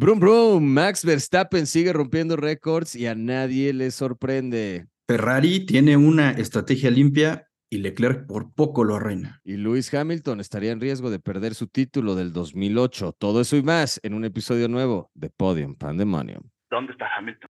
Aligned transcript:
Brum, 0.00 0.20
brum, 0.20 0.62
Max 0.62 1.04
Verstappen 1.04 1.66
sigue 1.66 1.92
rompiendo 1.92 2.36
récords 2.36 2.94
y 2.94 3.08
a 3.08 3.16
nadie 3.16 3.72
le 3.72 3.90
sorprende. 3.90 4.86
Ferrari 5.08 5.66
tiene 5.66 5.96
una 5.96 6.30
estrategia 6.30 6.88
limpia 6.88 7.48
y 7.68 7.78
Leclerc 7.78 8.28
por 8.28 8.54
poco 8.54 8.84
lo 8.84 8.94
arruina. 8.94 9.40
Y 9.42 9.56
Lewis 9.56 9.92
Hamilton 9.92 10.38
estaría 10.38 10.70
en 10.70 10.80
riesgo 10.80 11.10
de 11.10 11.18
perder 11.18 11.56
su 11.56 11.66
título 11.66 12.14
del 12.14 12.32
2008. 12.32 13.16
Todo 13.18 13.40
eso 13.40 13.56
y 13.56 13.64
más 13.64 13.98
en 14.04 14.14
un 14.14 14.24
episodio 14.24 14.68
nuevo 14.68 15.10
de 15.14 15.30
Podium 15.30 15.74
Pandemonium. 15.74 16.44
¿Dónde 16.70 16.92
está 16.92 17.06
Hamilton? 17.18 17.50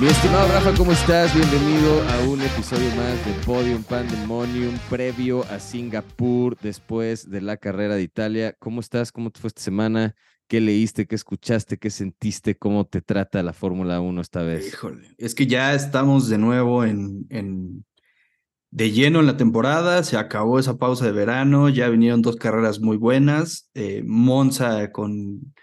Mi 0.00 0.08
estimado 0.08 0.48
Rafa, 0.48 0.74
¿cómo 0.76 0.90
estás? 0.90 1.32
Bienvenido 1.32 2.02
a 2.10 2.28
un 2.28 2.40
episodio 2.42 2.88
más 2.96 3.24
de 3.24 3.32
Podium 3.46 3.84
Pandemonium 3.84 4.76
previo 4.90 5.44
a 5.44 5.60
Singapur 5.60 6.58
después 6.60 7.30
de 7.30 7.40
la 7.40 7.56
carrera 7.56 7.94
de 7.94 8.02
Italia. 8.02 8.56
¿Cómo 8.58 8.80
estás? 8.80 9.12
¿Cómo 9.12 9.30
te 9.30 9.40
fue 9.40 9.48
esta 9.48 9.62
semana? 9.62 10.16
¿Qué 10.48 10.60
leíste? 10.60 11.06
¿Qué 11.06 11.14
escuchaste? 11.14 11.78
¿Qué 11.78 11.90
sentiste? 11.90 12.56
¿Cómo 12.56 12.86
te 12.86 13.02
trata 13.02 13.40
la 13.44 13.52
Fórmula 13.52 14.00
1 14.00 14.20
esta 14.20 14.42
vez? 14.42 14.66
Híjole, 14.66 15.14
es 15.16 15.32
que 15.32 15.46
ya 15.46 15.74
estamos 15.74 16.28
de 16.28 16.38
nuevo 16.38 16.84
en, 16.84 17.84
de 18.72 18.90
lleno 18.90 19.20
en 19.20 19.26
la 19.26 19.36
temporada, 19.36 20.02
se 20.02 20.16
acabó 20.16 20.58
esa 20.58 20.76
pausa 20.76 21.06
de 21.06 21.12
verano, 21.12 21.68
ya 21.68 21.88
vinieron 21.88 22.20
dos 22.20 22.34
carreras 22.34 22.80
muy 22.80 22.96
buenas, 22.96 23.70
eh, 23.74 24.02
Monza 24.04 24.90
con, 24.90 25.54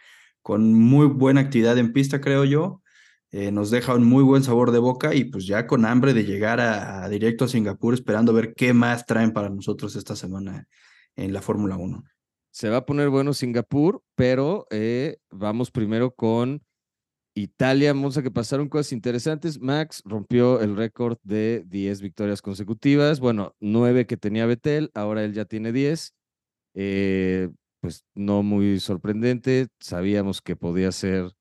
con 0.41 0.73
muy 0.73 1.07
buena 1.07 1.41
actividad 1.41 1.77
en 1.77 1.91
pista, 1.91 2.21
creo 2.21 2.45
yo. 2.45 2.81
Eh, 3.31 3.51
nos 3.51 3.71
deja 3.71 3.95
un 3.95 4.03
muy 4.03 4.23
buen 4.23 4.43
sabor 4.43 4.71
de 4.71 4.79
boca 4.79 5.15
y 5.15 5.23
pues 5.23 5.45
ya 5.45 5.65
con 5.65 5.85
hambre 5.85 6.13
de 6.13 6.25
llegar 6.25 6.59
a, 6.59 7.03
a 7.03 7.09
directo 7.09 7.45
a 7.45 7.47
Singapur 7.47 7.93
esperando 7.93 8.33
ver 8.33 8.53
qué 8.53 8.73
más 8.73 9.05
traen 9.05 9.31
para 9.31 9.49
nosotros 9.49 9.95
esta 9.95 10.15
semana 10.15 10.67
en 11.15 11.33
la 11.33 11.41
Fórmula 11.41 11.77
1. 11.77 12.03
Se 12.51 12.69
va 12.69 12.77
a 12.77 12.85
poner 12.85 13.09
bueno 13.09 13.33
Singapur, 13.33 14.03
pero 14.15 14.67
eh, 14.71 15.17
vamos 15.29 15.71
primero 15.71 16.13
con 16.13 16.61
Italia, 17.33 17.93
Monza, 17.93 18.21
que 18.21 18.31
pasaron 18.31 18.67
cosas 18.67 18.91
interesantes. 18.91 19.61
Max 19.61 20.01
rompió 20.03 20.59
el 20.59 20.75
récord 20.75 21.17
de 21.23 21.63
10 21.67 22.01
victorias 22.01 22.41
consecutivas. 22.41 23.21
Bueno, 23.21 23.55
9 23.61 24.05
que 24.05 24.17
tenía 24.17 24.45
Betel, 24.45 24.91
ahora 24.93 25.23
él 25.23 25.33
ya 25.33 25.45
tiene 25.45 25.71
10. 25.71 26.13
Eh, 26.73 27.49
pues 27.79 28.03
no 28.15 28.43
muy 28.43 28.81
sorprendente. 28.81 29.67
Sabíamos 29.79 30.41
que 30.41 30.57
podía 30.57 30.91
ser 30.91 31.31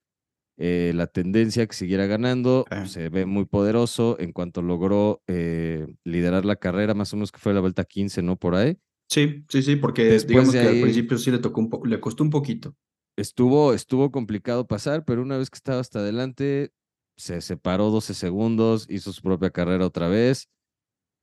eh, 0.57 0.91
la 0.95 1.07
tendencia 1.07 1.65
que 1.65 1.73
siguiera 1.75 2.05
ganando. 2.05 2.65
Ah. 2.69 2.85
Se 2.85 3.09
ve 3.09 3.25
muy 3.25 3.45
poderoso 3.45 4.17
en 4.19 4.31
cuanto 4.31 4.61
logró 4.61 5.21
eh, 5.27 5.87
liderar 6.03 6.45
la 6.45 6.55
carrera, 6.55 6.93
más 6.93 7.13
o 7.13 7.15
menos 7.15 7.31
que 7.31 7.39
fue 7.39 7.53
la 7.53 7.59
vuelta 7.61 7.83
15, 7.83 8.21
¿no? 8.21 8.35
Por 8.37 8.55
ahí. 8.55 8.77
Sí, 9.09 9.43
sí, 9.49 9.61
sí, 9.61 9.75
porque 9.75 10.03
Después 10.05 10.27
digamos 10.27 10.51
que 10.53 10.59
ahí- 10.59 10.75
al 10.77 10.81
principio 10.81 11.17
sí 11.17 11.31
le 11.31 11.39
tocó 11.39 11.59
un 11.59 11.69
poco, 11.69 11.85
le 11.87 11.99
costó 11.99 12.23
un 12.23 12.29
poquito. 12.29 12.75
Estuvo, 13.17 13.73
estuvo 13.73 14.09
complicado 14.11 14.67
pasar, 14.67 15.03
pero 15.03 15.21
una 15.21 15.37
vez 15.37 15.49
que 15.49 15.57
estaba 15.57 15.79
hasta 15.81 15.99
adelante, 15.99 16.71
se 17.17 17.41
separó 17.41 17.89
12 17.89 18.13
segundos, 18.13 18.85
hizo 18.89 19.11
su 19.11 19.21
propia 19.21 19.49
carrera 19.49 19.85
otra 19.85 20.07
vez. 20.07 20.47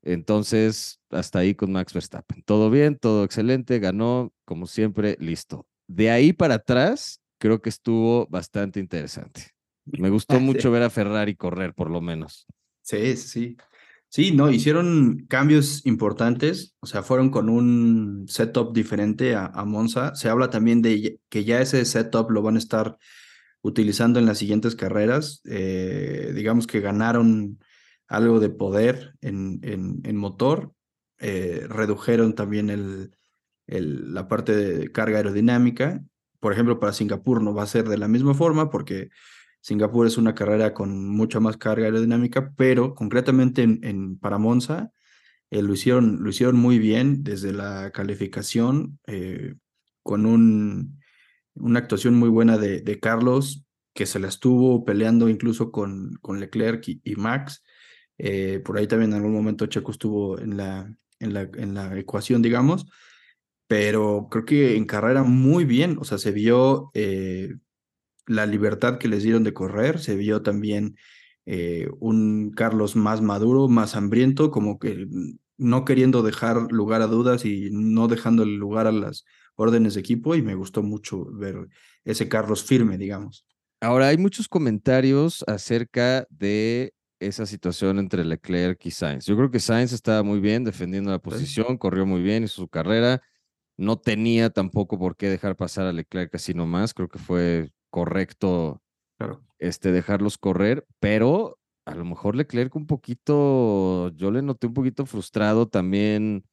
Entonces, 0.04 1.00
hasta 1.10 1.40
ahí 1.40 1.54
con 1.54 1.72
Max 1.72 1.92
Verstappen. 1.92 2.42
Todo 2.42 2.70
bien, 2.70 2.96
todo 2.96 3.24
excelente, 3.24 3.78
ganó, 3.78 4.32
como 4.44 4.66
siempre, 4.66 5.16
listo. 5.18 5.66
De 5.88 6.10
ahí 6.10 6.32
para 6.32 6.54
atrás, 6.54 7.20
creo 7.38 7.60
que 7.62 7.68
estuvo 7.70 8.26
bastante 8.28 8.80
interesante. 8.80 9.48
Me 9.86 10.10
gustó 10.10 10.40
mucho 10.40 10.70
ver 10.70 10.82
a 10.82 10.90
Ferrari 10.90 11.36
correr, 11.36 11.74
por 11.74 11.90
lo 11.90 12.00
menos. 12.00 12.46
Sí, 12.82 13.16
sí, 13.16 13.56
sí. 14.08 14.32
No, 14.32 14.50
hicieron 14.50 15.26
cambios 15.28 15.84
importantes, 15.86 16.74
o 16.80 16.86
sea, 16.86 17.02
fueron 17.02 17.30
con 17.30 17.48
un 17.50 18.26
setup 18.28 18.72
diferente 18.74 19.34
a, 19.34 19.46
a 19.46 19.64
Monza. 19.64 20.14
Se 20.14 20.28
habla 20.28 20.50
también 20.50 20.80
de 20.82 21.20
que 21.28 21.44
ya 21.44 21.60
ese 21.60 21.84
setup 21.84 22.30
lo 22.30 22.42
van 22.42 22.56
a 22.56 22.58
estar 22.58 22.96
utilizando 23.62 24.18
en 24.18 24.26
las 24.26 24.38
siguientes 24.38 24.76
carreras. 24.76 25.42
Eh, 25.46 26.32
digamos 26.34 26.66
que 26.66 26.80
ganaron 26.80 27.58
algo 28.08 28.40
de 28.40 28.50
poder 28.50 29.14
en, 29.20 29.60
en, 29.62 30.00
en 30.04 30.16
motor, 30.16 30.72
eh, 31.18 31.66
redujeron 31.68 32.34
también 32.34 32.70
el, 32.70 33.12
el- 33.66 34.14
la 34.14 34.28
parte 34.28 34.56
de 34.56 34.92
carga 34.92 35.18
aerodinámica. 35.18 36.02
Por 36.40 36.52
ejemplo, 36.52 36.78
para 36.78 36.92
Singapur 36.92 37.42
no 37.42 37.54
va 37.54 37.64
a 37.64 37.66
ser 37.66 37.88
de 37.88 37.98
la 37.98 38.08
misma 38.08 38.34
forma 38.34 38.70
porque 38.70 39.10
Singapur 39.60 40.06
es 40.06 40.16
una 40.16 40.34
carrera 40.34 40.72
con 40.72 41.08
mucha 41.08 41.40
más 41.40 41.56
carga 41.56 41.86
aerodinámica, 41.86 42.52
pero 42.56 42.94
concretamente 42.94 43.62
en, 43.62 44.18
para 44.18 44.38
Monza 44.38 44.92
eh, 45.50 45.62
lo, 45.62 45.72
hicieron, 45.72 46.22
lo 46.22 46.30
hicieron 46.30 46.56
muy 46.56 46.78
bien 46.78 47.24
desde 47.24 47.52
la 47.52 47.90
calificación, 47.90 48.98
eh, 49.06 49.54
con 50.02 50.26
un, 50.26 51.00
una 51.54 51.80
actuación 51.80 52.14
muy 52.14 52.28
buena 52.28 52.56
de, 52.56 53.00
Carlos, 53.00 53.64
que 53.94 54.06
se 54.06 54.20
la 54.20 54.28
estuvo 54.28 54.84
peleando 54.84 55.28
incluso 55.28 55.72
con, 55.72 56.14
con 56.20 56.40
Leclerc 56.40 56.86
y, 56.88 57.00
y 57.04 57.16
Max. 57.16 57.64
Eh, 58.16 58.60
por 58.64 58.78
ahí 58.78 58.86
también 58.86 59.10
en 59.12 59.16
algún 59.18 59.32
momento 59.32 59.66
Checo 59.66 59.90
estuvo 59.90 60.38
en 60.38 60.56
la, 60.56 60.92
en 61.18 61.34
la, 61.34 61.42
en 61.42 61.74
la 61.74 61.98
ecuación, 61.98 62.42
digamos, 62.42 62.86
pero 63.68 64.28
creo 64.30 64.44
que 64.44 64.76
en 64.76 64.86
carrera 64.86 65.22
muy 65.22 65.64
bien, 65.64 65.98
o 66.00 66.04
sea, 66.04 66.18
se 66.18 66.32
vio 66.32 66.90
eh, 66.94 67.54
la 68.26 68.46
libertad 68.46 68.98
que 68.98 69.08
les 69.08 69.22
dieron 69.22 69.44
de 69.44 69.52
correr, 69.52 70.00
se 70.00 70.16
vio 70.16 70.42
también 70.42 70.96
eh, 71.44 71.88
un 72.00 72.50
Carlos 72.50 72.96
más 72.96 73.20
maduro, 73.20 73.68
más 73.68 73.94
hambriento, 73.94 74.50
como 74.50 74.78
que 74.78 75.06
no 75.58 75.84
queriendo 75.84 76.22
dejar 76.22 76.72
lugar 76.72 77.02
a 77.02 77.06
dudas 77.06 77.44
y 77.44 77.68
no 77.70 78.08
dejando 78.08 78.44
lugar 78.46 78.86
a 78.86 78.92
las 78.92 79.24
órdenes 79.54 79.94
de 79.94 80.00
equipo, 80.00 80.34
y 80.34 80.40
me 80.42 80.54
gustó 80.54 80.82
mucho 80.82 81.26
ver 81.32 81.68
ese 82.04 82.28
Carlos 82.28 82.64
firme, 82.64 82.96
digamos. 82.96 83.44
Ahora, 83.80 84.08
hay 84.08 84.16
muchos 84.16 84.48
comentarios 84.48 85.44
acerca 85.46 86.26
de 86.30 86.94
esa 87.20 87.44
situación 87.44 87.98
entre 87.98 88.24
Leclerc 88.24 88.84
y 88.86 88.92
Sainz. 88.92 89.26
Yo 89.26 89.36
creo 89.36 89.50
que 89.50 89.60
Sainz 89.60 89.92
estaba 89.92 90.22
muy 90.22 90.40
bien 90.40 90.64
defendiendo 90.64 91.10
la 91.10 91.18
posición, 91.18 91.76
corrió 91.76 92.06
muy 92.06 92.22
bien, 92.22 92.44
hizo 92.44 92.62
su 92.62 92.68
carrera. 92.68 93.20
No 93.78 93.98
tenía 93.98 94.50
tampoco 94.50 94.98
por 94.98 95.16
qué 95.16 95.28
dejar 95.30 95.56
pasar 95.56 95.86
a 95.86 95.92
Leclerc 95.92 96.34
así 96.34 96.54
nomás. 96.54 96.94
Creo 96.94 97.08
que 97.08 97.18
fue 97.18 97.70
correcto 97.90 98.82
Claro. 99.18 99.42
este, 99.58 99.92
dejarlos 99.92 100.38
correr, 100.38 100.86
pero 101.00 101.58
a 101.86 101.94
lo 101.94 102.04
mejor 102.04 102.36
Leclerc 102.36 102.74
un 102.76 102.86
poquito, 102.86 104.10
yo 104.10 104.30
le 104.30 104.42
noté 104.42 104.66
un 104.68 104.74
poquito 104.74 105.06
frustrado 105.06 105.68
también 105.68 106.44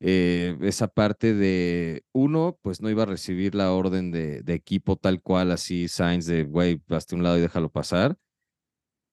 eh, 0.00 0.56
esa 0.62 0.88
parte 0.88 1.34
de 1.34 2.04
uno, 2.14 2.58
pues 2.62 2.80
no 2.82 2.90
iba 2.90 3.04
a 3.04 3.06
recibir 3.06 3.54
la 3.54 3.72
orden 3.72 4.12
de, 4.12 4.42
de 4.42 4.54
equipo 4.54 4.96
tal 4.96 5.20
cual, 5.22 5.50
así 5.52 5.88
Sainz 5.88 6.26
de, 6.26 6.44
güey, 6.44 6.82
hazte 6.90 7.14
a 7.14 7.18
un 7.18 7.24
lado 7.24 7.38
y 7.38 7.42
déjalo 7.42 7.70
pasar. 7.70 8.16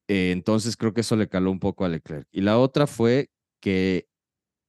Eh, 0.10 0.32
entonces 0.32 0.76
creo 0.78 0.94
que 0.94 1.02
eso 1.02 1.16
le 1.16 1.30
caló 1.30 1.52
un 1.52 1.60
poco 1.60 1.86
a 1.86 1.90
Leclerc. 1.90 2.28
Y 2.32 2.42
la 2.42 2.58
otra 2.60 2.88
fue 2.88 3.30
que 3.62 4.08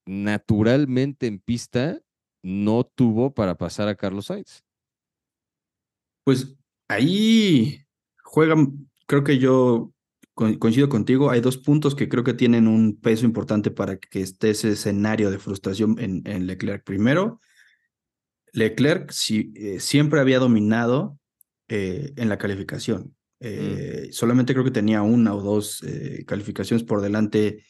naturalmente 0.06 1.26
en 1.26 1.38
pista 1.40 2.00
no 2.44 2.84
tuvo 2.84 3.32
para 3.32 3.56
pasar 3.56 3.88
a 3.88 3.96
Carlos 3.96 4.26
Sainz. 4.26 4.62
Pues 6.24 6.56
ahí 6.88 7.80
juegan, 8.22 8.90
creo 9.06 9.24
que 9.24 9.38
yo 9.38 9.92
co- 10.34 10.58
coincido 10.58 10.88
contigo, 10.90 11.30
hay 11.30 11.40
dos 11.40 11.56
puntos 11.56 11.94
que 11.94 12.08
creo 12.08 12.22
que 12.22 12.34
tienen 12.34 12.68
un 12.68 13.00
peso 13.00 13.24
importante 13.24 13.70
para 13.70 13.96
que 13.96 14.20
esté 14.20 14.50
ese 14.50 14.72
escenario 14.72 15.30
de 15.30 15.38
frustración 15.38 15.96
en, 15.98 16.22
en 16.26 16.46
Leclerc. 16.46 16.84
Primero, 16.84 17.40
Leclerc 18.52 19.10
eh, 19.30 19.80
siempre 19.80 20.20
había 20.20 20.38
dominado 20.38 21.18
eh, 21.68 22.12
en 22.16 22.28
la 22.28 22.36
calificación. 22.36 23.16
Eh, 23.40 24.08
Solamente 24.12 24.52
creo 24.52 24.64
que 24.64 24.70
tenía 24.70 25.00
una 25.02 25.34
o 25.34 25.40
dos 25.42 25.82
calificaciones 26.26 26.84
por 26.84 27.00
delante 27.00 27.64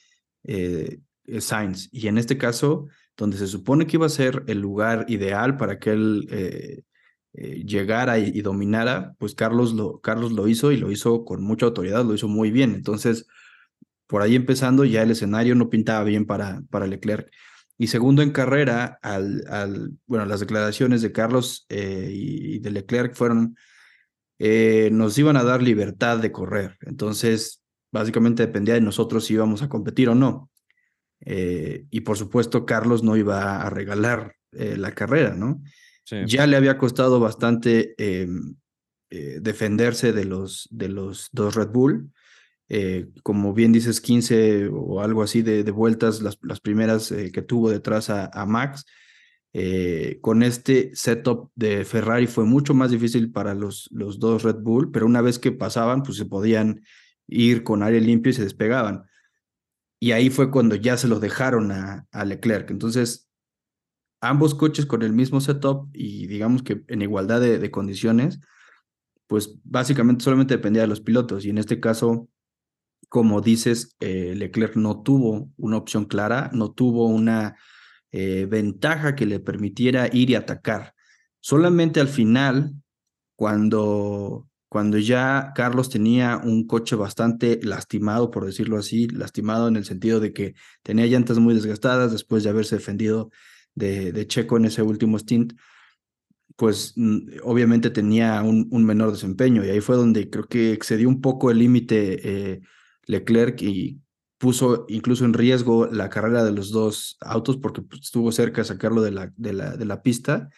Sainz. 1.38 1.88
Y 1.90 2.08
en 2.08 2.18
este 2.18 2.36
caso, 2.36 2.88
donde 3.16 3.36
se 3.36 3.46
supone 3.46 3.86
que 3.86 3.96
iba 3.96 4.06
a 4.06 4.10
ser 4.10 4.44
el 4.46 4.60
lugar 4.60 5.06
ideal 5.08 5.56
para 5.56 5.78
que 5.78 5.90
él 5.90 6.26
eh, 6.30 6.82
eh, 7.34 7.64
llegara 7.64 8.18
y, 8.18 8.40
dominara, 8.42 9.14
pues 9.18 9.34
Carlos 9.34 9.72
lo, 9.72 10.00
Carlos 10.00 10.32
lo 10.32 10.48
hizo 10.48 10.72
y 10.72 10.76
lo 10.76 10.90
hizo 10.90 11.24
con 11.24 11.42
mucha 11.42 11.66
autoridad, 11.66 12.04
lo 12.04 12.14
hizo 12.14 12.28
muy 12.28 12.50
bien. 12.50 12.74
Entonces, 12.74 13.26
por 14.06 14.22
ahí 14.22 14.34
empezando, 14.34 14.84
ya 14.84 15.02
el 15.02 15.10
escenario 15.12 15.54
no 15.54 15.70
pintaba 15.70 16.04
bien 16.04 16.26
para, 16.26 16.62
para 16.70 16.86
Leclerc. 16.86 17.30
Y 17.76 17.88
segundo 17.88 18.22
en 18.22 18.30
carrera, 18.30 18.98
al, 19.02 19.92
bueno, 20.06 20.26
las 20.26 20.40
declaraciones 20.40 21.02
de 21.02 21.12
Carlos 21.12 21.66
eh, 21.68 22.08
y, 22.12 22.58
de 22.60 22.70
Leclerc 22.70 23.14
fueron, 23.14 23.56
nos 24.38 25.18
iban 25.18 25.36
a 25.36 25.44
dar 25.44 25.62
libertad 25.62 26.18
de 26.18 26.30
correr. 26.30 26.76
Entonces, 26.82 27.62
básicamente 27.90 28.46
dependía 28.46 28.74
de 28.74 28.80
nosotros 28.80 29.24
si 29.24 29.34
íbamos 29.34 29.62
a 29.62 29.68
competir 29.68 30.08
o 30.08 30.14
no. 30.14 30.50
Eh, 31.24 31.86
y 31.90 32.00
por 32.00 32.16
supuesto, 32.16 32.66
Carlos 32.66 33.02
no 33.02 33.16
iba 33.16 33.62
a 33.62 33.70
regalar 33.70 34.36
eh, 34.52 34.76
la 34.76 34.92
carrera, 34.92 35.34
¿no? 35.34 35.62
Sí. 36.04 36.16
Ya 36.26 36.46
le 36.46 36.56
había 36.56 36.76
costado 36.76 37.18
bastante 37.18 37.94
eh, 37.98 38.28
defenderse 39.40 40.12
de 40.12 40.24
los, 40.24 40.68
de 40.70 40.88
los 40.88 41.28
dos 41.32 41.54
Red 41.54 41.68
Bull. 41.68 42.10
como 43.22 43.54
bien 43.54 43.72
dices, 43.72 44.00
15 44.00 44.68
o 44.72 45.00
algo 45.00 45.22
así 45.22 45.42
de, 45.42 45.62
vueltas, 45.70 46.20
las, 46.20 46.38
las 46.42 46.60
primeras 46.60 47.12
que 47.32 47.42
tuvo 47.42 47.70
detrás 47.70 48.10
a, 48.10 48.46
Max. 48.46 48.84
Eh, 49.56 50.18
con 50.20 50.42
este 50.42 50.90
setup 50.94 51.52
de 51.54 51.84
Ferrari 51.84 52.26
fue 52.26 52.44
mucho 52.44 52.74
más 52.74 52.90
difícil 52.90 53.30
para 53.30 53.54
los, 53.54 53.88
los 53.92 54.18
dos 54.18 54.42
Red 54.42 54.56
Bull, 54.56 54.90
pero 54.90 55.06
una 55.06 55.20
vez 55.20 55.38
que 55.38 55.52
pasaban, 55.52 56.02
pues 56.02 56.18
se 56.18 56.26
podían 56.26 56.82
ir 57.28 57.62
con 57.62 57.84
aire 57.84 58.00
limpio 58.00 58.30
y 58.30 58.32
se 58.32 58.42
despegaban. 58.42 59.04
Y 60.04 60.12
ahí 60.12 60.28
fue 60.28 60.50
cuando 60.50 60.74
ya 60.74 60.98
se 60.98 61.08
los 61.08 61.18
dejaron 61.18 61.72
a, 61.72 62.06
a 62.12 62.26
Leclerc. 62.26 62.70
Entonces, 62.70 63.26
ambos 64.20 64.54
coches 64.54 64.84
con 64.84 65.00
el 65.00 65.14
mismo 65.14 65.40
setup 65.40 65.88
y 65.94 66.26
digamos 66.26 66.62
que 66.62 66.84
en 66.88 67.00
igualdad 67.00 67.40
de, 67.40 67.70
condiciones, 67.70 68.38
pues 69.26 69.56
básicamente 69.64 70.22
solamente 70.22 70.56
dependía 70.56 70.82
de 70.82 70.88
los 70.88 71.00
pilotos. 71.00 71.46
Y 71.46 71.48
en 71.48 71.56
este 71.56 71.80
caso, 71.80 72.28
como 73.08 73.40
dices, 73.40 73.96
eh, 73.98 74.34
Leclerc 74.36 74.76
no 74.76 75.00
tuvo 75.00 75.50
una 75.56 75.78
opción 75.78 76.04
clara, 76.04 76.50
no 76.52 76.72
tuvo 76.72 77.06
una 77.06 77.56
eh, 78.12 78.44
ventaja 78.46 79.14
que 79.14 79.24
le 79.24 79.40
permitiera 79.40 80.10
ir 80.12 80.28
y 80.28 80.34
atacar. 80.34 80.92
Solamente 81.40 81.98
al 82.00 82.08
final, 82.08 82.74
cuando, 83.36 84.50
cuando 84.74 84.98
ya 84.98 85.52
Carlos 85.54 85.88
tenía 85.88 86.36
un 86.36 86.66
coche 86.66 86.96
bastante 86.96 87.60
lastimado, 87.62 88.32
por 88.32 88.44
decirlo 88.44 88.76
así, 88.76 89.06
lastimado 89.06 89.68
en 89.68 89.76
el 89.76 89.84
sentido 89.84 90.18
de 90.18 90.32
que 90.32 90.56
tenía 90.82 91.06
llantas 91.06 91.38
muy 91.38 91.54
desgastadas 91.54 92.10
después 92.10 92.42
de 92.42 92.50
haberse 92.50 92.74
defendido 92.74 93.30
de, 93.76 94.26
Checo 94.26 94.56
en 94.56 94.64
ese 94.64 94.82
último 94.82 95.16
stint, 95.16 95.52
pues 96.56 96.94
mm, 96.96 97.36
obviamente 97.44 97.88
tenía 97.90 98.42
un, 98.42 98.84
menor 98.84 99.12
desempeño 99.12 99.64
y 99.64 99.70
ahí 99.70 99.80
fue 99.80 99.94
donde 99.94 100.28
creo 100.28 100.48
que 100.48 100.72
excedió 100.72 101.08
un 101.08 101.20
poco 101.20 101.52
el 101.52 101.60
límite 101.60 102.54
eh, 102.54 102.60
Leclerc 103.06 103.62
y 103.62 104.00
puso 104.38 104.86
incluso 104.88 105.24
en 105.24 105.34
riesgo 105.34 105.86
la 105.86 106.10
carrera 106.10 106.42
de 106.42 106.50
los 106.50 106.72
dos 106.72 107.16
autos 107.20 107.58
porque 107.58 107.80
pues, 107.80 108.00
estuvo 108.00 108.32
cerca 108.32 108.62
de 108.62 108.66
sacarlo 108.66 109.02
de 109.02 109.12
la 109.12 110.02
pista. 110.02 110.50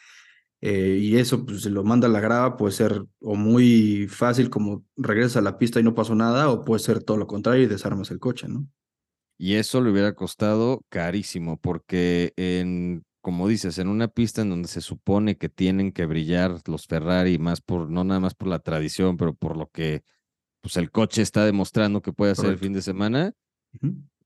Eh, 0.60 0.98
y 1.00 1.16
eso, 1.16 1.44
pues, 1.44 1.62
si 1.62 1.70
lo 1.70 1.84
manda 1.84 2.08
a 2.08 2.10
la 2.10 2.20
grava, 2.20 2.56
puede 2.56 2.72
ser 2.72 3.04
o 3.20 3.34
muy 3.34 4.06
fácil 4.08 4.50
como 4.50 4.84
regresas 4.96 5.36
a 5.36 5.42
la 5.42 5.58
pista 5.58 5.80
y 5.80 5.82
no 5.82 5.94
pasó 5.94 6.14
nada, 6.14 6.50
o 6.50 6.64
puede 6.64 6.80
ser 6.80 7.02
todo 7.02 7.16
lo 7.16 7.26
contrario 7.26 7.64
y 7.64 7.66
desarmas 7.66 8.10
el 8.10 8.18
coche, 8.18 8.48
¿no? 8.48 8.66
Y 9.38 9.54
eso 9.54 9.82
le 9.82 9.90
hubiera 9.90 10.14
costado 10.14 10.82
carísimo, 10.88 11.58
porque 11.58 12.32
en, 12.36 13.04
como 13.20 13.48
dices, 13.48 13.78
en 13.78 13.88
una 13.88 14.08
pista 14.08 14.42
en 14.42 14.50
donde 14.50 14.68
se 14.68 14.80
supone 14.80 15.36
que 15.36 15.50
tienen 15.50 15.92
que 15.92 16.06
brillar 16.06 16.62
los 16.66 16.86
Ferrari, 16.86 17.38
más 17.38 17.60
por, 17.60 17.90
no 17.90 18.02
nada 18.02 18.20
más 18.20 18.34
por 18.34 18.48
la 18.48 18.60
tradición, 18.60 19.18
pero 19.18 19.34
por 19.34 19.56
lo 19.56 19.68
que 19.68 20.04
pues 20.62 20.78
el 20.78 20.90
coche 20.90 21.22
está 21.22 21.44
demostrando 21.44 22.02
que 22.02 22.12
puede 22.12 22.32
hacer 22.32 22.46
el 22.46 22.58
fin 22.58 22.72
de 22.72 22.82
semana, 22.82 23.34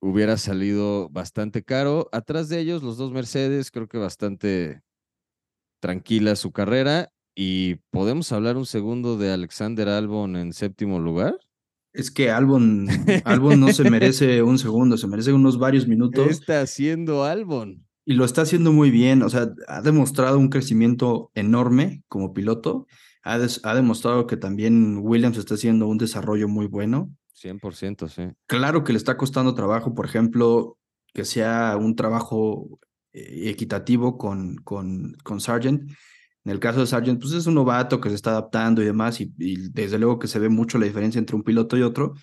hubiera 0.00 0.38
salido 0.38 1.10
bastante 1.10 1.62
caro. 1.62 2.08
Atrás 2.12 2.48
de 2.48 2.60
ellos, 2.60 2.82
los 2.82 2.96
dos 2.96 3.12
Mercedes, 3.12 3.70
creo 3.70 3.88
que 3.88 3.98
bastante 3.98 4.80
tranquila 5.80 6.36
su 6.36 6.52
carrera. 6.52 7.12
Y 7.34 7.76
podemos 7.90 8.32
hablar 8.32 8.56
un 8.56 8.66
segundo 8.66 9.16
de 9.16 9.32
Alexander 9.32 9.88
Albon 9.88 10.36
en 10.36 10.52
séptimo 10.52 10.98
lugar. 10.98 11.38
Es 11.92 12.10
que 12.10 12.30
Albon, 12.30 12.86
Albon 13.24 13.58
no 13.58 13.72
se 13.72 13.90
merece 13.90 14.42
un 14.42 14.58
segundo, 14.58 14.96
se 14.96 15.08
merece 15.08 15.32
unos 15.32 15.58
varios 15.58 15.88
minutos. 15.88 16.24
¿Qué 16.24 16.32
está 16.32 16.60
haciendo 16.60 17.24
Albon? 17.24 17.84
Y 18.04 18.14
lo 18.14 18.24
está 18.24 18.42
haciendo 18.42 18.72
muy 18.72 18.90
bien, 18.90 19.22
o 19.22 19.28
sea, 19.28 19.50
ha 19.68 19.82
demostrado 19.82 20.38
un 20.38 20.48
crecimiento 20.48 21.30
enorme 21.34 22.02
como 22.08 22.32
piloto 22.32 22.86
ha, 23.22 23.74
demostrado 23.74 24.26
que 24.26 24.36
también 24.36 24.98
Williams 24.98 25.36
está 25.36 25.54
haciendo 25.54 25.86
un 25.86 25.98
desarrollo 25.98 26.48
muy 26.48 26.66
bueno. 26.66 27.10
100%, 27.34 28.08
sí. 28.08 28.34
Claro 28.46 28.84
que 28.84 28.92
le 28.92 28.98
está 28.98 29.16
costando 29.16 29.54
trabajo, 29.54 29.94
por 29.94 30.06
ejemplo, 30.06 30.78
que 31.12 31.24
sea 31.24 31.76
un 31.78 31.96
trabajo 31.96 32.78
equitativo 33.12 34.18
con, 34.18 34.56
con, 34.56 35.16
con 35.22 35.40
Sargent. 35.40 35.90
En 36.44 36.52
el 36.52 36.60
caso 36.60 36.80
de 36.80 36.86
Sargent, 36.86 37.20
pues 37.20 37.32
es 37.32 37.46
un 37.46 37.54
novato 37.54 38.00
que 38.00 38.08
se 38.08 38.14
está 38.14 38.30
adaptando 38.30 38.82
y 38.82 38.86
demás, 38.86 39.20
y, 39.20 39.30
desde 39.70 39.98
luego 39.98 40.18
que 40.18 40.28
se 40.28 40.38
ve 40.38 40.48
mucho 40.48 40.78
la 40.78 40.86
diferencia 40.86 41.18
entre 41.18 41.36
un 41.36 41.42
piloto 41.42 41.76
y 41.76 41.82
otro. 41.82 42.14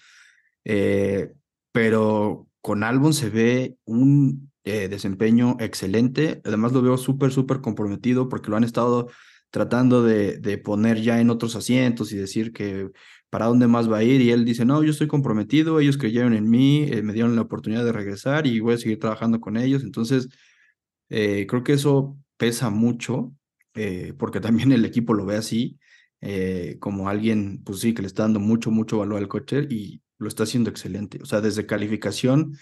Eh, 0.66 1.34
pero 1.72 2.48
con 2.62 2.84
Albon 2.84 3.14
se 3.14 3.30
ve 3.30 3.78
un 3.86 4.52
eh, 4.64 4.88
desempeño 4.90 5.58
excelente. 5.60 6.42
Además, 6.44 6.74
lo 6.74 6.82
veo 6.82 6.98
súper, 6.98 7.32
súper 7.32 7.62
comprometido 7.62 8.28
porque 8.28 8.50
lo 8.50 8.58
han 8.58 8.64
estado 8.64 9.10
tratando 9.50 10.04
de, 10.04 10.40
de, 10.40 10.58
poner 10.58 11.02
ya 11.02 11.22
en 11.22 11.30
otros 11.30 11.56
asientos 11.56 12.12
y 12.12 12.18
decir 12.18 12.52
que 12.52 12.92
para 13.30 13.46
dónde 13.46 13.68
más 13.68 13.90
va 13.92 13.98
a 13.98 14.04
ir. 14.04 14.22
Y 14.22 14.32
él 14.32 14.46
dice, 14.46 14.66
no, 14.66 14.84
yo 14.84 14.92
estoy 14.92 15.08
comprometido, 15.08 15.80
ellos 15.80 15.98
creyeron 15.98 16.34
en 16.34 16.50
mí, 16.50 16.88
eh, 16.92 17.02
me 17.02 17.14
dieron 17.14 17.36
la 17.36 17.44
oportunidad 17.44 17.86
de 17.86 17.92
regresar 17.92 18.48
y 18.48 18.60
voy 18.60 18.74
a 18.74 18.78
seguir 18.78 19.00
trabajando 19.00 19.40
con 19.40 19.58
ellos. 19.58 19.84
Entonces, 19.84 20.28
eh, 21.10 21.46
creo 21.48 21.64
que 21.64 21.74
eso 21.74 22.18
pesa 22.38 22.70
mucho, 22.70 23.34
eh, 23.76 24.14
porque 24.18 24.40
también 24.40 24.72
el 24.72 24.86
equipo 24.86 25.14
lo 25.14 25.26
ve 25.26 25.38
así, 25.38 25.80
como 26.80 27.10
alguien, 27.10 27.64
pues 27.64 27.80
sí, 27.80 27.94
que 27.94 28.02
le 28.02 28.08
está 28.08 28.24
dando 28.24 28.40
mucho, 28.40 28.72
mucho 28.72 28.98
valor 28.98 29.20
al 29.20 29.28
coche 29.28 29.68
y 29.70 30.02
lo 30.18 30.28
está 30.28 30.44
haciendo 30.44 30.70
excelente. 30.70 31.20
O 31.22 31.26
sea, 31.26 31.42
desde 31.42 31.68
calificación, 31.68 32.58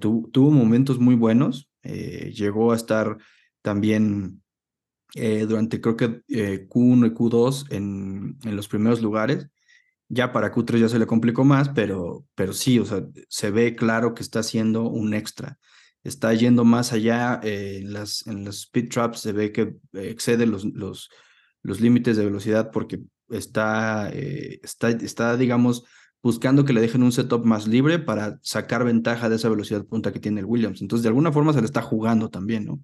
tuvo 0.00 0.50
momentos 0.50 0.98
muy 0.98 1.14
buenos, 1.14 1.70
llegó 1.82 2.72
a 2.72 2.76
estar 2.76 3.16
también 3.62 4.42
eh, 5.14 5.46
durante 5.46 5.80
creo 5.80 5.96
que 5.96 6.22
eh, 6.28 6.68
Q1 6.68 7.06
y 7.06 7.10
Q2 7.14 7.72
en, 7.72 8.38
en 8.44 8.56
los 8.56 8.68
primeros 8.68 9.00
lugares. 9.00 9.48
Ya 10.08 10.32
para 10.32 10.52
Q3 10.52 10.78
ya 10.80 10.88
se 10.88 10.98
le 10.98 11.06
complicó 11.06 11.44
más, 11.44 11.68
pero, 11.70 12.26
pero 12.34 12.52
sí, 12.52 12.78
o 12.78 12.84
sea, 12.84 13.04
se 13.28 13.50
ve 13.50 13.76
claro 13.76 14.14
que 14.14 14.22
está 14.22 14.40
haciendo 14.40 14.84
un 14.88 15.12
extra. 15.14 15.58
Está 16.08 16.34
yendo 16.34 16.64
más 16.64 16.92
allá 16.92 17.40
eh, 17.42 17.78
en, 17.82 17.92
las, 17.92 18.26
en 18.26 18.44
los 18.44 18.60
speed 18.60 18.88
traps, 18.88 19.20
se 19.20 19.32
ve 19.32 19.52
que 19.52 19.76
excede 19.92 20.46
los, 20.46 20.64
los, 20.64 21.10
los 21.62 21.80
límites 21.80 22.16
de 22.16 22.24
velocidad 22.24 22.70
porque 22.72 23.00
está, 23.28 24.08
está, 24.10 24.90
está, 24.90 25.36
digamos, 25.36 25.84
buscando 26.22 26.64
que 26.64 26.72
le 26.72 26.80
dejen 26.80 27.02
un 27.02 27.12
setup 27.12 27.44
más 27.44 27.68
libre 27.68 27.98
para 27.98 28.38
sacar 28.42 28.84
ventaja 28.84 29.28
de 29.28 29.36
esa 29.36 29.48
velocidad 29.48 29.84
punta 29.84 30.12
que 30.12 30.20
tiene 30.20 30.40
el 30.40 30.46
Williams. 30.46 30.80
Entonces, 30.80 31.02
de 31.02 31.08
alguna 31.08 31.32
forma 31.32 31.52
se 31.52 31.60
le 31.60 31.66
está 31.66 31.82
jugando 31.82 32.28
también, 32.28 32.66
¿no? 32.66 32.80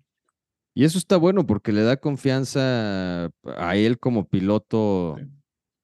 Y 0.77 0.85
eso 0.85 0.99
está 0.99 1.17
bueno 1.17 1.47
porque 1.47 1.73
le 1.73 1.83
da 1.83 1.97
confianza 1.97 3.31
a 3.45 3.77
él 3.77 3.99
como 3.99 4.29
piloto 4.29 5.17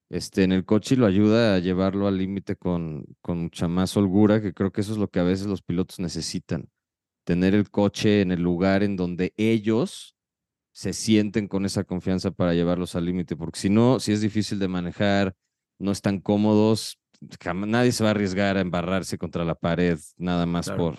este, 0.08 0.42
en 0.42 0.50
el 0.50 0.64
coche 0.64 0.96
y 0.96 0.98
lo 0.98 1.06
ayuda 1.06 1.54
a 1.54 1.58
llevarlo 1.60 2.08
al 2.08 2.18
límite 2.18 2.56
con, 2.56 3.04
con 3.20 3.42
mucha 3.42 3.68
más 3.68 3.96
holgura, 3.96 4.42
que 4.42 4.52
creo 4.52 4.72
que 4.72 4.80
eso 4.80 4.92
es 4.92 4.98
lo 4.98 5.08
que 5.08 5.20
a 5.20 5.24
veces 5.24 5.46
los 5.46 5.62
pilotos 5.62 6.00
necesitan. 6.00 6.68
Tener 7.24 7.54
el 7.54 7.70
coche 7.70 8.22
en 8.22 8.32
el 8.32 8.42
lugar 8.42 8.82
en 8.82 8.96
donde 8.96 9.34
ellos 9.36 10.16
se 10.72 10.92
sienten 10.92 11.48
con 11.48 11.66
esa 11.66 11.84
confianza 11.84 12.30
para 12.30 12.54
llevarlos 12.54 12.94
al 12.94 13.04
límite, 13.04 13.36
porque 13.36 13.58
si 13.60 13.70
no, 13.70 14.00
si 14.00 14.12
es 14.12 14.20
difícil 14.20 14.58
de 14.58 14.68
manejar, 14.68 15.34
no 15.78 15.92
están 15.92 16.20
cómodos, 16.20 16.98
nadie 17.54 17.92
se 17.92 18.02
va 18.04 18.10
a 18.10 18.12
arriesgar 18.12 18.56
a 18.56 18.60
embarrarse 18.60 19.18
contra 19.18 19.44
la 19.44 19.54
pared 19.54 19.98
nada 20.16 20.46
más 20.46 20.70
por 20.70 20.96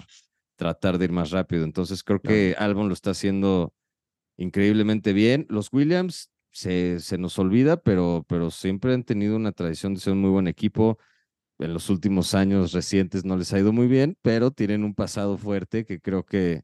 tratar 0.56 0.98
de 0.98 1.06
ir 1.06 1.12
más 1.12 1.32
rápido. 1.32 1.64
Entonces 1.64 2.04
creo 2.04 2.22
que 2.22 2.56
Albon 2.58 2.88
lo 2.88 2.94
está 2.94 3.12
haciendo 3.12 3.74
increíblemente 4.38 5.14
bien. 5.14 5.48
Los 5.50 5.70
Williams 5.72 6.32
se, 6.52 7.00
se 7.00 7.18
nos 7.18 7.40
olvida, 7.40 7.78
pero, 7.82 8.26
pero 8.28 8.52
siempre 8.52 8.94
han 8.94 9.04
tenido 9.04 9.36
una 9.36 9.52
tradición 9.52 9.94
de 9.94 10.02
ser 10.02 10.14
un 10.14 10.22
muy 10.22 10.30
buen 10.30 10.48
equipo. 10.48 11.00
En 11.62 11.74
los 11.74 11.90
últimos 11.90 12.34
años 12.34 12.72
recientes 12.74 13.24
no 13.24 13.38
les 13.38 13.54
ha 13.54 13.60
ido 13.60 13.72
muy 13.72 13.88
bien, 13.88 14.18
pero 14.22 14.52
tienen 14.52 14.84
un 14.84 14.94
pasado 14.94 15.38
fuerte 15.38 15.86
que 15.86 16.00
creo 16.00 16.26
que 16.26 16.64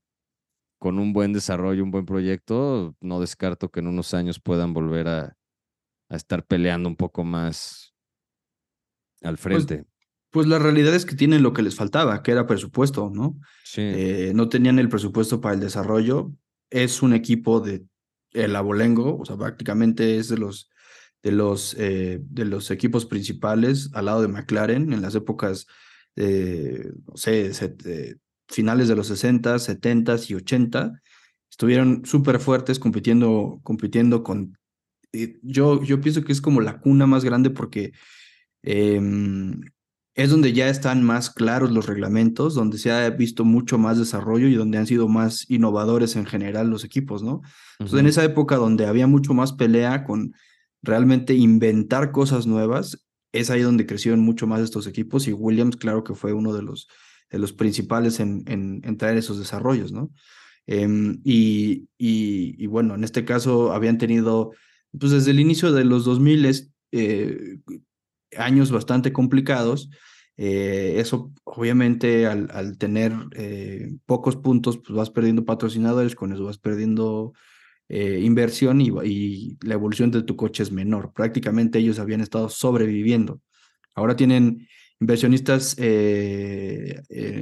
con 0.80 1.00
un 1.00 1.13
buen 1.13 1.34
desarrollo, 1.34 1.84
un 1.84 1.92
buen 1.92 2.06
proyecto, 2.06 2.96
no 3.00 3.20
descarto 3.20 3.70
que 3.70 3.80
en 3.80 3.88
unos 3.88 4.13
años 4.13 4.39
puedan 4.39 4.74
volver 4.74 5.08
a, 5.08 5.38
a 6.10 6.16
estar 6.16 6.46
peleando 6.46 6.89
un 6.89 6.96
poco 6.96 7.24
más 7.24 7.94
al 9.22 9.38
pues 9.38 9.42
frente. 9.42 9.86
Pues, 10.32 10.48
la 10.48 10.60
realidad 10.60 10.94
es 10.94 11.06
que 11.06 11.16
tienen 11.16 11.42
lo 11.42 11.54
que 11.54 11.63
les 11.63 11.75
faltaba, 11.75 12.22
que 12.22 12.32
era 12.32 12.46
presupuesto, 12.46 13.10
¿no? 13.12 13.39
Sí. 13.63 13.82
Eh, 13.82 14.32
no 14.36 14.50
tenían 14.50 14.77
el 14.77 14.89
presupuesto 14.89 15.42
para 15.42 15.56
el 15.56 15.62
desarrollo, 15.62 16.32
es 16.70 17.01
un 17.01 17.13
equipo 17.13 17.60
de 17.60 17.86
el 18.34 18.56
Abolengo, 18.56 19.18
o 19.18 19.25
sea, 19.25 19.38
prácticamente 19.38 20.18
es 20.18 20.27
de 20.27 20.38
los, 20.38 20.70
de 21.27 21.34
los, 21.34 21.75
eh, 21.77 22.19
de 22.22 22.46
los 22.46 22.72
equipos 22.72 23.05
principales 23.05 23.89
al 23.93 24.05
lado 24.05 24.22
de 24.22 24.29
McLaren 24.29 24.93
en 24.93 25.01
las 25.01 25.13
épocas, 25.15 25.67
no 26.15 27.15
sé, 27.15 27.51
finales 28.48 28.88
de 28.88 28.96
los 28.96 29.07
60, 29.07 29.60
70 29.60 30.15
y 30.29 30.36
80. 30.36 31.01
Estuvieron 31.50 32.05
súper 32.05 32.39
fuertes 32.39 32.79
compitiendo, 32.79 33.60
compitiendo 33.63 34.24
con... 34.24 34.57
yo, 35.41 35.84
yo 35.84 36.01
pienso 36.01 36.24
que 36.24 36.31
es 36.31 36.41
como 36.41 36.62
la 36.62 36.79
cuna 36.79 37.07
más 37.07 37.24
grande 37.24 37.50
porque 37.50 37.91
em, 38.63 39.62
es 40.15 40.29
donde 40.31 40.53
ya 40.53 40.69
están 40.69 41.03
más 41.03 41.29
claros 41.29 41.72
los 41.72 41.86
reglamentos, 41.86 42.55
donde 42.55 42.77
se 42.77 42.91
ha 42.91 43.10
visto 43.12 43.46
mucho 43.46 43.77
más 43.77 44.00
desarrollo 44.00 44.48
y 44.48 44.55
donde 44.55 44.77
han 44.77 44.88
sido 44.88 45.07
más 45.07 45.46
innovadores 45.50 46.15
en 46.15 46.25
general 46.25 46.69
los 46.69 46.84
equipos, 46.84 47.22
¿no? 47.22 47.41
Entonces, 47.79 48.00
en 48.00 48.07
esa 48.07 48.24
época 48.24 48.55
donde 48.55 48.88
había 48.88 49.05
mucho 49.05 49.34
más 49.36 49.53
pelea 49.53 50.03
con 50.03 50.34
realmente 50.88 51.36
inventar 51.36 52.12
cosas 52.12 52.48
nuevas, 52.48 53.06
es 53.32 53.50
ahí 53.50 53.62
donde 53.62 53.86
crecieron 53.86 54.22
mucho 54.22 54.48
más 54.48 54.62
estos 54.62 54.88
equipos 54.88 55.27
y 55.27 55.34
Williams, 55.34 55.75
claro 55.77 56.03
que 56.03 56.15
fue 56.15 56.34
uno 56.34 56.53
de 56.53 56.63
los, 56.63 56.88
principales 57.53 58.20
en, 58.20 58.82
traer 58.98 59.17
esos 59.17 59.38
desarrollos, 59.38 59.91
¿no? 59.91 60.12
Em, 60.65 61.22
y, 61.24 61.88
y, 61.98 62.65
bueno, 62.67 62.96
en 62.96 63.03
este 63.03 63.24
caso 63.24 63.72
habían 63.72 63.98
tenido, 63.98 64.51
pues 64.98 65.12
desde 65.12 65.32
el 65.32 65.39
inicio 65.39 65.72
de 65.72 65.86
los 65.86 66.03
2000 66.06 66.72
eh, 66.91 67.60
años 68.38 68.72
bastante 68.72 69.13
complicados. 69.13 69.89
Eh, 70.36 70.96
eso, 70.98 71.32
obviamente, 71.46 72.27
al, 72.27 72.50
al 72.51 72.77
tener 72.77 73.13
eh, 73.36 73.96
pocos 74.06 74.36
puntos, 74.36 74.77
pues 74.77 74.91
vas 74.91 75.10
perdiendo 75.10 75.46
patrocinadores, 75.46 76.15
con 76.15 76.32
eso 76.32 76.46
vas 76.46 76.58
perdiendo 76.58 77.34
eh, 77.89 78.20
inversión 78.22 78.82
y, 78.82 79.58
la 79.62 79.74
evolución 79.74 80.12
de 80.12 80.24
tu 80.24 80.36
coche 80.36 80.63
es 80.63 80.72
menor. 80.72 81.13
Prácticamente 81.13 81.79
ellos 81.79 82.00
habían 82.00 82.22
estado 82.22 82.50
sobreviviendo. 82.50 83.41
Ahora 83.96 84.15
tienen 84.15 84.67
inversionistas 85.00 85.77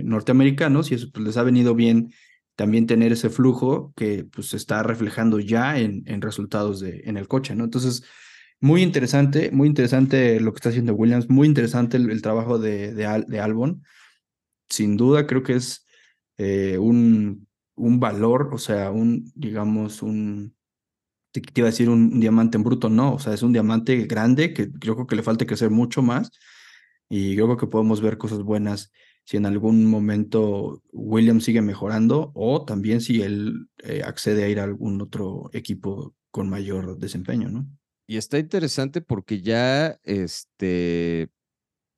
norteamericanos 0.03 0.91
y 0.91 0.95
eso 0.95 1.09
pues, 1.11 1.25
les 1.25 1.37
ha 1.37 1.43
venido 1.43 1.73
bien 1.75 2.11
también 2.55 2.87
tener 2.87 3.11
ese 3.11 3.29
flujo 3.29 3.93
que 3.95 4.23
pues 4.23 4.49
se 4.49 4.57
está 4.57 4.81
reflejando 4.81 5.39
ya 5.39 5.77
en, 5.77 6.21
resultados 6.21 6.79
de, 6.79 7.01
en 7.05 7.17
el 7.17 7.27
coche, 7.27 7.55
¿no? 7.55 7.65
Entonces, 7.65 8.03
muy 8.61 8.81
interesante, 8.81 9.51
muy 9.51 9.67
interesante 9.67 10.39
lo 10.39 10.53
que 10.53 10.57
está 10.57 10.69
haciendo 10.69 10.93
Williams, 10.93 11.29
muy 11.29 11.47
interesante 11.47 11.97
el, 11.97 12.21
trabajo 12.21 12.57
de, 12.57 13.05
Albon. 13.41 13.83
Sin 14.69 14.97
duda 14.97 15.27
creo 15.27 15.43
que 15.43 15.53
es 15.55 15.85
eh, 16.37 16.77
un, 16.77 17.47
un 17.75 17.99
valor, 17.99 18.49
o 18.53 18.57
sea, 18.57 18.91
un, 18.91 19.31
digamos, 19.35 20.01
un, 20.01 20.55
te, 21.31 21.41
iba 21.55 21.67
a 21.67 21.71
decir 21.71 21.89
un, 21.89 22.19
diamante 22.19 22.57
en 22.57 22.63
bruto, 22.63 22.89
no, 22.89 23.15
o 23.15 23.19
sea, 23.19 23.33
es 23.33 23.43
un 23.43 23.53
diamante 23.53 24.05
grande 24.05 24.53
que 24.53 24.71
creo 24.71 25.05
que 25.07 25.15
le 25.15 25.23
falta 25.23 25.45
crecer 25.45 25.69
mucho 25.69 26.01
más 26.01 26.31
y 27.09 27.35
creo 27.35 27.57
que 27.57 27.67
podemos 27.67 28.01
ver 28.01 28.17
cosas 28.17 28.41
buenas 28.41 28.91
si 29.25 29.37
en 29.37 29.45
algún 29.45 29.85
momento 29.85 30.83
Williams 30.91 31.45
sigue 31.45 31.61
mejorando 31.61 32.31
o 32.35 32.63
también 32.63 33.01
si 33.01 33.21
él 33.21 33.67
eh, 33.83 34.03
accede 34.05 34.43
a 34.43 34.49
ir 34.49 34.59
a 34.59 34.63
algún 34.63 35.01
otro 35.01 35.49
equipo 35.51 36.13
con 36.29 36.49
mayor 36.49 36.97
desempeño, 36.97 37.49
¿no? 37.49 37.67
Y 38.07 38.17
está 38.17 38.37
interesante 38.37 39.01
porque 39.01 39.41
ya 39.41 39.99
este, 40.03 41.29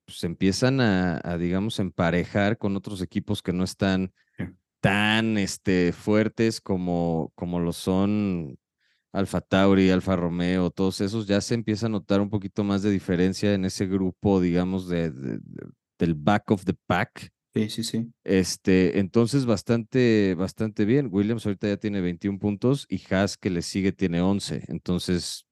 pues 0.06 0.24
empiezan 0.24 0.80
a, 0.80 1.36
digamos, 1.38 1.78
emparejar 1.80 2.56
con 2.56 2.76
otros 2.76 3.02
equipos 3.02 3.42
que 3.42 3.52
no 3.52 3.62
están 3.62 4.14
tan 4.80 5.38
este, 5.38 5.92
fuertes 5.92 6.60
como, 6.60 7.32
como 7.34 7.60
lo 7.60 7.72
son 7.72 8.58
Alfa 9.12 9.40
Tauri, 9.40 9.90
Alfa 9.90 10.16
Romeo, 10.16 10.70
todos 10.70 11.00
esos, 11.00 11.26
ya 11.26 11.40
se 11.40 11.54
empieza 11.54 11.86
a 11.86 11.90
notar 11.90 12.20
un 12.20 12.30
poquito 12.30 12.64
más 12.64 12.82
de 12.82 12.90
diferencia 12.90 13.54
en 13.54 13.64
ese 13.64 13.86
grupo, 13.86 14.40
digamos, 14.40 14.88
de, 14.88 15.10
del 15.98 16.14
back 16.14 16.50
of 16.50 16.64
the 16.64 16.74
pack. 16.86 17.30
Sí, 17.54 17.70
sí, 17.70 17.82
sí. 17.82 18.12
Este, 18.24 18.98
entonces, 18.98 19.46
bastante, 19.46 20.34
bastante 20.34 20.84
bien. 20.84 21.08
Williams 21.10 21.46
ahorita 21.46 21.66
ya 21.66 21.76
tiene 21.78 22.00
21 22.00 22.38
puntos 22.38 22.86
y 22.88 23.02
Haas, 23.12 23.36
que 23.36 23.50
le 23.50 23.62
sigue, 23.62 23.92
tiene 23.92 24.20
11. 24.20 24.64
Entonces, 24.68 25.46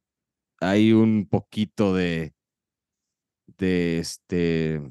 hay 0.61 0.93
un 0.93 1.27
poquito 1.27 1.95
de, 1.95 2.35
de, 3.59 3.99
este, 3.99 4.83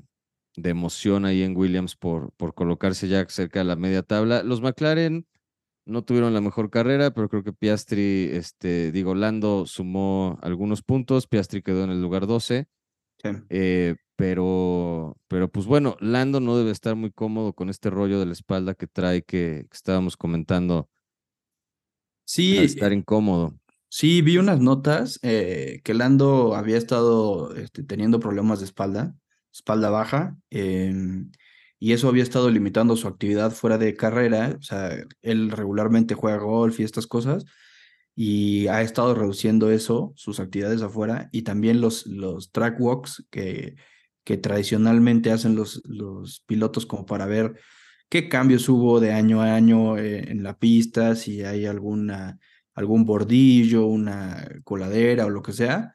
de 0.56 0.70
emoción 0.70 1.26
ahí 1.26 1.44
en 1.44 1.56
Williams 1.56 1.96
por, 1.96 2.32
por 2.34 2.54
colocarse 2.54 3.08
ya 3.08 3.26
cerca 3.28 3.60
de 3.60 3.66
la 3.66 3.76
media 3.76 4.04
tabla. 4.04 4.44
Los 4.44 4.62
McLaren 4.62 5.28
no 5.86 6.04
tuvieron 6.04 6.34
la 6.34 6.42
mejor 6.42 6.70
carrera, 6.70 7.12
pero 7.12 7.30
creo 7.30 7.44
que 7.44 7.54
Piastri, 7.54 8.30
este, 8.32 8.92
digo, 8.92 9.16
Lando 9.16 9.66
sumó 9.66 10.40
algunos 10.42 10.82
puntos, 10.82 11.28
Piastri 11.28 11.62
quedó 11.62 11.84
en 11.84 11.92
el 11.92 12.02
lugar 12.02 12.28
12. 12.28 12.68
Eh, 13.50 13.96
pero, 14.16 15.18
pero 15.28 15.50
pues 15.50 15.66
bueno, 15.66 15.98
Lando 16.00 16.40
no 16.40 16.58
debe 16.58 16.72
estar 16.72 16.96
muy 16.96 17.12
cómodo 17.12 17.54
con 17.54 17.70
este 17.70 17.90
rollo 17.90 18.20
de 18.20 18.28
la 18.28 18.34
espalda 18.34 18.76
que 18.76 18.88
trae 18.88 19.24
que, 19.24 19.68
estábamos 19.72 20.16
comentando. 20.16 20.90
Sí. 22.24 22.58
estar 22.58 22.92
incómodo. 22.94 23.60
Sí, 23.90 24.22
vi 24.22 24.38
unas 24.38 24.60
notas 24.60 25.20
eh, 25.22 25.82
que 25.84 25.94
Lando 25.94 26.56
había 26.56 26.78
estado 26.78 27.56
este, 27.56 27.84
teniendo 27.84 28.20
problemas 28.20 28.60
de 28.60 28.66
espalda, 28.66 29.16
espalda 29.56 29.90
baja, 29.90 30.38
em, 30.50 31.32
y 31.80 31.94
eso 31.94 32.10
había 32.10 32.24
estado 32.24 32.50
limitando 32.50 32.96
su 32.98 33.08
actividad 33.08 33.52
fuera 33.52 33.78
de 33.78 33.96
carrera. 33.96 34.56
O 34.60 34.62
sea, 34.64 34.96
él 35.22 35.52
regularmente 35.52 36.16
juega 36.16 36.38
golf 36.38 36.80
y 36.80 36.84
estas 36.84 37.08
cosas, 37.08 37.46
y 38.16 38.68
ha 38.68 38.82
estado 38.82 39.16
reduciendo 39.16 39.72
eso, 39.72 40.14
sus 40.16 40.40
actividades 40.40 40.82
afuera, 40.82 41.30
y 41.32 41.44
también 41.44 41.82
los, 41.82 42.06
los 42.08 42.52
track 42.52 42.80
walks 42.80 43.26
que, 43.30 43.76
que 44.24 44.38
tradicionalmente 44.38 45.32
hacen 45.32 45.56
los, 45.56 45.82
los 45.86 46.42
pilotos 46.48 46.86
como 46.86 47.06
para 47.06 47.26
ver 47.26 47.56
qué 48.10 48.30
cambios 48.30 48.70
hubo 48.70 49.00
de 49.00 49.14
año 49.14 49.42
a 49.42 49.56
año 49.56 49.98
eh, 49.98 50.32
en 50.32 50.44
la 50.44 50.58
pista, 50.58 51.16
si 51.16 51.44
hay 51.44 51.66
alguna 51.66 52.40
algún 52.76 53.06
bordillo, 53.06 53.86
una 53.88 54.48
coladera 54.64 55.26
o 55.26 55.30
lo 55.30 55.42
que 55.42 55.54
sea, 55.54 55.95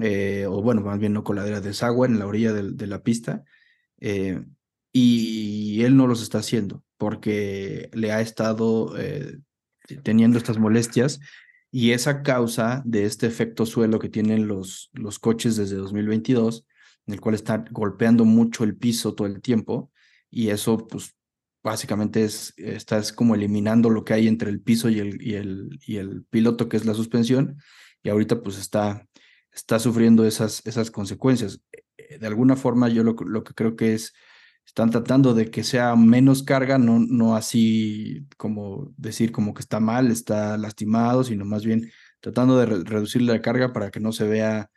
eh, 0.00 0.46
o 0.48 0.62
bueno, 0.62 0.82
más 0.82 0.98
bien 0.98 1.12
no 1.12 1.24
coladera, 1.24 1.60
desagüe 1.60 2.06
en 2.06 2.18
la 2.18 2.26
orilla 2.26 2.52
de, 2.52 2.86
la 2.86 3.02
pista, 3.02 3.44
eh, 4.00 4.42
y 4.92 5.82
él 5.82 5.96
no 5.96 6.06
los 6.06 6.22
está 6.22 6.38
haciendo 6.38 6.82
porque 6.96 7.90
le 7.92 8.12
ha 8.12 8.20
estado 8.20 8.94
eh, 8.98 9.38
teniendo 10.02 10.38
estas 10.38 10.58
molestias 10.58 11.20
y 11.70 11.92
esa 11.92 12.22
causa 12.22 12.82
de 12.84 13.04
este 13.04 13.26
efecto 13.26 13.66
suelo 13.66 13.98
que 13.98 14.08
tienen 14.08 14.48
los, 14.48 14.90
los 14.94 15.18
coches 15.18 15.56
desde 15.56 15.76
2022, 15.76 16.66
en 17.06 17.14
el 17.14 17.20
cual 17.20 17.34
están 17.34 17.66
golpeando 17.70 18.24
mucho 18.24 18.64
el 18.64 18.76
piso 18.76 19.14
todo 19.14 19.26
el 19.26 19.42
tiempo, 19.42 19.90
y 20.30 20.48
eso 20.48 20.86
pues 20.86 21.14
básicamente 21.62 22.24
es, 22.24 22.54
estás 22.56 23.12
como 23.12 23.34
eliminando 23.34 23.90
lo 23.90 24.04
que 24.04 24.14
hay 24.14 24.28
entre 24.28 24.50
el 24.50 24.60
piso 24.60 24.88
y 24.88 25.00
el, 25.00 25.20
y 25.20 25.34
el, 25.34 25.78
y 25.86 25.96
el 25.96 26.24
piloto, 26.24 26.68
que 26.68 26.76
es 26.76 26.86
la 26.86 26.94
suspensión, 26.94 27.58
y 28.02 28.08
ahorita 28.08 28.42
pues 28.42 28.58
está, 28.58 29.06
está 29.56 29.78
sufriendo 29.78 30.24
esas, 30.26 30.64
esas 30.66 30.90
consecuencias. 30.90 31.60
Eh, 31.96 32.18
de 32.18 32.26
alguna 32.26 32.56
forma 32.56 32.88
yo 32.88 33.02
lo, 33.02 33.14
lo 33.14 33.44
que 33.44 33.54
creo 33.54 33.76
que 33.76 33.94
es, 33.94 34.12
están 34.66 34.90
tratando 34.90 35.34
de 35.34 35.50
que 35.50 35.64
sea 35.64 35.94
menos 35.96 36.42
carga, 36.42 36.78
no, 36.78 36.98
no 36.98 37.36
así 37.36 38.26
como 38.36 38.92
decir 38.96 39.32
como 39.32 39.54
que 39.54 39.60
está 39.60 39.80
mal, 39.80 40.10
está 40.10 40.58
lastimado, 40.58 41.24
sino 41.24 41.44
más 41.44 41.64
bien 41.64 41.90
tratando 42.20 42.58
de 42.58 42.66
reducir 42.66 43.22
la 43.22 43.40
carga 43.40 43.72
para 43.72 43.90
que 43.90 44.00
no 44.00 44.12
se 44.12 44.26
vea 44.26 44.70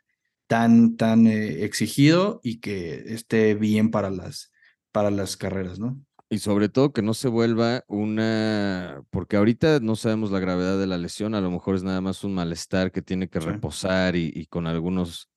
tan, 0.46 0.96
tan 0.96 1.26
eh, 1.26 1.64
exigido 1.64 2.40
y 2.42 2.60
que 2.60 3.14
esté 3.14 3.54
bien 3.54 3.90
para 3.90 4.10
las, 4.10 4.52
para 4.92 5.10
las 5.10 5.36
carreras, 5.36 5.78
¿no? 5.78 6.00
Y 6.32 6.38
sobre 6.38 6.68
todo 6.68 6.92
que 6.92 7.02
no 7.02 7.12
se 7.12 7.26
vuelva 7.26 7.84
una, 7.88 9.02
porque 9.10 9.36
ahorita 9.36 9.80
no 9.80 9.96
sabemos 9.96 10.30
la 10.30 10.38
gravedad 10.38 10.78
de 10.78 10.86
la 10.86 10.96
lesión, 10.96 11.34
a 11.34 11.40
lo 11.40 11.50
mejor 11.50 11.74
es 11.74 11.82
nada 11.82 12.00
más 12.00 12.22
un 12.22 12.34
malestar 12.34 12.92
que 12.92 13.02
tiene 13.02 13.28
que 13.28 13.40
reposar 13.40 14.14
y, 14.14 14.46
con 14.46 14.68
algunos 14.68 15.28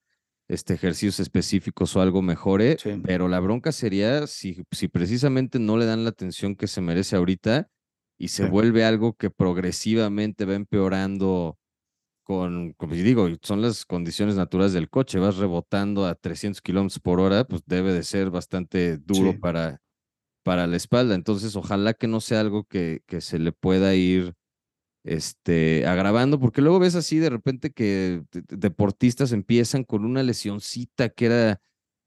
este, 0.48 0.76
ejercicios 0.76 1.20
específicos 1.20 1.96
o 1.96 2.02
algo 2.02 2.22
mejore, 2.22 2.78
pero 3.04 3.28
la 3.28 3.40
bronca 3.40 3.72
sería 3.72 4.28
si, 4.28 4.64
si 4.70 4.88
precisamente 4.88 5.58
no 5.58 5.78
le 5.78 5.88
dan 5.88 6.04
la 6.04 6.12
atención 6.12 6.56
que 6.56 6.68
se 6.68 6.80
merece 6.80 7.16
ahorita 7.16 7.70
y 8.20 8.28
se 8.28 8.46
vuelve 8.46 8.86
algo 8.86 9.16
que 9.16 9.32
progresivamente 9.32 10.46
va 10.46 10.54
empeorando 10.54 11.58
con, 12.24 12.74
como 12.74 12.94
digo, 12.94 13.28
son 13.42 13.62
las 13.62 13.86
condiciones 13.86 14.36
naturales 14.36 14.74
del 14.74 14.90
coche, 14.90 15.20
vas 15.20 15.38
rebotando 15.38 16.06
a 16.06 16.16
300 16.16 16.62
kilómetros 16.62 17.00
por 17.00 17.20
hora, 17.20 17.44
pues 17.46 17.64
debe 17.66 17.92
de 17.92 18.04
ser 18.04 18.30
bastante 18.30 18.98
duro 18.98 19.38
para 19.40 19.82
para 20.44 20.68
la 20.68 20.78
espalda. 20.78 21.16
Entonces, 21.16 21.56
ojalá 21.56 21.94
que 21.94 22.08
no 22.08 22.22
sea 22.22 22.42
algo 22.42 22.66
que, 22.66 23.02
que 23.08 23.22
se 23.22 23.40
le 23.40 23.52
pueda 23.52 23.96
ir 23.96 24.36
este, 25.04 25.86
agravando, 25.86 26.40
porque 26.40 26.62
luego 26.62 26.80
ves 26.80 26.96
así 26.96 27.20
de 27.20 27.30
repente 27.30 27.72
que 27.72 28.24
deportistas 28.32 29.32
empiezan 29.32 29.84
con 29.84 30.06
una 30.06 30.24
lesioncita 30.24 31.10
que 31.10 31.26
era 31.26 31.62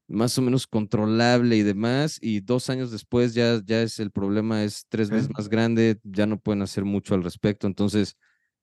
más 0.07 0.37
o 0.37 0.41
menos 0.41 0.67
controlable 0.67 1.57
y 1.57 1.63
demás, 1.63 2.17
y 2.21 2.39
dos 2.39 2.69
años 2.69 2.91
después 2.91 3.33
ya, 3.33 3.61
ya 3.65 3.81
es 3.81 3.99
el 3.99 4.11
problema 4.11 4.63
es 4.63 4.85
tres 4.87 5.09
veces 5.09 5.29
más 5.29 5.49
grande, 5.49 5.99
ya 6.03 6.25
no 6.25 6.39
pueden 6.39 6.61
hacer 6.61 6.85
mucho 6.85 7.13
al 7.13 7.23
respecto, 7.23 7.67
entonces 7.67 8.15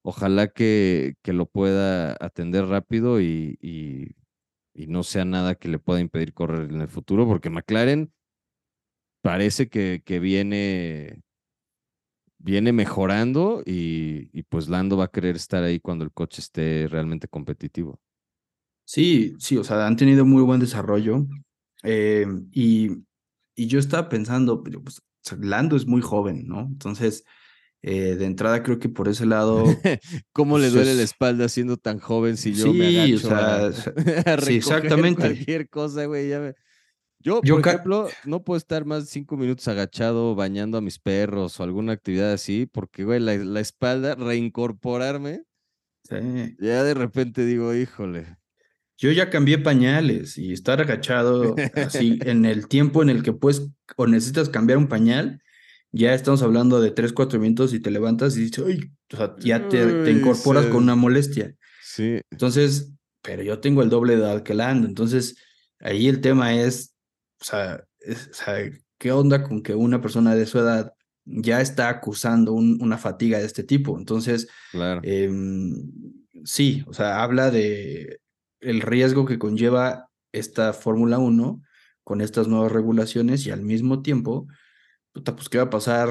ojalá 0.03 0.49
que, 0.49 1.17
que 1.23 1.35
lo 1.35 1.47
pueda 1.47 2.17
atender 2.19 2.65
rápido 2.65 3.21
y, 3.21 3.59
y, 3.61 4.17
y 4.73 4.87
no 4.87 5.03
sea 5.03 5.27
nada 5.27 5.55
que 5.55 5.69
le 5.69 5.79
pueda 5.79 6.01
impedir 6.01 6.33
correr 6.33 6.71
en 6.71 6.81
el 6.81 6.89
futuro, 6.89 7.27
porque 7.27 7.51
McLaren 7.51 8.11
parece 9.25 9.69
que, 9.71 10.03
que 10.05 10.21
viene, 10.21 11.23
viene 12.39 12.73
mejorando 12.73 13.63
y, 13.65 14.29
y, 14.39 14.43
pues 14.45 14.69
Lando 14.69 14.97
va 14.97 15.05
a 15.05 15.11
querer 15.11 15.37
estar 15.37 15.63
ahí 15.65 15.81
cuando 15.81 16.05
el 16.05 16.13
coche 16.13 16.41
esté 16.43 16.87
realmente 16.89 17.29
competitivo. 17.29 18.01
Sí, 18.85 19.35
sí, 19.39 19.57
o 19.57 19.65
sea, 19.65 19.87
han 19.87 19.97
tenido 19.97 20.25
muy 20.27 20.43
buen 20.43 20.61
desarrollo 20.61 21.27
eh, 21.83 22.27
y, 22.53 22.91
y 23.55 23.67
yo 23.67 23.79
estaba 23.79 24.09
pensando, 24.09 24.63
pues, 24.63 25.03
Lando 25.41 25.77
es 25.77 25.87
muy 25.87 26.03
joven, 26.03 26.47
¿no? 26.49 26.61
Entonces, 26.63 27.25
Eh, 27.83 28.17
de 28.17 28.27
entrada 28.27 28.63
creo 28.65 28.81
que 28.81 28.91
por 28.91 29.09
ese 29.09 29.27
lado... 29.27 29.87
¿Cómo 30.33 30.59
le 30.59 30.71
duele 30.71 30.95
la 30.95 31.03
es- 31.03 31.05
espalda 31.05 31.49
siendo 31.49 31.77
tan 31.77 31.99
joven 31.99 32.37
si 32.37 32.55
yo 32.55 32.73
Sí, 32.73 32.75
me 32.75 32.87
agacho 32.87 33.31
a, 33.35 33.67
o 33.69 33.73
sea, 33.73 33.95
a 34.27 34.37
sí, 34.37 34.57
recoger 34.57 34.57
exactamente. 34.57 35.13
cualquier 35.13 35.69
cosa, 35.69 36.07
güey? 36.07 36.29
ya 36.29 36.41
me- 36.41 36.55
Yo, 37.25 37.41
por 37.41 37.61
ejemplo, 37.61 38.09
no 38.25 38.45
puedo 38.45 38.59
estar 38.59 38.85
más 38.85 39.05
de 39.05 39.11
cinco 39.11 39.37
minutos 39.37 39.67
agachado 39.69 40.35
bañando 40.35 40.79
a 40.79 40.81
mis 40.81 40.99
perros 40.99 41.59
o 41.59 41.63
alguna 41.63 41.93
actividad 41.93 42.33
así, 42.33 42.67
porque, 42.67 43.05
güey, 43.05 43.19
la, 43.21 43.35
la 43.37 43.61
espalda, 43.61 44.15
reincorporarme, 44.15 45.45
Sí. 46.09 46.57
ya 46.59 46.83
de 46.85 46.95
repente 46.95 47.47
digo, 47.47 47.75
híjole. 47.75 48.37
Yo 48.97 49.11
ya 49.11 49.29
cambié 49.31 49.59
pañales 49.59 50.39
y 50.39 50.53
estar 50.53 50.81
agachado 50.81 51.57
así 51.75 52.19
en 52.25 52.45
el 52.45 52.69
tiempo 52.69 53.03
en 53.03 53.11
el 53.11 53.23
que 53.23 53.33
puedes 53.33 53.69
o 53.97 54.07
necesitas 54.07 54.49
cambiar 54.49 54.79
un 54.79 54.89
pañal, 54.89 55.41
ya 55.93 56.15
estamos 56.15 56.43
hablando 56.43 56.81
de 56.81 56.91
3, 56.91 57.13
4 57.13 57.41
minutos 57.41 57.73
y 57.75 57.81
te 57.81 57.91
levantas 57.91 58.37
y 58.37 58.43
dices, 58.43 58.65
"Ay", 58.67 58.81
o 59.13 59.17
sea, 59.17 59.35
ya 59.41 59.69
te, 59.69 59.95
te 59.95 60.11
incorporas 60.11 60.67
con 60.67 60.83
una 60.85 60.95
molestia. 60.97 61.55
Sí, 61.79 62.21
Entonces, 62.31 62.93
pero 63.23 63.43
yo 63.43 63.61
tengo 63.61 63.83
el 63.83 63.91
doble 63.91 64.17
de 64.17 64.23
edad 64.23 64.43
que 64.43 64.55
Lando, 64.55 64.87
entonces 64.89 65.37
ahí 65.81 66.09
el 66.09 66.21
tema 66.21 66.55
es, 66.55 66.94
o 67.41 67.45
sea, 67.45 67.85
es- 68.01 68.29
o 68.31 68.35
sea, 68.35 68.71
¿qué 68.99 69.13
onda 69.13 69.43
con 69.43 69.63
que 69.63 69.75
una 69.75 70.01
persona 70.01 70.35
de 70.35 70.47
su 70.47 70.59
edad 70.59 70.93
ya 71.25 71.61
está 71.61 71.89
acusando 71.89 72.53
un- 72.53 72.79
una 72.83 72.99
fatiga 72.99 73.39
de 73.39 73.47
este 73.47 73.63
tipo? 73.65 73.99
Entonces, 73.99 74.49
claro. 74.73 75.01
Em, 75.05 75.75
sí, 76.45 76.85
o 76.87 76.93
sea, 76.93 77.23
habla 77.23 77.51
de 77.51 78.21
el 78.61 78.81
riesgo 78.81 79.25
que 79.27 79.39
conlleva 79.39 80.09
esta 80.33 80.73
Fórmula 80.73 81.19
1 81.19 81.63
con 82.03 82.21
estas 82.21 82.49
nuevas 82.49 82.73
regulaciones 82.73 83.47
y 83.47 83.51
al 83.51 83.63
mismo 83.63 84.03
tiempo, 84.03 84.47
puta, 85.13 85.35
pues, 85.37 85.49
¿qué 85.49 85.59
va 85.59 85.65
a 85.65 85.71
pasar? 85.71 86.09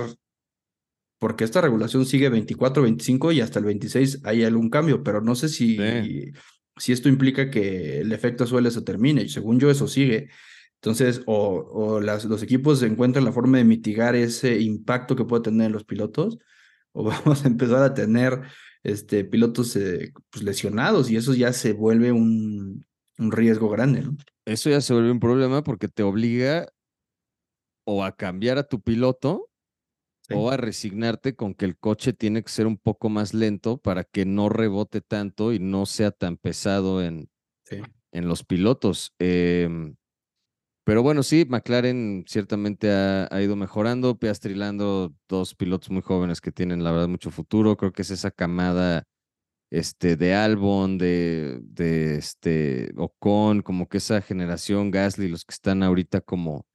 Porque 1.20 1.44
esta 1.46 1.62
regulación 1.62 2.06
sigue 2.06 2.30
24, 2.30 2.84
25 2.84 3.32
y 3.32 3.40
hasta 3.42 3.60
el 3.60 3.66
26 3.66 4.20
hay 4.24 4.44
algún 4.44 4.70
cambio, 4.70 5.04
pero 5.04 5.22
no 5.22 5.36
sé 5.36 5.48
si, 5.48 5.78
si 6.78 6.92
esto 6.92 7.08
implica 7.08 7.50
que 7.50 8.00
el 8.02 8.12
efecto 8.12 8.46
suele 8.46 8.72
se 8.72 8.82
termine. 8.82 9.30
Según 9.30 9.60
yo, 9.60 9.70
eso 9.72 9.88
sigue. 9.88 10.30
Entonces, 10.84 11.22
o, 11.28 11.66
o 11.72 12.02
las, 12.02 12.26
los 12.26 12.44
equipos 12.44 12.84
encuentran 12.84 13.24
la 13.24 13.32
forma 13.32 13.58
de 13.58 13.64
mitigar 13.64 14.18
ese 14.18 14.60
impacto 14.60 15.16
que 15.16 15.24
puede 15.24 15.44
tener 15.44 15.68
en 15.68 15.72
los 15.72 15.86
pilotos, 15.86 16.40
o 16.92 17.04
vamos 17.26 17.46
a 17.46 17.48
empezar 17.48 17.84
a 17.84 17.94
tener 17.94 18.42
este, 18.84 19.24
pilotos 19.24 19.78
eh, 19.78 20.12
pues, 20.30 20.44
lesionados 20.44 21.10
y 21.10 21.16
eso 21.16 21.34
ya 21.34 21.54
se 21.54 21.72
vuelve 21.72 22.12
un, 22.12 22.86
un 23.18 23.32
riesgo 23.32 23.70
grande, 23.70 24.02
¿no? 24.02 24.18
Eso 24.44 24.70
ya 24.70 24.82
se 24.82 24.94
vuelve 24.94 25.10
un 25.10 25.22
problema 25.22 25.64
porque 25.64 25.88
te 25.88 26.04
obliga 26.04 26.68
o 27.86 28.04
a 28.04 28.14
cambiar 28.18 28.58
a 28.58 28.68
tu 28.68 28.82
piloto 28.82 29.50
Sí. 30.26 30.36
o 30.38 30.50
a 30.50 30.56
resignarte 30.56 31.36
con 31.36 31.54
que 31.54 31.66
el 31.66 31.78
coche 31.78 32.14
tiene 32.14 32.44
que 32.44 32.50
ser 32.50 32.66
un 32.66 32.78
poco 32.78 33.10
más 33.10 33.34
lento 33.34 33.78
para 33.78 34.06
que 34.06 34.26
no 34.26 34.48
rebote 34.48 35.02
tanto 35.02 35.52
y 35.52 35.60
no 35.60 35.86
sea 35.86 36.12
tan 36.12 36.38
pesado 36.38 37.04
en, 37.04 37.30
Sí. 37.66 37.82
en 38.14 38.28
los 38.30 38.46
pilotos. 38.46 39.14
Em, 39.20 39.98
pero 40.84 41.02
bueno, 41.04 41.24
sí, 41.24 41.46
McLaren 41.50 42.26
ciertamente 42.28 42.92
ha, 42.92 43.28
ha 43.32 43.42
ido 43.42 43.56
mejorando. 43.56 44.18
Piastri 44.20 44.54
y 44.54 44.56
Lando, 44.58 45.14
dos 45.30 45.56
pilotos 45.56 45.90
muy 45.92 46.02
jóvenes 46.02 46.42
que 46.42 46.52
tienen, 46.52 46.84
la 46.84 46.92
verdad, 46.92 47.08
mucho 47.08 47.32
futuro. 47.32 47.78
Creo 47.78 47.94
que 47.94 48.02
es 48.02 48.12
esa 48.12 48.32
camada 48.32 49.06
este, 49.72 50.16
de 50.18 50.36
Albon, 50.36 50.98
de, 50.98 51.60
de 51.64 52.18
este, 52.18 52.92
Ocon, 52.98 53.62
como 53.62 53.88
que 53.90 53.98
esa 53.98 54.22
generación 54.22 54.92
Gasly, 54.92 55.30
los 55.30 55.46
que 55.46 55.54
están 55.54 55.84
ahorita 55.84 56.22
como 56.22 56.68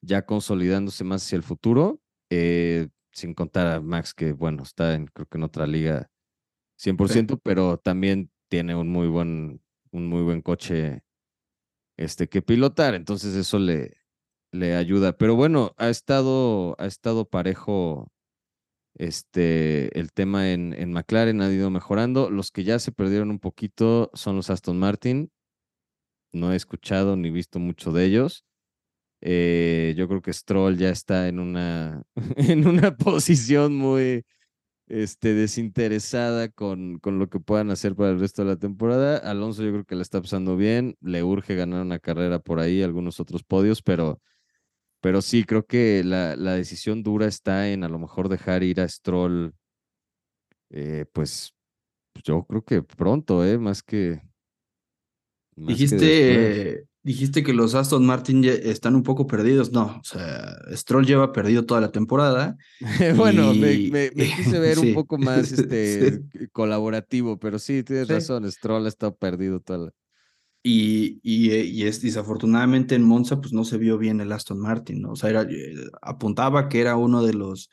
ya 0.00 0.24
consolidándose 0.26 1.04
más 1.04 1.24
hacia 1.24 1.36
el 1.36 1.42
futuro. 1.42 2.00
eh, 2.30 2.88
sin 3.12 3.34
contar 3.34 3.66
a 3.68 3.80
Max, 3.80 4.12
que 4.14 4.32
bueno, 4.32 4.62
está 4.62 4.94
en, 4.94 5.06
creo 5.06 5.26
que 5.26 5.38
en 5.38 5.44
otra 5.44 5.66
liga 5.66 6.10
100%, 6.76 7.38
pero 7.42 7.78
también 7.78 8.30
tiene 8.48 8.74
un 8.76 8.88
muy 8.88 9.08
buen, 9.08 9.62
un 9.90 10.06
muy 10.08 10.22
buen 10.22 10.42
coche 10.42 11.02
este, 11.96 12.28
que 12.28 12.42
pilotar, 12.42 12.94
entonces 12.94 13.34
eso 13.34 13.58
le, 13.58 13.96
le 14.52 14.76
ayuda. 14.76 15.16
Pero 15.16 15.36
bueno, 15.36 15.74
ha 15.76 15.88
estado, 15.88 16.76
ha 16.78 16.86
estado 16.86 17.28
parejo 17.28 18.12
este, 18.94 19.98
el 19.98 20.12
tema 20.12 20.50
en, 20.52 20.72
en 20.74 20.92
McLaren, 20.92 21.40
ha 21.42 21.52
ido 21.52 21.70
mejorando. 21.70 22.30
Los 22.30 22.50
que 22.50 22.64
ya 22.64 22.78
se 22.78 22.92
perdieron 22.92 23.30
un 23.30 23.38
poquito 23.38 24.10
son 24.14 24.36
los 24.36 24.50
Aston 24.50 24.78
Martin. 24.78 25.30
No 26.32 26.52
he 26.52 26.56
escuchado 26.56 27.16
ni 27.16 27.30
visto 27.30 27.58
mucho 27.58 27.92
de 27.92 28.04
ellos. 28.04 28.44
Eh, 29.22 29.94
yo 29.96 30.08
creo 30.08 30.22
que 30.22 30.32
Stroll 30.32 30.76
ya 30.76 30.90
está 30.90 31.28
en 31.28 31.38
una, 31.38 32.02
en 32.36 32.66
una 32.66 32.96
posición 32.96 33.74
muy 33.74 34.24
este, 34.88 35.34
desinteresada 35.34 36.48
con, 36.48 36.98
con 36.98 37.18
lo 37.18 37.28
que 37.28 37.40
puedan 37.40 37.70
hacer 37.70 37.94
para 37.94 38.10
el 38.10 38.20
resto 38.20 38.42
de 38.42 38.50
la 38.50 38.56
temporada. 38.56 39.18
Alonso 39.18 39.62
yo 39.62 39.72
creo 39.72 39.84
que 39.84 39.96
le 39.96 40.02
está 40.02 40.20
pasando 40.20 40.56
bien, 40.56 40.96
le 41.00 41.22
urge 41.22 41.54
ganar 41.54 41.82
una 41.82 41.98
carrera 41.98 42.38
por 42.38 42.60
ahí, 42.60 42.82
algunos 42.82 43.20
otros 43.20 43.42
podios, 43.42 43.82
pero, 43.82 44.20
pero 45.00 45.22
sí, 45.22 45.44
creo 45.44 45.66
que 45.66 46.02
la, 46.04 46.36
la 46.36 46.54
decisión 46.54 47.02
dura 47.02 47.26
está 47.26 47.68
en 47.70 47.84
a 47.84 47.88
lo 47.88 47.98
mejor 47.98 48.28
dejar 48.28 48.62
ir 48.62 48.80
a 48.80 48.88
Stroll, 48.88 49.54
eh, 50.70 51.06
pues 51.12 51.52
yo 52.24 52.44
creo 52.44 52.64
que 52.64 52.82
pronto, 52.82 53.44
¿eh? 53.44 53.58
Más 53.58 53.82
que... 53.82 54.20
después. 56.00 56.85
Dijiste, 57.06 57.44
que 57.44 57.52
los 57.52 57.76
Aston 57.76 58.04
Martin 58.04 58.42
ya 58.42 58.50
están 58.52 58.96
un 58.96 59.04
poco 59.04 59.28
perdidos. 59.28 59.70
No, 59.70 59.98
o 60.00 60.02
sea, 60.02 60.56
Stroll 60.72 61.06
lleva 61.06 61.30
perdido 61.32 61.64
toda 61.64 61.80
la 61.80 61.92
temporada. 61.92 62.56
bueno, 63.16 63.54
me, 63.54 63.74
Y- 63.74 63.90
me- 63.92 64.10
me 64.12 64.24
quise 64.36 64.58
ver 64.58 64.80
un 64.80 64.92
poco 64.92 65.16
más 65.16 65.52
este, 65.52 66.14
sí. 66.16 66.48
colaborativo, 66.50 67.38
pero 67.38 67.60
sí, 67.60 67.84
tienes 67.84 68.08
Sí. 68.08 68.12
razón, 68.14 68.50
Stroll 68.50 68.86
ha 68.86 68.88
estado 68.88 69.14
perdido 69.14 69.60
toda 69.60 69.78
la... 69.86 69.90
Y, 70.64 71.20
y, 71.22 71.52
y 71.54 71.84
es 71.84 72.02
desafortunadamente 72.02 72.96
en 72.96 73.04
Monza 73.04 73.40
pues 73.40 73.52
no 73.52 73.64
se 73.64 73.78
vio 73.78 73.98
bien 73.98 74.20
el 74.20 74.32
Aston 74.32 74.58
Martin, 74.58 75.00
¿no? 75.02 75.12
O 75.12 75.16
sea, 75.16 75.30
era, 75.30 75.42
eh, 75.42 75.76
apuntaba 76.02 76.68
que 76.68 76.80
era 76.80 76.96
uno 76.96 77.24
de 77.24 77.34
los 77.34 77.70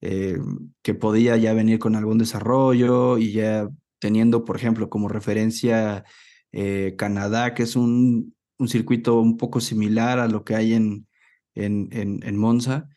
eh, 0.00 0.36
que 0.82 0.94
podía 0.94 1.36
ya 1.36 1.54
venir 1.54 1.78
con 1.78 1.94
algún 1.94 2.18
desarrollo 2.18 3.16
y 3.18 3.30
ya 3.30 3.68
teniendo, 4.00 4.44
por 4.44 4.56
ejemplo, 4.56 4.88
como 4.90 5.08
referencia 5.08 6.02
eh, 6.50 6.94
Canadá, 6.98 7.54
que 7.54 7.62
es 7.62 7.76
un, 7.76 8.34
un 8.58 8.68
circuito 8.68 9.20
un 9.20 9.36
poco 9.36 9.60
similar 9.60 10.18
a 10.18 10.28
lo 10.28 10.44
que 10.44 10.54
hay 10.54 10.74
en, 10.74 11.06
en, 11.54 11.88
en, 11.92 12.20
en 12.22 12.36
Monza, 12.36 12.88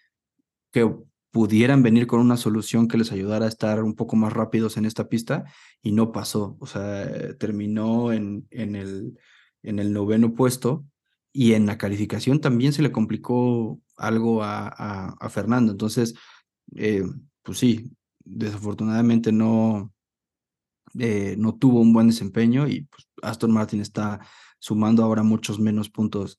que 0.72 0.89
pudieran 1.32 1.84
venir 1.84 2.08
con 2.08 2.19
una 2.19 2.38
solución 2.38 2.88
que 2.88 2.98
les 2.98 3.12
ayudara 3.12 3.45
a 3.45 3.50
estar 3.50 3.84
un 3.84 3.95
poco 3.95 4.15
más 4.15 4.34
rápidos 4.34 4.78
en 4.78 4.86
esta 4.86 5.10
pista 5.10 5.45
y 5.82 5.91
no 5.91 6.12
pasó. 6.12 6.58
O 6.60 6.65
sea, 6.65 7.04
eh, 7.04 7.34
terminó 7.36 8.12
en, 8.12 8.48
en, 8.50 8.76
el, 8.76 9.17
en 9.63 9.80
el 9.80 9.93
noveno 9.93 10.34
puesto 10.34 10.86
y 11.32 11.54
en 11.54 11.65
la 11.67 11.78
calificación 11.78 12.41
también 12.41 12.74
se 12.74 12.82
le 12.82 12.91
complicó 12.91 13.80
algo 13.98 14.43
a, 14.43 14.67
a, 14.67 15.30
Fernando. 15.30 15.72
Entonces, 15.72 16.15
eh, 16.76 17.04
pues 17.43 17.60
sí, 17.60 17.91
desafortunadamente 18.19 19.32
no, 19.32 19.93
eh, 20.98 21.36
no 21.38 21.56
tuvo 21.56 21.82
un 21.82 21.93
buen 21.93 22.08
desempeño 22.08 22.67
y 22.67 22.82
pues, 22.82 23.08
Aston 23.22 23.52
Martin 23.52 23.82
está 23.82 24.19
sumando 24.60 25.04
ahora 25.04 25.24
muchos 25.24 25.60
menos 25.60 25.89
puntos. 25.89 26.38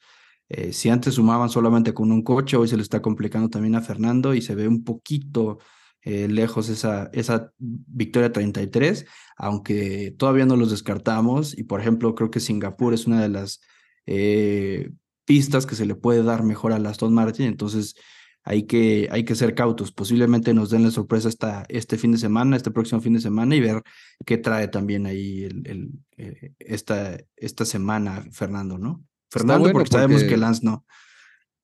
Eh, 0.48 0.72
si 0.72 0.88
antes 0.88 1.14
sumaban 1.14 1.48
solamente 1.48 1.94
con 1.94 2.10
un 2.12 2.22
coche, 2.22 2.56
hoy 2.56 2.68
se 2.68 2.76
le 2.76 2.82
está 2.82 3.00
complicando 3.00 3.48
también 3.48 3.76
a 3.76 3.82
Fernando 3.82 4.34
y 4.34 4.42
se 4.42 4.54
ve 4.54 4.66
un 4.66 4.84
poquito 4.84 5.58
eh, 6.02 6.28
lejos 6.28 6.68
esa, 6.68 7.10
esa 7.12 7.52
victoria 7.58 8.32
33, 8.32 9.06
aunque 9.36 10.14
todavía 10.16 10.46
no 10.46 10.56
los 10.56 10.70
descartamos. 10.70 11.56
Y 11.56 11.64
por 11.64 11.80
ejemplo, 11.80 12.14
creo 12.14 12.30
que 12.30 12.40
Singapur 12.40 12.94
es 12.94 13.06
una 13.06 13.20
de 13.20 13.28
las 13.28 13.60
eh, 14.06 14.90
pistas 15.24 15.66
que 15.66 15.76
se 15.76 15.86
le 15.86 15.94
puede 15.94 16.22
dar 16.22 16.42
mejor 16.42 16.72
a 16.72 16.76
Aston 16.76 17.14
Martin. 17.14 17.46
Entonces, 17.46 17.94
hay 18.42 18.64
que, 18.64 19.08
hay 19.10 19.24
que 19.24 19.34
ser 19.34 19.54
cautos. 19.54 19.92
Posiblemente 19.92 20.54
nos 20.54 20.70
den 20.70 20.82
la 20.82 20.90
sorpresa 20.90 21.28
esta, 21.28 21.64
este 21.68 21.98
fin 21.98 22.12
de 22.12 22.18
semana, 22.18 22.56
este 22.56 22.70
próximo 22.70 23.00
fin 23.00 23.14
de 23.14 23.20
semana, 23.20 23.54
y 23.54 23.60
ver 23.60 23.82
qué 24.24 24.38
trae 24.38 24.68
también 24.68 25.06
ahí 25.06 25.44
el, 25.44 25.62
el, 25.66 25.90
eh, 26.16 26.54
esta, 26.58 27.18
esta 27.36 27.64
semana 27.64 28.24
Fernando, 28.32 28.78
¿no? 28.78 29.04
Fernando, 29.30 29.64
bueno 29.64 29.78
porque, 29.78 29.92
sabemos 29.92 30.24
que 30.24 30.36
Lance 30.36 30.64
no. 30.64 30.84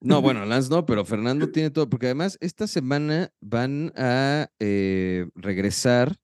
No, 0.01 0.21
bueno, 0.23 0.45
Lance 0.45 0.71
no, 0.71 0.85
pero 0.87 1.05
Fernando 1.05 1.51
tiene 1.51 1.71
todo, 1.71 1.89
porque 1.89 2.07
además 2.07 2.37
esta 2.41 2.67
semana 2.67 3.33
van 3.41 3.93
a 3.97 4.49
eh, 4.59 5.29
regresar 5.35 6.17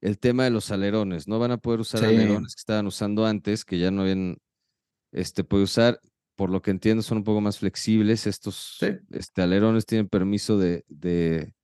el 0.00 0.18
tema 0.18 0.44
de 0.44 0.50
los 0.50 0.70
alerones, 0.70 1.28
no 1.28 1.38
van 1.38 1.52
a 1.52 1.58
poder 1.58 1.80
usar 1.80 2.00
Sí. 2.00 2.06
alerones 2.06 2.54
que 2.54 2.60
estaban 2.60 2.86
usando 2.86 3.26
antes, 3.26 3.64
que 3.64 3.78
ya 3.78 3.90
no 3.90 4.02
habían 4.02 4.38
este, 5.12 5.44
podido 5.44 5.64
usar, 5.64 6.00
por 6.36 6.50
lo 6.50 6.62
que 6.62 6.70
entiendo 6.70 7.02
son 7.02 7.18
un 7.18 7.24
poco 7.24 7.40
más 7.40 7.58
flexibles, 7.58 8.26
estos 8.26 8.78
Sí. 8.80 8.88
este, 9.12 9.42
alerones 9.42 9.86
tienen 9.86 10.08
permiso 10.08 10.58
de, 10.58 10.84
de 10.88 11.54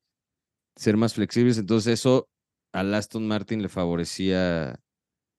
ser 0.76 0.96
más 0.96 1.14
flexibles, 1.14 1.58
entonces 1.58 1.94
eso 1.94 2.28
al 2.72 2.94
Aston 2.94 3.26
Martin 3.28 3.62
le 3.62 3.68
favorecía 3.68 4.80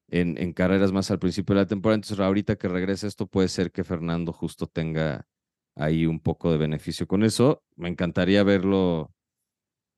en, 0.09 0.37
en 0.37 0.53
carreras 0.53 0.91
más 0.91 1.09
al 1.11 1.19
principio 1.19 1.55
de 1.55 1.61
la 1.61 1.67
temporada, 1.67 1.95
entonces 1.95 2.19
ahorita 2.19 2.55
que 2.57 2.67
regrese 2.67 3.07
esto 3.07 3.27
puede 3.27 3.47
ser 3.49 3.71
que 3.71 3.83
Fernando 3.83 4.33
justo 4.33 4.67
tenga 4.67 5.27
ahí 5.75 6.05
un 6.05 6.19
poco 6.19 6.51
de 6.51 6.57
beneficio 6.57 7.07
con 7.07 7.23
eso. 7.23 7.63
Me 7.75 7.89
encantaría 7.89 8.43
verlo 8.43 9.11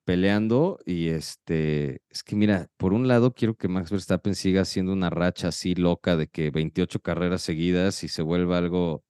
peleando 0.05 0.79
y 0.85 1.09
este, 1.09 2.01
es 2.09 2.23
que 2.23 2.35
mira, 2.35 2.67
por 2.77 2.93
un 2.93 3.07
lado 3.07 3.33
quiero 3.33 3.55
que 3.55 3.67
Max 3.67 3.91
Verstappen 3.91 4.35
siga 4.35 4.61
haciendo 4.61 4.93
una 4.93 5.09
racha 5.09 5.47
así 5.49 5.75
loca 5.75 6.15
de 6.15 6.27
que 6.27 6.51
28 6.51 6.99
carreras 7.01 7.41
seguidas 7.41 8.03
y 8.03 8.07
se 8.07 8.21
vuelva 8.21 8.57
algo 8.59 9.03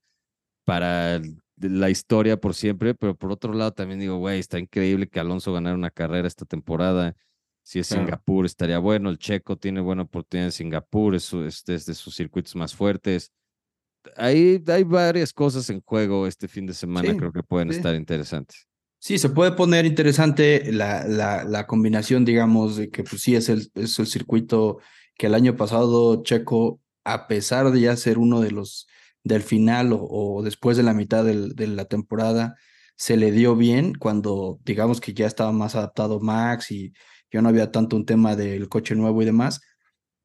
para 0.66 1.22
la 1.58 1.90
historia 1.90 2.38
por 2.38 2.54
siempre, 2.54 2.94
pero 2.96 3.16
por 3.16 3.32
otro 3.32 3.54
lado 3.54 3.72
también 3.72 4.00
digo, 4.00 4.18
güey, 4.18 4.40
está 4.40 4.60
increíble 4.60 5.08
que 5.08 5.20
Alonso 5.20 5.54
ganara 5.54 5.76
una 5.76 5.92
carrera 5.92 6.28
esta 6.28 6.46
temporada. 6.46 7.16
Si 7.64 7.80
es 7.80 7.88
Singapur, 7.88 8.46
estaría 8.46 8.78
bueno. 8.78 9.10
El 9.10 9.18
checo 9.18 9.58
tiene 9.58 9.80
buena 9.80 10.04
oportunidad 10.04 10.48
en 10.48 10.52
Singapur, 10.52 11.16
es, 11.16 11.34
es, 11.34 11.64
de 11.66 11.94
sus 11.94 12.16
circuitos 12.16 12.56
más 12.56 12.76
fuertes. 12.76 13.32
Hay, 14.18 14.64
hay 14.68 14.84
varias 14.84 15.34
cosas 15.34 15.70
en 15.72 15.82
juego 15.82 16.28
este 16.28 16.48
fin 16.48 16.68
de 16.68 16.74
semana, 16.74 17.16
creo 17.16 17.32
que 17.32 17.42
pueden 17.42 17.72
estar 17.72 17.96
interesantes. 17.96 18.68
Sí, 19.00 19.18
se 19.18 19.30
puede 19.30 19.52
poner 19.52 19.86
interesante 19.86 20.72
la, 20.72 21.06
la, 21.08 21.44
la, 21.44 21.66
combinación, 21.66 22.24
digamos, 22.26 22.76
de 22.76 22.90
que 22.90 23.04
pues 23.04 23.22
sí 23.22 23.36
es 23.36 23.50
el, 23.50 23.72
es 23.76 23.98
el 24.00 24.08
circuito 24.08 24.80
que 25.16 25.28
el 25.28 25.36
año 25.36 25.56
pasado 25.56 26.24
Checo, 26.24 26.82
a 27.04 27.28
pesar 27.28 27.72
de 27.72 27.82
ya 27.82 27.96
ser 27.96 28.18
uno 28.18 28.42
de 28.42 28.52
los 28.52 28.88
del 29.26 29.44
final 29.44 29.90
o, 29.92 30.42
después 30.44 30.78
de 30.78 30.84
la 30.84 30.94
mitad 30.94 31.26
de 31.26 31.68
la 31.68 31.86
temporada, 31.86 32.56
se 32.96 33.18
le 33.18 33.34
dio 33.34 33.58
bien 33.58 33.94
cuando 33.94 34.60
digamos 34.64 35.02
que 35.02 35.14
ya 35.14 35.28
estaba 35.28 35.52
más 35.52 35.76
adaptado 35.76 36.22
Max 36.22 36.72
y 36.72 36.94
ya 37.30 37.42
no 37.42 37.50
había 37.50 37.72
tanto 37.72 37.98
un 37.98 38.06
tema 38.06 38.38
del 38.38 38.70
coche 38.70 38.96
nuevo 38.96 39.22
y 39.22 39.26
demás, 39.26 39.60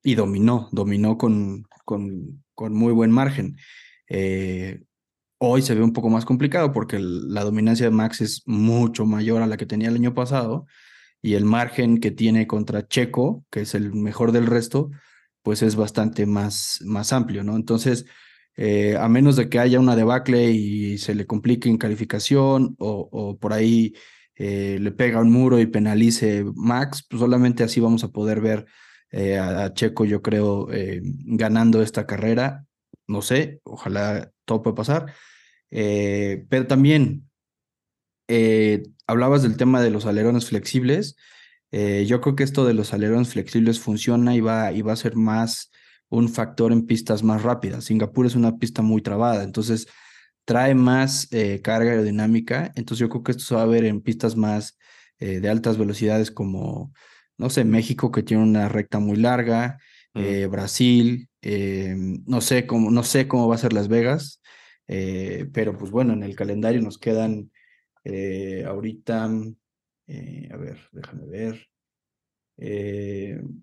y 0.05 0.15
dominó, 0.15 0.69
dominó 0.71 1.19
con, 1.19 1.65
con, 1.85 2.45
con 2.55 2.75
muy 2.75 2.93
buen 2.93 3.11
margen. 3.11 3.57
Eh, 4.09 4.81
Hoy 5.43 5.63
se 5.63 5.75
ve 5.75 5.83
un 5.83 5.95
poco 5.95 6.11
más 6.11 6.27
complicado 6.27 6.71
porque 6.71 6.99
la 7.01 7.45
dominancia 7.45 7.87
de 7.87 7.91
Max 7.91 8.21
es 8.21 8.43
mucho 8.45 9.07
mayor 9.07 9.41
a 9.41 9.47
la 9.47 9.57
que 9.57 9.65
tenía 9.65 9.89
el 9.89 9.95
año 9.95 10.13
pasado 10.13 10.67
y 11.23 11.33
el 11.33 11.47
margen 11.47 11.99
que 11.99 12.11
tiene 12.11 12.47
contra 12.47 12.87
Checo, 12.87 13.47
que 13.51 13.63
es 13.63 13.75
el 13.75 13.95
mejor 13.95 14.33
del 14.33 14.47
resto, 14.47 14.91
pues 15.43 15.63
es 15.63 15.77
bastante 15.77 16.27
más, 16.27 16.81
más 16.85 17.15
amplio, 17.15 17.43
¿no? 17.43 17.57
Entonces, 17.57 18.05
eh, 18.57 18.97
a 18.97 19.09
menos 19.09 19.37
de 19.37 19.49
que 19.49 19.59
haya 19.59 19.81
una 19.81 19.97
debacle 19.97 20.51
y 20.51 20.99
se 20.99 21.15
le 21.15 21.27
complique 21.27 21.69
en 21.69 21.79
calificación 21.79 22.77
o, 22.79 23.39
por 23.41 23.53
ahí 23.53 23.95
eh, 24.35 24.79
le 24.81 24.93
pega 24.93 25.21
un 25.21 25.31
muro 25.31 25.61
y 25.61 25.67
penalice 25.67 26.45
Max, 26.55 27.07
pues 27.09 27.21
solamente 27.21 27.63
así 27.63 27.81
vamos 27.81 28.05
a 28.05 28.09
poder 28.09 28.41
ver 28.41 28.67
eh, 29.13 29.39
a, 29.39 29.73
Checo, 29.73 30.05
yo 30.05 30.23
creo, 30.23 30.69
ganando 31.03 31.83
esta 31.83 32.07
carrera. 32.07 32.67
No 33.07 33.23
sé, 33.23 33.61
ojalá 33.65 34.31
todo 34.45 34.63
pueda 34.63 34.75
pasar. 34.75 35.15
Pero 35.71 36.67
también 36.67 37.29
hablabas 39.07 39.43
del 39.43 39.57
tema 39.57 39.81
de 39.81 39.91
los 39.91 40.07
alerones 40.07 40.47
flexibles. 40.47 41.17
Yo 41.73 42.21
creo 42.21 42.37
que 42.37 42.45
esto 42.45 42.65
de 42.65 42.75
los 42.75 42.93
alerones 42.93 43.31
flexibles 43.31 43.81
funciona 43.81 44.35
y 44.35 44.41
va, 44.41 44.73
y 44.73 44.83
va 44.83 44.93
a 44.93 44.97
ser 44.97 45.17
más 45.17 45.71
un 46.11 46.29
factor 46.29 46.73
en 46.73 46.87
pistas 46.87 47.23
más 47.23 47.43
rápidas. 47.43 47.85
Singapur 47.85 48.27
es 48.27 48.35
una 48.35 48.59
pista 48.59 48.83
muy 48.83 49.01
trabada, 49.01 49.43
entonces 49.43 49.87
trae 50.45 50.75
más 50.75 51.29
carga 51.63 51.93
aerodinámica. 51.93 52.73
Entonces 52.75 52.99
yo 52.99 53.09
creo 53.09 53.23
que 53.23 53.33
esto 53.33 53.45
se 53.45 53.55
va 53.55 53.63
a 53.63 53.67
ver 53.67 53.85
en 53.85 54.03
pistas 54.03 54.37
más 54.37 54.77
de 55.19 55.49
altas 55.49 55.79
velocidades 55.79 56.31
como, 56.31 56.93
no 57.39 57.51
sé, 57.51 57.65
México 57.65 58.11
que 58.11 58.23
tiene 58.23 58.43
una 58.43 58.69
recta 58.69 58.99
muy 58.99 59.17
larga, 59.17 59.79
mm. 60.15 60.51
Brasil, 60.51 61.29
no, 62.27 62.41
sé 62.41 62.67
cómo, 62.67 62.91
no 62.91 63.05
sé 63.05 63.29
cómo 63.29 63.47
va 63.47 63.55
a 63.55 63.59
ser 63.59 63.73
Las 63.73 63.89
Vegas. 63.89 64.41
Eh, 64.93 65.49
pero 65.53 65.79
pues 65.79 65.93
bueno, 65.93 66.15
en 66.15 66.25
el 66.25 66.35
calendario 66.35 66.83
nos 66.83 66.99
quedan 66.99 67.53
eh, 68.03 68.65
ahorita, 68.67 69.31
eh, 70.09 70.49
a 70.53 70.57
ver, 70.57 70.81
déjame 70.91 71.27
ver. 71.27 71.70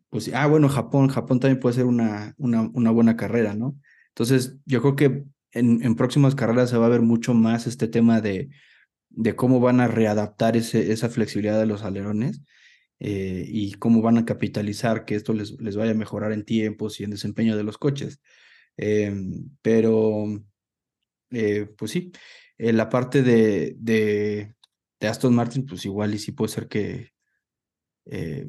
Pues, 0.10 0.32
ah, 0.34 0.48
bueno, 0.48 0.70
Japón, 0.70 1.08
Japón 1.10 1.40
también 1.40 1.60
puede 1.60 1.76
ser 1.76 1.86
una, 1.86 2.34
una, 2.38 2.92
buena 2.92 3.16
carrera, 3.16 3.54
¿no? 3.54 3.78
Entonces, 4.10 4.58
yo 4.66 4.82
creo 4.82 4.96
que 4.96 5.24
en, 5.52 5.96
próximas 5.96 6.36
carreras 6.36 6.70
se 6.70 6.78
va 6.78 6.88
a 6.88 6.90
ver 6.90 7.02
mucho 7.02 7.34
más 7.34 7.68
este 7.68 7.88
tema 7.88 8.22
de, 8.22 8.50
de 9.10 9.36
cómo 9.36 9.60
van 9.60 9.80
a 9.80 9.88
readaptar 9.88 10.58
ese, 10.58 10.92
esa 10.92 11.10
flexibilidad 11.10 11.60
de 11.60 11.68
los 11.68 11.84
alerones 11.84 12.42
y 13.00 13.74
cómo 13.74 14.02
van 14.02 14.18
a 14.18 14.26
capitalizar 14.26 15.06
que 15.06 15.16
esto 15.16 15.34
les, 15.34 15.52
les 15.62 15.76
vaya 15.76 15.92
a 15.92 15.96
mejorar 15.96 16.32
en 16.32 16.44
tiempos 16.44 17.00
y 17.00 17.04
en 17.04 17.12
desempeño 17.12 17.56
de 17.56 17.64
los 17.64 17.78
coches. 17.78 18.22
pero 19.62 20.26
eh, 21.32 21.68
pues 21.78 21.92
sí, 21.92 22.12
la 22.58 22.90
parte 22.90 23.22
de, 23.24 23.76
de, 23.80 24.56
Aston 25.02 25.36
Martin, 25.36 25.66
pues 25.66 25.86
igual 25.86 26.16
y 26.16 26.20
sí 26.20 26.32
puede 26.32 26.52
ser 26.52 26.68
que 26.68 27.12
eh, 28.06 28.48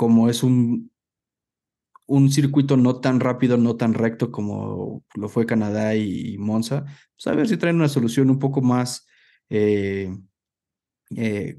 como 0.00 0.30
es 0.30 0.42
un, 0.42 0.90
un 2.06 2.32
circuito 2.32 2.78
no 2.78 3.00
tan 3.00 3.20
rápido, 3.20 3.58
no 3.58 3.76
tan 3.76 3.92
recto 3.92 4.32
como 4.32 5.04
lo 5.14 5.28
fue 5.28 5.44
Canadá 5.44 5.94
y, 5.94 6.38
Monza, 6.38 6.86
pues 7.14 7.26
a 7.26 7.34
ver 7.34 7.46
si 7.46 7.58
traen 7.58 7.76
una 7.76 7.90
solución 7.90 8.30
un 8.30 8.38
poco 8.38 8.62
más 8.62 9.06
eh, 9.50 10.10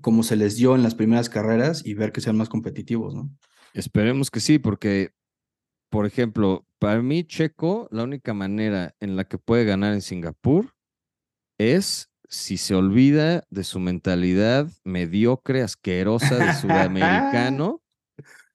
como 0.02 0.24
se 0.24 0.38
les 0.38 0.56
dio 0.56 0.74
en 0.74 0.82
las 0.82 0.96
primeras 0.96 1.30
carreras 1.30 1.86
y 1.86 1.94
ver 1.94 2.12
que 2.12 2.22
sean 2.22 2.36
más 2.36 2.50
competitivos, 2.50 3.14
¿no? 3.14 3.30
Esperemos 3.76 4.32
que 4.32 4.40
sí, 4.40 4.58
porque 4.58 5.14
por 5.92 6.08
ejemplo, 6.08 6.66
para 6.80 7.00
mí 7.04 7.24
Checo, 7.24 7.88
la 7.92 8.06
única 8.06 8.34
manera 8.34 8.96
en 9.00 9.18
la 9.18 9.26
que 9.26 9.38
puede 9.38 9.66
ganar 9.66 9.94
en 9.94 10.02
Singapur 10.02 10.74
es 11.60 12.10
si 12.28 12.58
se 12.58 12.74
olvida 12.74 13.44
de 13.52 13.64
su 13.64 13.80
mentalidad 13.80 14.68
mediocre, 14.84 15.62
asquerosa 15.62 16.38
de 16.38 16.54
sudamericano, 16.60 17.81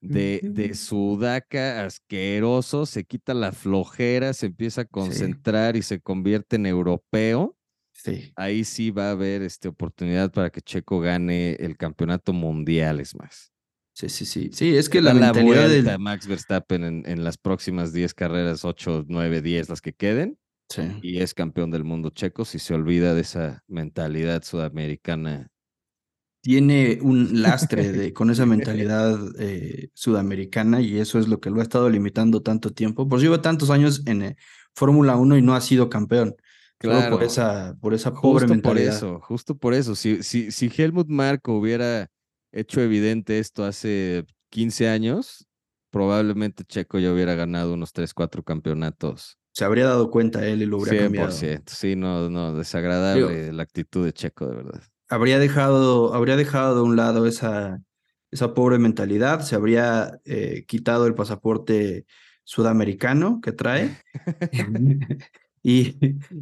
de, 0.07 0.41
de 0.43 0.73
sudaca 0.73 1.85
asqueroso, 1.85 2.85
se 2.85 3.03
quita 3.03 3.33
la 3.33 3.51
flojera, 3.51 4.33
se 4.33 4.47
empieza 4.47 4.81
a 4.81 4.85
concentrar 4.85 5.75
y 5.75 5.81
se 5.81 5.99
convierte 5.99 6.55
en 6.55 6.65
europeo. 6.65 7.55
Sí. 7.93 8.31
Ahí 8.35 8.63
sí 8.63 8.91
va 8.91 9.09
a 9.09 9.11
haber 9.11 9.41
este, 9.41 9.67
oportunidad 9.67 10.31
para 10.31 10.49
que 10.49 10.61
Checo 10.61 10.99
gane 10.99 11.53
el 11.53 11.77
campeonato 11.77 12.31
mundial, 12.33 12.99
es 12.99 13.15
más. 13.15 13.51
Sí, 13.93 14.09
sí, 14.09 14.25
sí. 14.25 14.51
Sí, 14.53 14.77
es 14.77 14.89
que 14.89 15.01
la 15.01 15.15
mentalidad 15.15 15.69
de 15.69 15.97
Max 15.97 16.27
Verstappen 16.27 16.83
en, 16.83 17.03
en, 17.07 17.23
las 17.23 17.37
próximas 17.37 17.93
10 17.93 18.13
carreras, 18.13 18.63
8, 18.63 19.05
9, 19.07 19.41
10, 19.41 19.69
las 19.69 19.81
que 19.81 19.93
queden. 19.93 20.37
Sí. 20.69 20.83
Y 21.01 21.21
es 21.21 21.33
campeón 21.33 21.71
del 21.71 21.83
mundo 21.83 22.11
checo 22.11 22.45
si 22.45 22.59
se 22.59 22.75
olvida 22.75 23.15
de 23.15 23.21
esa 23.21 23.63
mentalidad 23.67 24.43
sudamericana. 24.43 25.49
Tiene 26.47 26.97
un 27.01 27.41
lastre 27.41 27.91
de, 27.91 28.13
con 28.13 28.29
esa 28.29 28.45
mentalidad 28.85 29.19
eh, 29.37 29.89
sudamericana 29.93 30.79
y 30.79 30.97
eso 30.97 31.19
es 31.19 31.27
lo 31.27 31.41
que 31.41 31.49
lo 31.49 31.59
ha 31.59 31.63
estado 31.63 31.89
limitando 31.89 32.41
tanto 32.41 32.71
tiempo. 32.71 33.05
Por 33.05 33.19
si 33.19 33.25
lleva 33.25 33.41
tantos 33.41 33.69
años 33.69 34.01
en 34.05 34.21
eh, 34.21 34.37
Fórmula 34.73 35.17
1 35.17 35.39
y 35.39 35.41
no 35.41 35.55
ha 35.55 35.59
sido 35.59 35.89
campeón. 35.89 36.37
Claro. 36.77 37.17
por 37.17 37.25
esa, 37.25 37.75
por 37.81 37.93
esa 37.93 38.13
pobre 38.13 38.43
justo 38.45 38.47
mentalidad. 38.47 38.97
Por 38.97 39.09
eso, 39.09 39.19
justo 39.19 39.57
por 39.57 39.73
eso. 39.73 39.93
Si, 39.93 40.23
si, 40.23 40.49
si 40.51 40.71
Helmut 40.73 41.09
Marco 41.09 41.51
hubiera 41.53 42.07
hecho 42.53 42.79
evidente 42.79 43.39
esto 43.39 43.65
hace 43.65 44.23
15 44.51 44.87
años, 44.87 45.49
probablemente 45.89 46.63
Checo 46.63 46.97
ya 46.97 47.11
hubiera 47.11 47.35
ganado 47.35 47.73
unos 47.73 47.91
3, 47.91 48.13
4 48.13 48.43
campeonatos. 48.43 49.37
Se 49.51 49.65
habría 49.65 49.87
dado 49.87 50.09
cuenta 50.09 50.47
él 50.47 50.61
y 50.61 50.65
lo 50.65 50.77
hubiera 50.77 50.97
100%, 50.97 51.03
cambiado. 51.03 51.31
Sí, 51.65 51.97
no, 51.97 52.29
no, 52.29 52.53
desagradable 52.55 53.51
la 53.51 53.63
actitud 53.63 54.05
de 54.05 54.13
Checo, 54.13 54.47
de 54.47 54.55
verdad. 54.55 54.81
Habría 55.09 55.39
dejado, 55.39 56.13
habría 56.13 56.35
dejado 56.35 56.75
de 56.75 56.81
un 56.81 56.95
lado 56.95 57.25
esa, 57.25 57.81
esa 58.31 58.53
pobre 58.53 58.77
mentalidad, 58.77 59.41
se 59.41 59.55
habría 59.55 60.19
eh, 60.25 60.65
quitado 60.67 61.07
el 61.07 61.15
pasaporte 61.15 62.05
sudamericano 62.43 63.41
que 63.41 63.51
trae 63.51 63.97
y, 65.63 65.97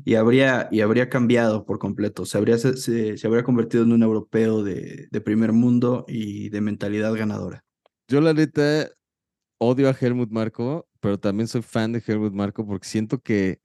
y, 0.05 0.15
habría, 0.15 0.67
y 0.71 0.81
habría 0.81 1.09
cambiado 1.09 1.65
por 1.65 1.79
completo. 1.79 2.25
Se 2.25 2.37
habría, 2.37 2.57
se, 2.57 3.17
se 3.17 3.27
habría 3.27 3.43
convertido 3.43 3.83
en 3.83 3.91
un 3.91 4.03
europeo 4.03 4.63
de, 4.63 5.07
de, 5.09 5.21
primer 5.21 5.51
mundo 5.51 6.05
y 6.07 6.49
de 6.49 6.61
mentalidad 6.61 7.13
ganadora. 7.13 7.63
Yo, 8.07 8.21
la 8.21 8.33
neta, 8.33 8.89
odio 9.57 9.89
a 9.89 9.95
Helmut 9.99 10.29
Marco, 10.29 10.87
pero 10.99 11.19
también 11.19 11.47
soy 11.47 11.63
fan 11.63 11.91
de 11.91 12.03
Helmut 12.05 12.33
Marco 12.33 12.65
porque 12.65 12.87
siento 12.87 13.19
que. 13.19 13.59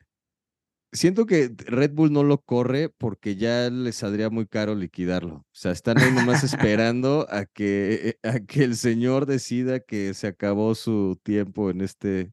Siento 0.93 1.25
que 1.25 1.55
Red 1.67 1.93
Bull 1.93 2.13
no 2.13 2.25
lo 2.25 2.39
corre 2.39 2.89
porque 2.89 3.37
ya 3.37 3.71
les 3.71 3.97
saldría 3.97 4.29
muy 4.29 4.47
caro 4.47 4.75
liquidarlo. 4.75 5.37
O 5.37 5.47
sea, 5.53 5.71
están 5.71 5.99
ahí 5.99 6.13
nomás 6.13 6.43
esperando 6.45 7.27
a 7.31 7.47
que, 7.47 8.19
a 8.25 8.41
que 8.41 8.65
el 8.65 8.77
señor 8.77 9.27
decida 9.27 9.81
que 9.81 10.15
se 10.15 10.27
acabó 10.27 10.75
su 10.75 11.19
tiempo 11.23 11.71
en 11.71 11.81
este, 11.81 12.33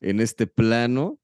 en 0.00 0.20
este 0.20 0.48
plano 0.48 1.20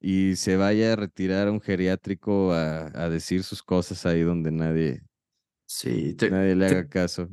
y 0.00 0.34
se 0.34 0.56
vaya 0.56 0.92
a 0.92 0.96
retirar 0.96 1.46
a 1.46 1.52
un 1.52 1.60
geriátrico 1.60 2.52
a, 2.52 2.86
a 2.86 3.08
decir 3.08 3.44
sus 3.44 3.62
cosas 3.62 4.04
ahí 4.04 4.22
donde 4.22 4.50
nadie, 4.50 5.02
sí, 5.66 6.16
nadie 6.28 6.56
le 6.56 6.66
haga 6.66 6.88
caso. 6.88 7.28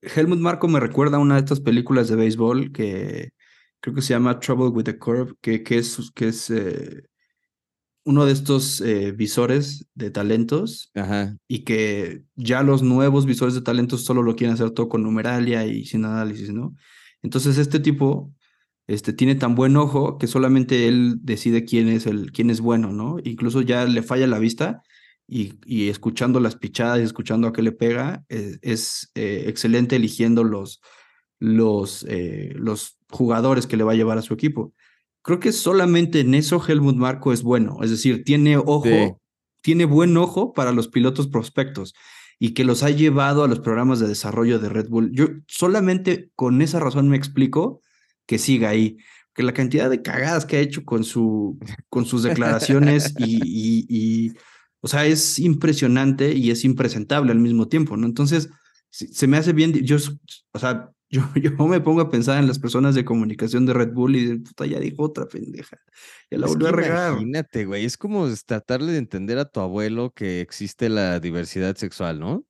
Helmut 0.00 0.40
Marco 0.40 0.66
me 0.66 0.80
recuerda 0.80 1.18
a 1.18 1.20
una 1.20 1.34
de 1.34 1.40
estas 1.40 1.60
películas 1.60 2.08
de 2.08 2.16
béisbol 2.16 2.72
que 2.72 3.30
creo 3.80 3.94
que 3.94 4.02
se 4.02 4.14
llama 4.14 4.40
Trouble 4.40 4.68
with 4.68 4.84
the 4.84 4.98
Curve, 4.98 5.34
que, 5.40 5.62
que 5.62 5.78
es, 5.78 6.10
que 6.14 6.28
es 6.28 6.50
eh, 6.50 7.04
uno 8.06 8.24
de 8.24 8.32
estos 8.32 8.80
eh, 8.80 9.10
visores 9.10 9.88
de 9.96 10.12
talentos 10.12 10.92
Ajá. 10.94 11.36
y 11.48 11.64
que 11.64 12.22
ya 12.36 12.62
los 12.62 12.84
nuevos 12.84 13.26
visores 13.26 13.54
de 13.54 13.62
talentos 13.62 14.04
solo 14.04 14.22
lo 14.22 14.36
quieren 14.36 14.54
hacer 14.54 14.70
todo 14.70 14.88
con 14.88 15.02
numeralia 15.02 15.66
y 15.66 15.84
sin 15.84 16.04
análisis, 16.04 16.52
¿no? 16.52 16.76
Entonces 17.22 17.58
este 17.58 17.80
tipo 17.80 18.32
este, 18.86 19.12
tiene 19.12 19.34
tan 19.34 19.56
buen 19.56 19.76
ojo 19.76 20.18
que 20.18 20.28
solamente 20.28 20.86
él 20.86 21.16
decide 21.22 21.64
quién 21.64 21.88
es, 21.88 22.06
el, 22.06 22.30
quién 22.30 22.48
es 22.48 22.60
bueno, 22.60 22.92
¿no? 22.92 23.16
Incluso 23.24 23.60
ya 23.60 23.84
le 23.86 24.04
falla 24.04 24.28
la 24.28 24.38
vista 24.38 24.82
y, 25.26 25.54
y 25.64 25.88
escuchando 25.88 26.38
las 26.38 26.54
pichadas 26.54 27.00
y 27.00 27.02
escuchando 27.02 27.48
a 27.48 27.52
qué 27.52 27.62
le 27.62 27.72
pega, 27.72 28.24
es, 28.28 28.60
es 28.62 29.10
eh, 29.16 29.46
excelente 29.48 29.96
eligiendo 29.96 30.44
los, 30.44 30.80
los, 31.40 32.06
eh, 32.08 32.52
los 32.54 33.00
jugadores 33.10 33.66
que 33.66 33.76
le 33.76 33.82
va 33.82 33.92
a 33.92 33.96
llevar 33.96 34.16
a 34.16 34.22
su 34.22 34.32
equipo. 34.32 34.74
Creo 35.26 35.40
que 35.40 35.50
solamente 35.50 36.20
en 36.20 36.34
eso 36.34 36.62
Helmut 36.64 36.94
Marco 36.94 37.32
es 37.32 37.42
bueno, 37.42 37.78
es 37.82 37.90
decir, 37.90 38.22
tiene 38.22 38.56
ojo, 38.58 38.84
Sí. 38.84 39.12
tiene 39.60 39.84
buen 39.84 40.16
ojo 40.16 40.52
para 40.52 40.70
los 40.70 40.86
pilotos 40.86 41.26
prospectos 41.26 41.94
y 42.38 42.50
que 42.54 42.62
los 42.62 42.84
ha 42.84 42.90
llevado 42.90 43.42
a 43.42 43.48
los 43.48 43.58
programas 43.58 43.98
de 43.98 44.06
desarrollo 44.06 44.60
de 44.60 44.68
Red 44.68 44.88
Bull. 44.88 45.10
Yo 45.12 45.26
solamente 45.48 46.30
con 46.36 46.62
esa 46.62 46.78
razón 46.78 47.08
me 47.08 47.16
explico 47.16 47.80
que 48.24 48.38
siga 48.38 48.68
ahí, 48.68 48.98
que 49.34 49.42
la 49.42 49.52
cantidad 49.52 49.90
de 49.90 50.00
cagadas 50.00 50.46
que 50.46 50.58
ha 50.58 50.60
hecho 50.60 50.84
con, 50.84 51.02
su, 51.02 51.58
con 51.88 52.06
sus 52.06 52.22
declaraciones 52.22 53.12
y, 53.18 53.40
y, 53.42 53.86
y, 53.88 54.32
o 54.80 54.86
sea, 54.86 55.06
es 55.06 55.40
impresionante 55.40 56.34
y 56.34 56.52
es 56.52 56.64
impresentable 56.64 57.32
al 57.32 57.40
mismo 57.40 57.66
tiempo, 57.66 57.96
¿no? 57.96 58.06
Entonces, 58.06 58.48
se, 58.90 59.08
se 59.08 59.26
me 59.26 59.38
hace 59.38 59.52
bien, 59.52 59.72
yo, 59.72 59.96
o 60.52 60.58
sea, 60.60 60.92
yo, 61.10 61.22
yo 61.36 61.52
me 61.66 61.80
pongo 61.80 62.00
a 62.00 62.10
pensar 62.10 62.38
en 62.38 62.46
las 62.48 62.58
personas 62.58 62.94
de 62.94 63.04
comunicación 63.04 63.66
de 63.66 63.74
Red 63.74 63.92
Bull 63.92 64.16
y 64.16 64.26
de, 64.26 64.36
puta, 64.38 64.66
ya 64.66 64.80
dijo 64.80 65.02
otra 65.04 65.26
pendeja. 65.26 65.78
Ya 66.30 66.38
la 66.38 66.46
volvió 66.46 66.68
a 66.68 66.72
regar. 66.72 67.18
imagínate, 67.18 67.64
güey, 67.64 67.84
es 67.84 67.96
como 67.96 68.26
tratarle 68.46 68.92
de 68.92 68.98
entender 68.98 69.38
a 69.38 69.44
tu 69.46 69.60
abuelo 69.60 70.12
que 70.12 70.40
existe 70.40 70.88
la 70.88 71.20
diversidad 71.20 71.76
sexual, 71.76 72.18
¿no? 72.20 72.44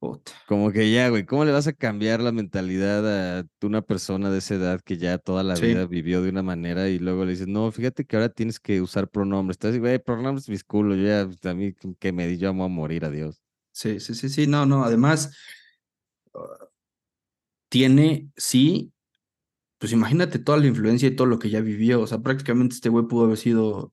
Puta. 0.00 0.32
Como 0.44 0.72
que 0.72 0.90
ya, 0.90 1.10
güey, 1.10 1.26
¿cómo 1.26 1.44
le 1.44 1.52
vas 1.52 1.66
a 1.66 1.74
cambiar 1.74 2.20
la 2.22 2.32
mentalidad 2.32 3.38
a 3.40 3.44
una 3.60 3.82
persona 3.82 4.30
de 4.30 4.38
esa 4.38 4.54
edad 4.54 4.80
que 4.80 4.96
ya 4.96 5.18
toda 5.18 5.42
la 5.42 5.58
Sí. 5.58 5.66
vida 5.66 5.84
vivió 5.86 6.22
de 6.22 6.30
una 6.30 6.42
manera 6.42 6.88
y 6.88 6.98
luego 6.98 7.26
le 7.26 7.32
dices, 7.32 7.48
no, 7.48 7.70
fíjate 7.70 8.06
que 8.06 8.16
ahora 8.16 8.30
tienes 8.30 8.58
que 8.58 8.80
usar 8.80 9.10
pronombres? 9.10 9.56
Estás 9.56 9.78
güey, 9.78 9.98
pronombres 9.98 10.48
mis 10.48 10.64
culos, 10.64 10.96
yo 10.96 11.04
ya, 11.04 11.26
pues, 11.26 11.44
a 11.44 11.54
mí 11.54 11.74
que 11.98 12.12
me 12.12 12.26
di, 12.26 12.38
yo 12.38 12.48
amo 12.48 12.64
a 12.64 12.68
morir, 12.68 13.04
adiós. 13.04 13.42
Sí, 13.72 14.00
sí, 14.00 14.14
sí, 14.14 14.28
sí, 14.28 14.46
no, 14.46 14.66
no, 14.66 14.84
además 14.84 15.30
uh, 16.34 16.67
tiene, 17.68 18.30
sí, 18.36 18.92
pues 19.78 19.92
imagínate 19.92 20.38
toda 20.38 20.58
la 20.58 20.66
influencia 20.66 21.08
y 21.08 21.14
todo 21.16 21.26
lo 21.26 21.38
que 21.38 21.50
ya 21.50 21.60
vivió, 21.60 22.00
o 22.00 22.06
sea, 22.06 22.18
prácticamente 22.20 22.74
este 22.74 22.88
güey 22.88 23.06
pudo 23.06 23.24
haber 23.26 23.38
sido 23.38 23.92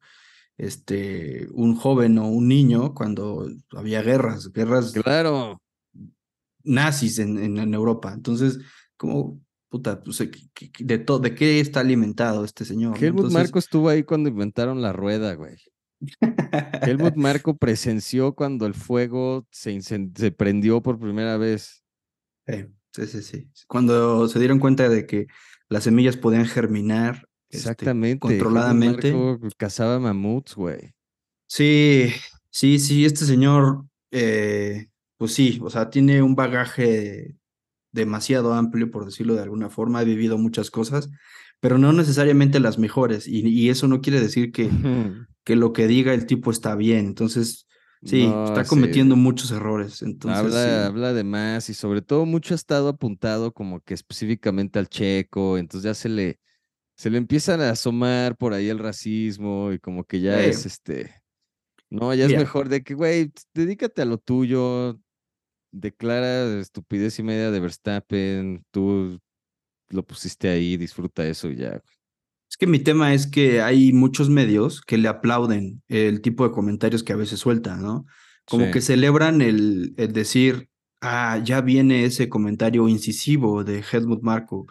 este, 0.57 1.47
un 1.51 1.75
joven 1.75 2.17
o 2.17 2.27
un 2.27 2.47
niño 2.47 2.93
cuando 2.93 3.47
había 3.71 4.01
guerras, 4.01 4.51
guerras 4.51 4.93
Claro, 4.93 5.61
nazis 6.63 7.19
en, 7.19 7.37
en, 7.37 7.57
en 7.57 7.73
Europa, 7.73 8.13
entonces, 8.13 8.59
como, 8.97 9.39
puta, 9.69 10.01
pues, 10.03 10.17
¿qué- 10.17 10.49
qué- 10.71 10.83
de, 10.83 10.97
todo 10.97 11.19
¿de 11.19 11.35
qué 11.35 11.59
está 11.59 11.81
alimentado 11.81 12.43
este 12.45 12.65
señor? 12.65 12.97
Helmut 12.97 13.25
Entonces, 13.25 13.33
Marco 13.33 13.59
estuvo 13.59 13.89
ahí 13.89 14.03
cuando 14.03 14.29
inventaron 14.29 14.81
la 14.81 14.93
rueda, 14.93 15.35
güey. 15.35 15.57
Helmut 16.81 17.15
Marco 17.15 17.55
presenció 17.57 18.33
cuando 18.33 18.65
el 18.65 18.73
fuego 18.73 19.45
se, 19.51 19.79
se 19.81 20.31
prendió 20.31 20.81
por 20.81 20.99
primera 20.99 21.37
vez. 21.37 21.83
Sí, 22.47 22.65
sí, 22.95 23.07
sí, 23.07 23.21
sí. 23.21 23.49
Cuando 23.67 24.27
se 24.27 24.39
dieron 24.39 24.59
cuenta 24.59 24.89
de 24.89 25.05
que 25.05 25.27
las 25.69 25.83
semillas 25.83 26.17
podían 26.17 26.45
germinar 26.45 27.27
este, 27.49 27.71
Exactamente. 27.71 28.19
Controladamente. 28.19 29.13
Marco 29.13 29.47
cazaba 29.57 29.99
mamuts, 29.99 30.55
güey. 30.55 30.93
Sí, 31.47 32.11
sí, 32.49 32.79
sí, 32.79 33.05
este 33.05 33.25
señor, 33.25 33.85
eh, 34.11 34.87
pues 35.17 35.33
sí, 35.33 35.59
o 35.61 35.69
sea, 35.69 35.89
tiene 35.89 36.21
un 36.21 36.35
bagaje 36.35 37.35
demasiado 37.91 38.53
amplio, 38.53 38.91
por 38.91 39.05
decirlo 39.05 39.35
de 39.35 39.43
alguna 39.43 39.69
forma, 39.69 39.99
ha 39.99 40.03
vivido 40.03 40.37
muchas 40.37 40.71
cosas, 40.71 41.09
pero 41.59 41.77
no 41.77 41.93
necesariamente 41.93 42.59
las 42.59 42.77
mejores, 42.77 43.27
y, 43.27 43.47
y 43.47 43.69
eso 43.69 43.87
no 43.87 44.01
quiere 44.01 44.19
decir 44.19 44.51
que, 44.51 44.69
que 45.43 45.55
lo 45.55 45.71
que 45.71 45.87
diga 45.87 46.13
el 46.13 46.25
tipo 46.25 46.51
está 46.51 46.75
bien, 46.75 47.05
entonces, 47.05 47.67
sí, 48.03 48.41
No, 48.41 48.43
está 48.43 48.65
sí. 48.65 48.67
cometiendo 48.67 49.15
muchos 49.15 49.51
errores, 49.51 50.01
entonces, 50.01 50.55
habla, 50.55 50.85
sí. 50.85 50.87
habla 50.87 51.13
de 51.13 51.23
más 51.23 51.69
y 51.69 51.73
sobre 51.73 52.01
todo 52.01 52.25
mucho 52.25 52.53
ha 52.53 52.55
estado 52.55 52.89
apuntado 52.89 53.53
como 53.53 53.81
que 53.81 53.93
específicamente 53.93 54.79
al 54.79 54.87
checo, 54.89 55.57
entonces 55.57 55.83
ya 55.85 55.93
se 55.93 56.09
le, 56.09 56.39
se 56.97 57.09
le 57.11 57.17
empiezan 57.19 57.61
a 57.61 57.71
asomar 57.71 58.37
por 58.37 58.53
ahí 58.53 58.69
el 58.69 58.79
racismo 58.79 59.71
y 59.73 59.79
como 59.79 60.05
que 60.05 60.21
ya 60.21 60.43
Sí. 60.43 60.45
es 60.45 60.65
este, 60.67 61.15
no, 61.89 62.13
ya 62.15 62.25
es 62.25 62.35
mejor 62.35 62.69
de 62.69 62.83
que, 62.83 62.95
güey, 62.95 63.31
dedícate 63.53 64.01
a 64.03 64.05
lo 64.05 64.17
tuyo, 64.19 64.99
declara 65.71 66.59
estupidez 66.59 67.19
y 67.19 67.23
media 67.23 67.51
de 67.51 67.59
Verstappen, 67.61 68.65
tú 68.71 69.19
lo 69.89 70.03
pusiste 70.05 70.49
ahí, 70.49 70.77
disfruta 70.77 71.25
eso 71.27 71.49
y 71.51 71.57
ya. 71.57 71.81
Es 72.55 72.57
que 72.57 72.67
mi 72.67 72.79
tema 72.79 73.13
es 73.13 73.27
que 73.27 73.61
hay 73.61 73.91
muchos 73.91 74.29
medios 74.29 74.79
que 74.81 74.97
le 74.97 75.09
aplauden 75.09 75.83
el 75.89 76.21
tipo 76.21 76.45
de 76.47 76.51
comentarios 76.53 77.03
que 77.03 77.11
a 77.11 77.17
veces 77.17 77.37
suelta, 77.41 77.75
¿no? 77.75 78.05
Como 78.45 78.67
Sí. 78.67 78.71
que 78.71 78.79
celebran 78.79 79.41
el, 79.41 79.93
el 79.97 80.13
decir, 80.13 80.69
ah, 81.01 81.37
ya 81.43 81.59
viene 81.59 82.05
ese 82.05 82.29
comentario 82.29 82.87
incisivo 82.87 83.65
de 83.65 83.83
Helmut 83.91 84.21
Marko, 84.23 84.67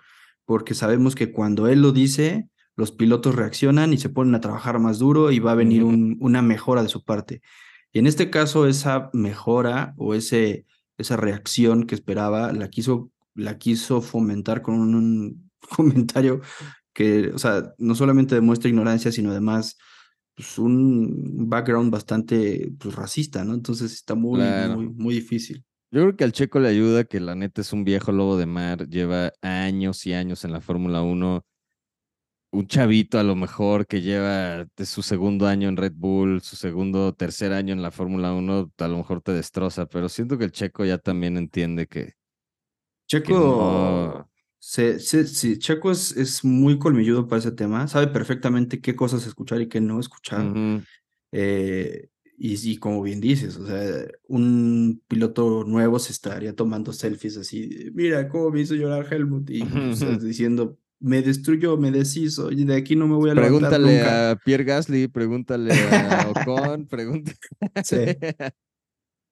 porque 0.46 0.72
sabemos 0.72 1.14
que 1.14 1.30
cuando 1.30 1.68
él 1.68 1.82
lo 1.82 1.92
dice, 1.92 2.48
los 2.74 2.90
pilotos 2.90 3.34
reaccionan 3.34 3.92
y 3.92 3.98
se 3.98 4.08
ponen 4.08 4.34
a 4.34 4.40
trabajar 4.40 4.78
más 4.78 4.98
duro 4.98 5.30
y 5.30 5.38
va 5.38 5.52
a 5.52 5.56
venir 5.56 5.84
un- 5.84 6.16
una 6.20 6.40
mejora 6.40 6.82
de 6.82 6.88
su 6.88 7.04
parte. 7.04 7.42
Y 7.92 7.98
en 7.98 8.06
este 8.06 8.30
caso, 8.30 8.66
esa 8.66 9.10
mejora 9.12 9.92
o 9.98 10.14
ese, 10.14 10.64
esa 10.96 11.18
reacción 11.18 11.84
que 11.84 11.94
esperaba 11.94 12.50
la 12.54 12.70
quiso, 12.70 13.10
la 13.34 13.58
quiso 13.58 14.00
fomentar 14.00 14.62
con 14.62 14.76
un, 14.76 14.94
un 14.94 15.50
comentario 15.76 16.40
que, 16.94 17.28
o 17.34 17.38
sea, 17.38 17.74
no 17.78 17.94
solamente 17.96 18.34
demuestra 18.36 18.70
ignorancia, 18.70 19.12
sino 19.12 19.30
además 19.32 19.76
pues, 20.34 20.58
un 20.58 21.48
background 21.48 21.92
bastante 21.92 22.72
pues, 22.78 22.94
racista, 22.94 23.44
¿no? 23.44 23.54
Entonces 23.54 23.92
está 23.92 24.14
muy, 24.14 24.38
Claro. 24.38 24.76
muy, 24.76 24.88
muy 24.88 25.14
difícil. 25.14 25.64
Yo 25.90 26.02
creo 26.02 26.16
que 26.16 26.24
al 26.24 26.32
Checo 26.32 26.58
le 26.60 26.68
ayuda 26.68 27.04
que 27.04 27.20
la 27.20 27.34
neta 27.36 27.60
es 27.60 27.72
un 27.72 27.84
viejo 27.84 28.10
lobo 28.12 28.36
de 28.36 28.46
mar, 28.46 28.88
lleva 28.88 29.32
años 29.42 30.06
y 30.06 30.12
años 30.12 30.44
en 30.44 30.52
la 30.52 30.60
Fórmula 30.60 31.02
1. 31.02 31.44
Un 32.52 32.66
chavito 32.68 33.18
a 33.18 33.24
lo 33.24 33.34
mejor 33.34 33.86
que 33.86 34.00
lleva 34.00 34.66
su 34.84 35.02
segundo 35.02 35.48
año 35.48 35.68
en 35.68 35.76
Red 35.76 35.94
Bull, 35.96 36.40
su 36.40 36.54
segundo, 36.56 37.12
tercer 37.12 37.52
año 37.52 37.72
en 37.72 37.82
la 37.82 37.90
Fórmula 37.90 38.32
1, 38.32 38.72
a 38.78 38.88
lo 38.88 38.96
mejor 38.98 39.22
te 39.22 39.32
destroza, 39.32 39.86
pero 39.86 40.08
siento 40.08 40.38
que 40.38 40.44
el 40.44 40.52
Checo 40.52 40.84
ya 40.84 40.98
también 40.98 41.36
entiende 41.36 41.86
que, 41.88 42.12
que 43.22 43.34
Checo, 43.34 43.34
no. 43.34 44.30
Se, 44.66 44.98
se- 44.98 45.26
sí, 45.26 45.58
Checo 45.58 45.90
es, 45.90 46.16
es 46.16 46.42
muy 46.42 46.78
colmilludo 46.78 47.28
para 47.28 47.38
ese 47.40 47.52
tema, 47.52 47.86
sabe 47.86 48.06
perfectamente 48.08 48.80
qué 48.80 48.96
cosas 48.96 49.26
escuchar 49.26 49.60
y 49.60 49.68
qué 49.68 49.80
no 49.82 50.00
escuchar. 50.00 50.46
Eh, 51.32 52.08
y, 52.38 52.70
y 52.72 52.76
como 52.78 53.02
bien 53.02 53.20
dices, 53.20 53.56
o 53.58 53.66
sea, 53.66 54.06
un 54.26 55.02
piloto 55.06 55.64
nuevo 55.64 55.98
se 55.98 56.12
estaría 56.12 56.54
tomando 56.54 56.92
selfies 56.94 57.36
así, 57.36 57.90
mira 57.92 58.26
cómo 58.28 58.50
me 58.50 58.62
hizo 58.62 58.74
llorar 58.74 59.06
Helmut, 59.12 59.50
y 59.50 59.62
o 59.62 59.92
sea, 59.94 60.16
diciendo, 60.18 60.78
me 60.98 61.20
destruyó, 61.20 61.76
me 61.76 61.90
deshizo, 61.90 62.50
y 62.50 62.64
de 62.64 62.76
aquí 62.76 62.96
no 62.96 63.06
me 63.06 63.16
voy 63.16 63.30
a 63.30 63.34
levantar 63.34 63.72
Pregúntale 63.72 63.98
nunca. 63.98 64.30
a 64.30 64.36
Pierre 64.36 64.64
Gasly, 64.64 65.08
pregúntale 65.08 65.72
a 66.08 66.28
Ocon, 66.30 66.86
pregúntale. 66.86 67.36
Sí, 67.84 67.96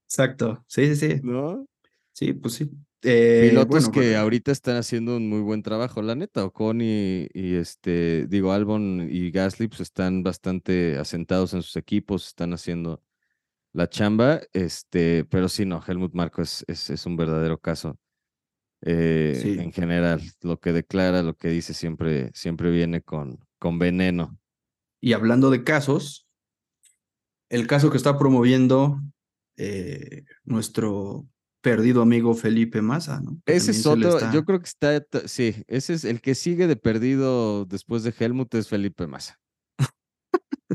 exacto, 0.06 0.62
sí, 0.68 0.94
sí, 0.94 1.08
sí, 1.16 1.20
¿No? 1.22 1.66
sí, 2.12 2.34
pues 2.34 2.54
sí. 2.54 2.70
Eh, 3.02 3.48
Pilotos 3.50 3.68
bueno, 3.86 3.90
que 3.90 4.00
bueno, 4.00 4.18
ahorita 4.20 4.52
están 4.52 4.76
haciendo 4.76 5.16
un 5.16 5.28
muy 5.28 5.40
buen 5.40 5.62
trabajo, 5.62 6.02
la 6.02 6.14
neta. 6.14 6.44
Ocon 6.44 6.80
y, 6.80 7.26
y 7.34 7.54
este, 7.54 8.26
digo, 8.28 8.52
Albon 8.52 9.08
y 9.10 9.30
Gasly, 9.30 9.68
pues 9.68 9.80
están 9.80 10.22
bastante 10.22 10.98
asentados 10.98 11.52
en 11.54 11.62
sus 11.62 11.76
equipos, 11.76 12.28
están 12.28 12.52
haciendo 12.52 13.02
la 13.72 13.88
chamba, 13.88 14.40
este, 14.52 15.24
pero 15.24 15.48
sí, 15.48 15.64
no, 15.64 15.82
Helmut 15.86 16.12
Marko 16.14 16.42
es, 16.42 16.64
es, 16.68 16.90
es 16.90 17.06
un 17.06 17.16
verdadero 17.16 17.58
caso. 17.58 17.98
eh, 18.82 19.38
Sí. 19.42 19.58
En 19.58 19.72
general, 19.72 20.20
lo 20.42 20.60
que 20.60 20.72
declara, 20.72 21.22
lo 21.22 21.36
que 21.36 21.48
dice 21.48 21.72
siempre, 21.74 22.30
siempre 22.34 22.70
viene 22.70 23.00
con, 23.02 23.38
con 23.58 23.78
veneno. 23.78 24.38
Y 25.00 25.14
hablando 25.14 25.50
de 25.50 25.64
casos, 25.64 26.28
el 27.48 27.66
caso 27.66 27.90
que 27.90 27.96
está 27.96 28.18
promoviendo 28.18 29.00
eh, 29.56 30.24
nuestro 30.44 31.26
perdido 31.62 32.02
amigo 32.02 32.34
Felipe 32.34 32.82
Massa, 32.82 33.20
¿no? 33.20 33.40
Que 33.46 33.56
Ese 33.56 33.70
es 33.70 33.86
otro, 33.86 34.18
yo 34.32 34.44
creo 34.44 34.58
que 34.58 34.66
está, 34.66 35.02
sí, 35.26 35.64
ese 35.68 35.94
es 35.94 36.04
el 36.04 36.20
que 36.20 36.34
sigue 36.34 36.66
de 36.66 36.76
perdido 36.76 37.64
después 37.64 38.02
de 38.02 38.12
Helmut, 38.18 38.54
es 38.54 38.68
Felipe 38.68 39.06
Massa. 39.06 39.40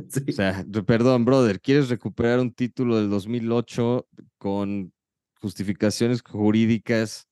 Sí. 0.10 0.22
O 0.30 0.32
sea, 0.32 0.64
perdón, 0.86 1.26
brother, 1.26 1.60
¿quieres 1.60 1.90
recuperar 1.90 2.40
un 2.40 2.54
título 2.54 2.98
del 2.98 3.10
2008 3.10 4.08
con 4.38 4.94
justificaciones 5.42 6.22
jurídicas 6.22 7.28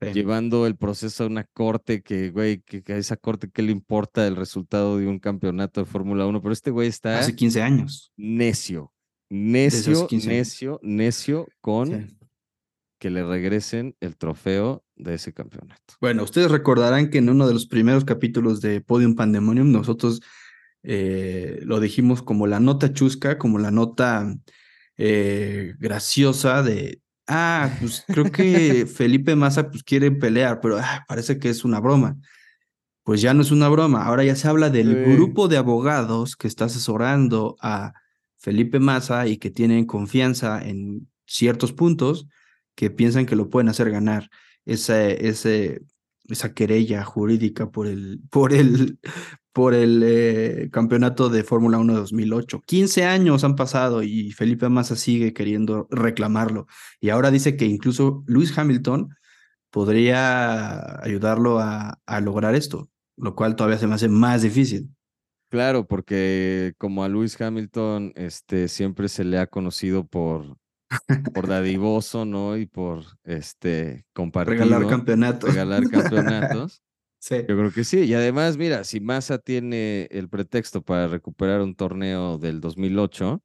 llevando 0.00 0.66
el 0.66 0.76
proceso 0.76 1.24
a 1.24 1.26
una 1.26 1.44
corte 1.44 2.02
que, 2.02 2.30
güey, 2.30 2.62
que, 2.62 2.82
a 2.92 2.96
esa 2.96 3.18
corte, 3.18 3.50
¿qué 3.52 3.60
le 3.60 3.70
importa 3.70 4.26
el 4.26 4.34
resultado 4.34 4.96
de 4.96 5.06
un 5.06 5.18
campeonato 5.18 5.80
de 5.80 5.86
Fórmula 5.86 6.26
1? 6.26 6.40
Pero 6.40 6.52
este 6.54 6.70
güey 6.70 6.88
está... 6.88 7.18
Hace 7.18 7.36
15 7.36 7.62
años. 7.62 8.12
Necio, 8.16 8.92
necio, 9.28 10.08
necio, 10.10 10.80
necio 10.82 11.46
con 11.60 12.16
que 12.98 13.10
le 13.10 13.24
regresen 13.24 13.94
el 14.00 14.16
trofeo 14.16 14.84
de 14.96 15.14
ese 15.14 15.32
campeonato. 15.32 15.94
Bueno, 16.00 16.22
ustedes 16.22 16.50
recordarán 16.50 17.10
que 17.10 17.18
en 17.18 17.28
uno 17.28 17.46
de 17.46 17.54
los 17.54 17.66
primeros 17.66 18.04
capítulos 18.04 18.60
de 18.60 18.80
Podium 18.80 19.14
Pandemonium 19.14 19.70
nosotros 19.70 20.20
eh, 20.82 21.60
lo 21.62 21.80
dijimos 21.80 22.22
como 22.22 22.46
la 22.46 22.60
nota 22.60 22.92
chusca, 22.92 23.38
como 23.38 23.58
la 23.58 23.70
nota 23.70 24.34
eh, 24.96 25.74
graciosa 25.78 26.62
de, 26.62 27.00
ah, 27.26 27.70
pues 27.80 28.04
creo 28.06 28.30
que 28.30 28.86
Felipe 28.94 29.36
Massa 29.36 29.68
pues 29.70 29.82
quiere 29.82 30.10
pelear, 30.12 30.60
pero 30.60 30.78
ah, 30.78 31.04
parece 31.08 31.38
que 31.38 31.50
es 31.50 31.64
una 31.64 31.80
broma. 31.80 32.16
Pues 33.02 33.20
ya 33.20 33.34
no 33.34 33.42
es 33.42 33.52
una 33.52 33.68
broma, 33.68 34.04
ahora 34.04 34.24
ya 34.24 34.34
se 34.34 34.48
habla 34.48 34.68
del 34.68 35.04
grupo 35.14 35.46
de 35.46 35.56
abogados 35.56 36.34
que 36.34 36.48
está 36.48 36.64
asesorando 36.64 37.56
a 37.60 37.92
Felipe 38.36 38.80
Massa 38.80 39.28
y 39.28 39.36
que 39.36 39.50
tienen 39.50 39.84
confianza 39.84 40.60
en 40.60 41.08
ciertos 41.24 41.72
puntos 41.72 42.26
que 42.76 42.90
piensan 42.90 43.26
que 43.26 43.34
lo 43.34 43.50
pueden 43.50 43.68
hacer 43.68 43.90
ganar 43.90 44.30
esa 44.64 46.54
querella 46.54 47.04
jurídica 47.04 47.70
por 47.70 47.88
el, 47.88 48.20
por 48.30 48.52
el, 48.52 49.00
por 49.52 49.74
el 49.74 50.02
eh, 50.04 50.68
campeonato 50.70 51.28
de 51.28 51.42
Fórmula 51.42 51.78
1 51.78 51.94
de 51.94 51.98
2008. 52.00 52.62
15 52.64 53.04
años 53.04 53.42
han 53.42 53.56
pasado 53.56 54.02
y 54.04 54.30
Felipe 54.32 54.68
Massa 54.68 54.94
sigue 54.94 55.32
queriendo 55.32 55.88
reclamarlo. 55.90 56.66
Y 57.00 57.10
ahora 57.10 57.32
dice 57.32 57.56
que 57.56 57.64
incluso 57.64 58.22
Luis 58.26 58.56
Hamilton 58.56 59.08
podría 59.70 61.02
ayudarlo 61.02 61.58
a, 61.58 61.98
a 62.06 62.20
lograr 62.20 62.54
esto, 62.54 62.88
lo 63.16 63.34
cual 63.34 63.56
todavía 63.56 63.78
se 63.78 63.86
me 63.86 63.94
hace 63.94 64.08
más 64.08 64.42
difícil. 64.42 64.90
Claro, 65.48 65.86
porque 65.86 66.74
como 66.76 67.04
a 67.04 67.08
Luis 67.08 67.40
Hamilton 67.40 68.12
este, 68.16 68.68
siempre 68.68 69.08
se 69.08 69.24
le 69.24 69.38
ha 69.38 69.46
conocido 69.46 70.04
por, 70.04 70.58
por 71.34 71.46
dadivoso, 71.46 72.24
¿no? 72.24 72.56
Y 72.56 72.66
por 72.66 73.04
este 73.24 74.06
compartir. 74.12 74.58
Regalar 74.58 74.86
campeonatos. 74.86 75.50
Regalar 75.50 75.82
campeonatos. 75.90 76.82
sí. 77.18 77.36
Yo 77.48 77.56
creo 77.56 77.72
que 77.72 77.84
sí. 77.84 78.04
Y 78.04 78.14
además, 78.14 78.56
mira, 78.56 78.84
si 78.84 79.00
Massa 79.00 79.38
tiene 79.38 80.08
el 80.10 80.28
pretexto 80.28 80.82
para 80.82 81.08
recuperar 81.08 81.60
un 81.60 81.74
torneo 81.74 82.38
del 82.38 82.60
2008, 82.60 83.42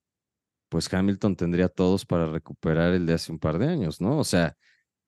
pues 0.69 0.91
Hamilton 0.93 1.35
tendría 1.35 1.67
todos 1.67 2.05
para 2.05 2.27
recuperar 2.27 2.93
el 2.93 3.05
de 3.05 3.13
hace 3.13 3.31
un 3.31 3.39
par 3.39 3.59
de 3.59 3.67
años, 3.67 3.99
¿no? 3.99 4.17
O 4.17 4.23
sea, 4.23 4.55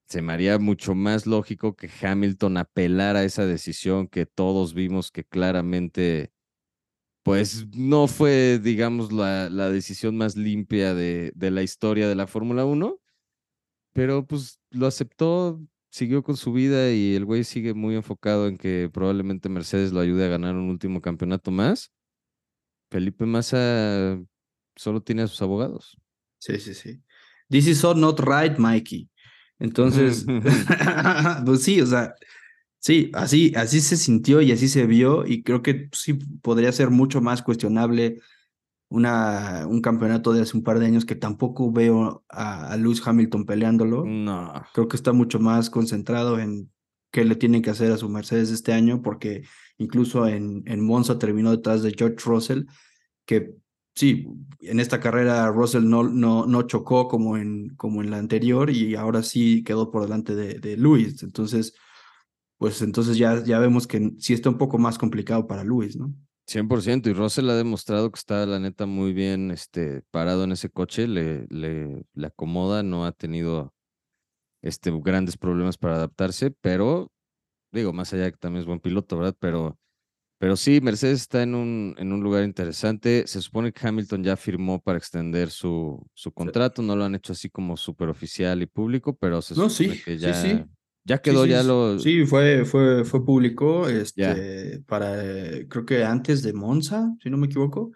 se 0.06 0.20
me 0.20 0.34
haría 0.34 0.58
mucho 0.58 0.94
más 0.94 1.26
lógico 1.26 1.74
que 1.74 1.88
Hamilton 2.02 2.58
apelara 2.58 3.20
a 3.20 3.24
esa 3.24 3.46
decisión 3.46 4.06
que 4.06 4.26
todos 4.26 4.74
vimos 4.74 5.10
que 5.10 5.24
claramente 5.24 6.33
pues 7.24 7.66
no 7.74 8.06
fue, 8.06 8.60
digamos, 8.62 9.10
la, 9.10 9.48
la 9.48 9.70
decisión 9.70 10.14
más 10.14 10.36
limpia 10.36 10.94
de, 10.94 11.32
de 11.34 11.50
la 11.50 11.62
historia 11.62 12.06
de 12.06 12.14
la 12.14 12.26
Fórmula 12.26 12.66
1, 12.66 13.00
pero 13.94 14.26
pues 14.26 14.60
lo 14.70 14.86
aceptó, 14.86 15.58
siguió 15.90 16.22
con 16.22 16.36
su 16.36 16.52
vida 16.52 16.92
y 16.92 17.14
el 17.14 17.24
güey 17.24 17.42
sigue 17.44 17.72
muy 17.72 17.94
enfocado 17.94 18.46
en 18.46 18.58
que 18.58 18.90
probablemente 18.92 19.48
Mercedes 19.48 19.90
lo 19.90 20.00
ayude 20.00 20.26
a 20.26 20.28
ganar 20.28 20.54
un 20.54 20.68
último 20.68 21.00
campeonato 21.00 21.50
más. 21.50 21.90
Felipe 22.90 23.24
Massa 23.24 24.22
solo 24.76 25.02
tiene 25.02 25.22
a 25.22 25.26
sus 25.26 25.40
abogados. 25.40 25.96
Sí, 26.38 26.60
sí, 26.60 26.74
sí. 26.74 27.02
This 27.48 27.66
is 27.66 27.82
all 27.84 27.98
not 27.98 28.20
right, 28.20 28.58
Mikey. 28.58 29.08
Entonces, 29.58 30.26
pues 31.46 31.62
sí, 31.62 31.80
o 31.80 31.86
sea, 31.86 32.14
Sí, 32.84 33.10
así, 33.14 33.50
así 33.56 33.80
se 33.80 33.96
sintió 33.96 34.42
y 34.42 34.52
así 34.52 34.68
se 34.68 34.86
vio 34.86 35.26
y 35.26 35.42
creo 35.42 35.62
que 35.62 35.88
sí 35.92 36.12
podría 36.42 36.70
ser 36.70 36.90
mucho 36.90 37.22
más 37.22 37.40
cuestionable 37.40 38.20
una, 38.90 39.66
un 39.66 39.80
campeonato 39.80 40.34
de 40.34 40.42
hace 40.42 40.54
un 40.54 40.64
par 40.64 40.78
de 40.78 40.84
años 40.84 41.06
que 41.06 41.14
tampoco 41.14 41.72
veo 41.72 42.26
a, 42.28 42.72
a 42.72 42.76
Lewis 42.76 43.00
Hamilton 43.02 43.46
peleándolo. 43.46 44.04
No. 44.04 44.52
Creo 44.74 44.86
que 44.86 44.96
está 44.96 45.14
mucho 45.14 45.40
más 45.40 45.70
concentrado 45.70 46.38
en 46.38 46.70
qué 47.10 47.24
le 47.24 47.36
tienen 47.36 47.62
que 47.62 47.70
hacer 47.70 47.90
a 47.90 47.96
su 47.96 48.10
Mercedes 48.10 48.50
este 48.50 48.74
año 48.74 49.00
porque 49.00 49.44
incluso 49.78 50.28
en, 50.28 50.62
en 50.66 50.84
Monza 50.84 51.18
terminó 51.18 51.52
detrás 51.52 51.82
de 51.82 51.94
George 51.96 52.18
Russell, 52.26 52.64
que 53.24 53.54
sí, 53.94 54.26
en 54.60 54.78
esta 54.78 55.00
carrera 55.00 55.48
Russell 55.48 55.88
no, 55.88 56.02
no, 56.02 56.44
no 56.44 56.62
chocó 56.64 57.08
como 57.08 57.38
en, 57.38 57.70
como 57.76 58.02
en 58.02 58.10
la 58.10 58.18
anterior 58.18 58.68
y 58.68 58.94
ahora 58.94 59.22
sí 59.22 59.64
quedó 59.64 59.90
por 59.90 60.02
delante 60.02 60.34
de, 60.34 60.58
de 60.58 60.76
Lewis. 60.76 61.22
Entonces 61.22 61.72
pues 62.58 62.82
entonces 62.82 63.16
ya, 63.16 63.42
ya 63.42 63.58
vemos 63.58 63.86
que 63.86 64.12
sí 64.18 64.34
está 64.34 64.48
un 64.48 64.58
poco 64.58 64.78
más 64.78 64.98
complicado 64.98 65.46
para 65.46 65.64
Luis, 65.64 65.96
¿no? 65.96 66.14
100%, 66.46 67.08
y 67.08 67.12
Russell 67.14 67.48
ha 67.48 67.54
demostrado 67.54 68.10
que 68.10 68.18
está, 68.18 68.44
la 68.44 68.58
neta, 68.58 68.84
muy 68.84 69.14
bien 69.14 69.50
este, 69.50 70.02
parado 70.10 70.44
en 70.44 70.52
ese 70.52 70.68
coche, 70.68 71.08
le, 71.08 71.46
le, 71.48 72.04
le 72.12 72.26
acomoda, 72.26 72.82
no 72.82 73.06
ha 73.06 73.12
tenido 73.12 73.72
este, 74.60 74.90
grandes 75.02 75.38
problemas 75.38 75.78
para 75.78 75.96
adaptarse, 75.96 76.50
pero 76.50 77.10
digo, 77.74 77.92
más 77.92 78.12
allá 78.14 78.30
que 78.30 78.38
también 78.38 78.60
es 78.60 78.66
buen 78.66 78.80
piloto, 78.80 79.18
¿verdad? 79.18 79.36
Pero, 79.38 79.78
pero 80.38 80.56
sí, 80.56 80.80
Mercedes 80.80 81.22
está 81.22 81.42
en 81.42 81.54
un, 81.54 81.94
en 81.98 82.12
un 82.12 82.22
lugar 82.22 82.44
interesante. 82.44 83.26
Se 83.26 83.42
supone 83.42 83.72
que 83.72 83.86
Hamilton 83.86 84.22
ya 84.24 84.36
firmó 84.36 84.80
para 84.80 84.98
extender 84.98 85.50
su, 85.50 86.06
su 86.14 86.32
contrato, 86.32 86.80
no 86.80 86.96
lo 86.96 87.04
han 87.04 87.14
hecho 87.14 87.32
así 87.32 87.50
como 87.50 87.76
súper 87.76 88.08
oficial 88.08 88.62
y 88.62 88.66
público, 88.66 89.14
pero 89.16 89.42
se 89.42 89.54
no, 89.54 89.68
supone 89.68 89.96
sí, 89.96 90.02
que 90.02 90.18
ya, 90.18 90.34
sí, 90.34 90.50
sí. 90.50 90.64
Ya 91.04 91.18
quedó, 91.18 91.44
sí, 91.44 91.50
ya 91.50 91.62
lo. 91.62 91.98
Sí, 91.98 92.24
fue, 92.24 92.64
fue, 92.64 93.04
fue 93.04 93.24
público, 93.24 93.88
este, 93.88 94.80
para, 94.86 95.22
eh, 95.22 95.66
creo 95.68 95.84
que 95.84 96.02
antes 96.02 96.42
de 96.42 96.54
Monza, 96.54 97.14
si 97.22 97.28
no 97.28 97.36
me 97.36 97.46
equivoco. 97.46 97.92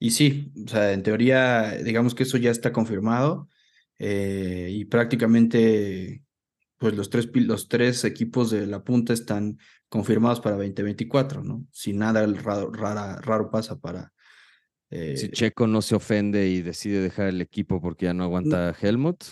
Y 0.00 0.10
sí, 0.10 0.52
o 0.66 0.68
sea, 0.68 0.92
en 0.92 1.02
teoría, 1.04 1.76
digamos 1.76 2.14
que 2.14 2.24
eso 2.24 2.38
ya 2.38 2.50
está 2.50 2.72
confirmado. 2.72 3.48
Eh, 3.98 4.68
y 4.72 4.86
prácticamente, 4.86 6.24
pues 6.76 6.96
los 6.96 7.08
tres, 7.08 7.28
los 7.34 7.68
tres 7.68 8.04
equipos 8.04 8.50
de 8.50 8.66
la 8.66 8.82
punta 8.82 9.12
están 9.12 9.58
confirmados 9.88 10.40
para 10.40 10.56
2024, 10.56 11.44
¿no? 11.44 11.64
Si 11.70 11.92
nada 11.92 12.26
raro, 12.26 12.72
raro 12.72 13.50
pasa 13.50 13.78
para. 13.78 14.12
si 14.90 14.96
eh, 15.26 15.30
Checo 15.30 15.68
no 15.68 15.82
se 15.82 15.94
ofende 15.94 16.48
y 16.48 16.62
decide 16.62 17.00
dejar 17.00 17.28
el 17.28 17.42
equipo 17.42 17.80
porque 17.80 18.06
ya 18.06 18.14
no 18.14 18.24
aguanta 18.24 18.74
Helmut. 18.80 19.22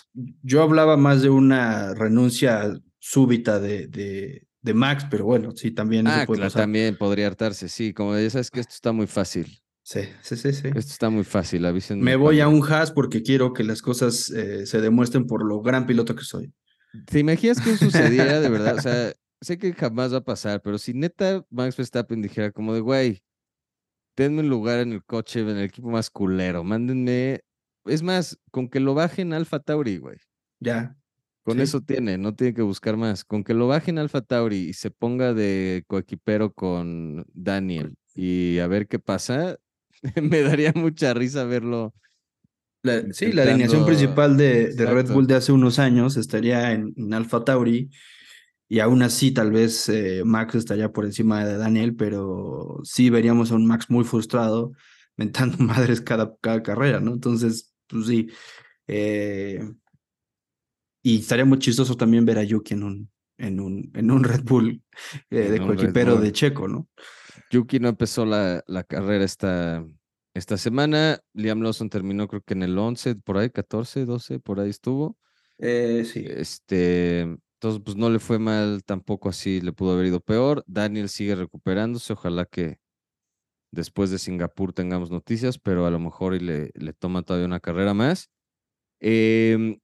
Yo 0.43 0.63
hablaba 0.63 0.97
más 0.97 1.23
de 1.23 1.31
una 1.31 1.95
renuncia 1.95 2.79
súbita 2.99 3.61
de, 3.61 3.87
de, 3.87 4.47
de 4.61 4.75
Max, 4.75 5.07
pero 5.11 5.25
bueno, 5.25 5.53
sí, 5.55 5.71
también 5.71 6.07
ah, 6.07 6.27
claro, 6.27 6.51
también 6.51 6.97
podría 6.97 7.27
hartarse, 7.27 7.69
sí, 7.69 7.93
como 7.93 8.17
ya 8.19 8.31
sabes 8.31 8.51
que 8.51 8.61
esto 8.61 8.75
está 8.75 8.93
muy 8.93 9.07
fácil. 9.07 9.61
Sí, 9.83 10.01
sí, 10.21 10.37
sí, 10.37 10.53
sí. 10.53 10.69
Esto 10.69 10.93
está 10.93 11.09
muy 11.09 11.25
fácil. 11.25 11.67
Me 11.97 12.17
voy 12.17 12.41
a 12.41 12.49
un 12.49 12.63
Haas 12.63 12.93
porque 12.93 13.23
quiero 13.23 13.55
que 13.55 13.65
las 13.65 13.81
cosas 13.81 14.29
eh, 14.29 14.67
se 14.67 14.83
demuestren 14.83 15.27
por 15.27 15.43
lo 15.43 15.63
gran 15.63 15.87
piloto 15.87 16.15
que 16.15 16.25
soy. 16.25 16.53
¿Te 17.07 17.21
imaginas 17.21 17.59
que 17.59 17.75
sucediera 17.75 18.41
de 18.41 18.51
verdad? 18.51 18.77
O 18.77 18.83
sea, 18.83 19.15
sé 19.41 19.57
que 19.57 19.73
jamás 19.73 20.13
va 20.13 20.19
a 20.19 20.25
pasar, 20.25 20.61
pero 20.61 20.77
si 20.77 20.93
neta 20.93 21.43
Max 21.49 21.75
Verstappen 21.75 22.21
dijera 22.21 22.53
como 22.53 22.75
de, 22.75 22.81
güey, 22.81 23.23
denme 24.15 24.41
un 24.41 24.51
lugar 24.51 24.81
en 24.81 24.93
el 24.93 25.03
coche, 25.05 25.41
en 25.41 25.49
el 25.49 25.65
equipo 25.65 25.89
más 25.89 26.11
culero, 26.11 26.65
mándenme, 26.65 27.41
es 27.87 28.03
más, 28.03 28.39
con 28.51 28.69
que 28.69 28.81
lo 28.81 28.93
bajen 28.93 29.33
Alfa 29.33 29.59
Tauri, 29.61 29.97
güey. 29.97 30.19
Ya. 30.61 30.98
Con 31.49 31.61
eso 31.61 31.81
tiene, 31.81 32.19
no 32.19 32.35
tiene 32.35 32.53
que 32.53 32.61
buscar 32.61 32.99
más. 32.99 33.25
Con 33.25 33.43
que 33.43 33.55
lo 33.55 33.69
bajen 33.69 33.97
Alfa 33.97 34.21
Tauri 34.21 34.69
y 34.69 34.73
se 34.75 34.91
ponga 34.91 35.33
de 35.33 35.83
coequipero 35.87 36.53
con 36.53 37.25
Daniel 37.33 37.95
y 38.15 38.59
a 38.59 38.67
ver 38.67 38.87
qué 38.87 38.99
pasa, 38.99 39.57
me 40.23 40.43
daría 40.43 40.75
mucha 40.75 41.15
risa 41.15 41.45
verlo. 41.45 41.95
sí, 43.13 43.33
la 43.33 43.45
alineación 43.45 43.87
principal 43.87 44.37
de, 44.37 44.75
de, 44.75 44.85
Red 44.85 45.11
Bull 45.11 45.27
de 45.27 45.37
hace 45.37 45.53
unos 45.53 45.79
años 45.79 46.19
estaría 46.19 46.73
en, 46.73 47.15
Alfa 47.15 47.43
Tauri 47.43 47.89
y 48.69 48.81
aún 48.81 49.01
así 49.03 49.31
tal 49.31 49.51
vez 49.51 49.89
eh, 49.89 50.25
Max 50.27 50.55
estaría 50.55 50.93
por 50.93 51.07
encima 51.07 51.47
de 51.47 51.57
Daniel, 51.57 51.97
pero 51.97 52.79
sí 52.85 53.09
veríamos 53.09 53.53
a 53.53 53.55
un 53.55 53.67
Max 53.67 53.87
muy 53.89 54.05
frustrado, 54.05 54.73
mentando 55.17 55.57
madres 55.65 56.03
cada, 56.03 56.37
cada 56.43 56.63
carrera, 56.63 57.01
¿no? 57.01 57.15
Entonces, 57.15 57.73
pues 57.87 58.07
sí. 58.07 58.29
Eh, 58.87 59.61
y 61.09 61.21
estaría 61.21 61.47
muy 61.47 61.59
chistoso 61.59 61.97
también 61.97 62.27
ver 62.27 62.37
a 62.37 62.45
Yuki 62.45 62.75
en 62.75 62.83
un, 62.83 63.11
en 63.39 63.61
un, 63.61 63.91
en 63.95 64.11
un 64.11 64.23
Red 64.23 64.43
Bull 64.43 64.83
eh, 65.31 65.37
de 65.37 65.59
coequipero 65.59 66.17
de 66.17 66.33
Checo, 66.33 66.69
¿no? 66.69 66.87
Yuki 67.51 67.81
no 67.81 67.89
empezó 67.89 68.27
la, 68.27 68.63
la 68.67 68.85
carrera 68.85 69.25
esta, 69.25 69.87
esta 70.35 70.59
semana. 70.59 71.19
Liam 71.33 71.63
Lawson 71.63 71.89
terminó 71.89 72.29
creo 72.29 72.43
que 72.43 72.53
en 72.53 72.63
el 72.63 72.77
11, 72.77 73.15
por 73.15 73.39
ahí, 73.39 73.49
14, 73.49 74.05
12, 74.05 74.39
por 74.41 74.61
ahí 74.61 74.69
estuvo. 74.69 75.17
Eh, 75.57 76.05
sí. 76.05 76.27
Este, 76.29 77.21
entonces, 77.23 77.81
pues 77.83 77.97
no 77.97 78.11
le 78.11 78.19
fue 78.19 78.39
mal 78.39 78.85
tampoco 78.85 79.31
así, 79.31 79.63
le 79.63 79.73
pudo 79.73 79.93
haber 79.93 80.09
ido 80.09 80.21
peor. 80.21 80.63
Daniel 80.67 81.09
sigue 81.09 81.35
recuperándose, 81.35 82.13
ojalá 82.13 82.45
que 82.45 82.81
después 83.73 84.11
de 84.11 84.19
Singapur 84.19 84.75
tengamos 84.75 85.11
noticias, 85.11 85.59
pero 85.59 85.87
a 85.87 85.91
lo 85.91 86.01
mejor 86.01 86.35
y 86.35 86.41
le, 86.41 86.71
le 86.75 86.93
toma 86.93 87.23
todavía 87.23 87.47
una 87.47 87.61
carrera 87.61 87.95
más. 87.95 88.29
Eh, 89.01 89.79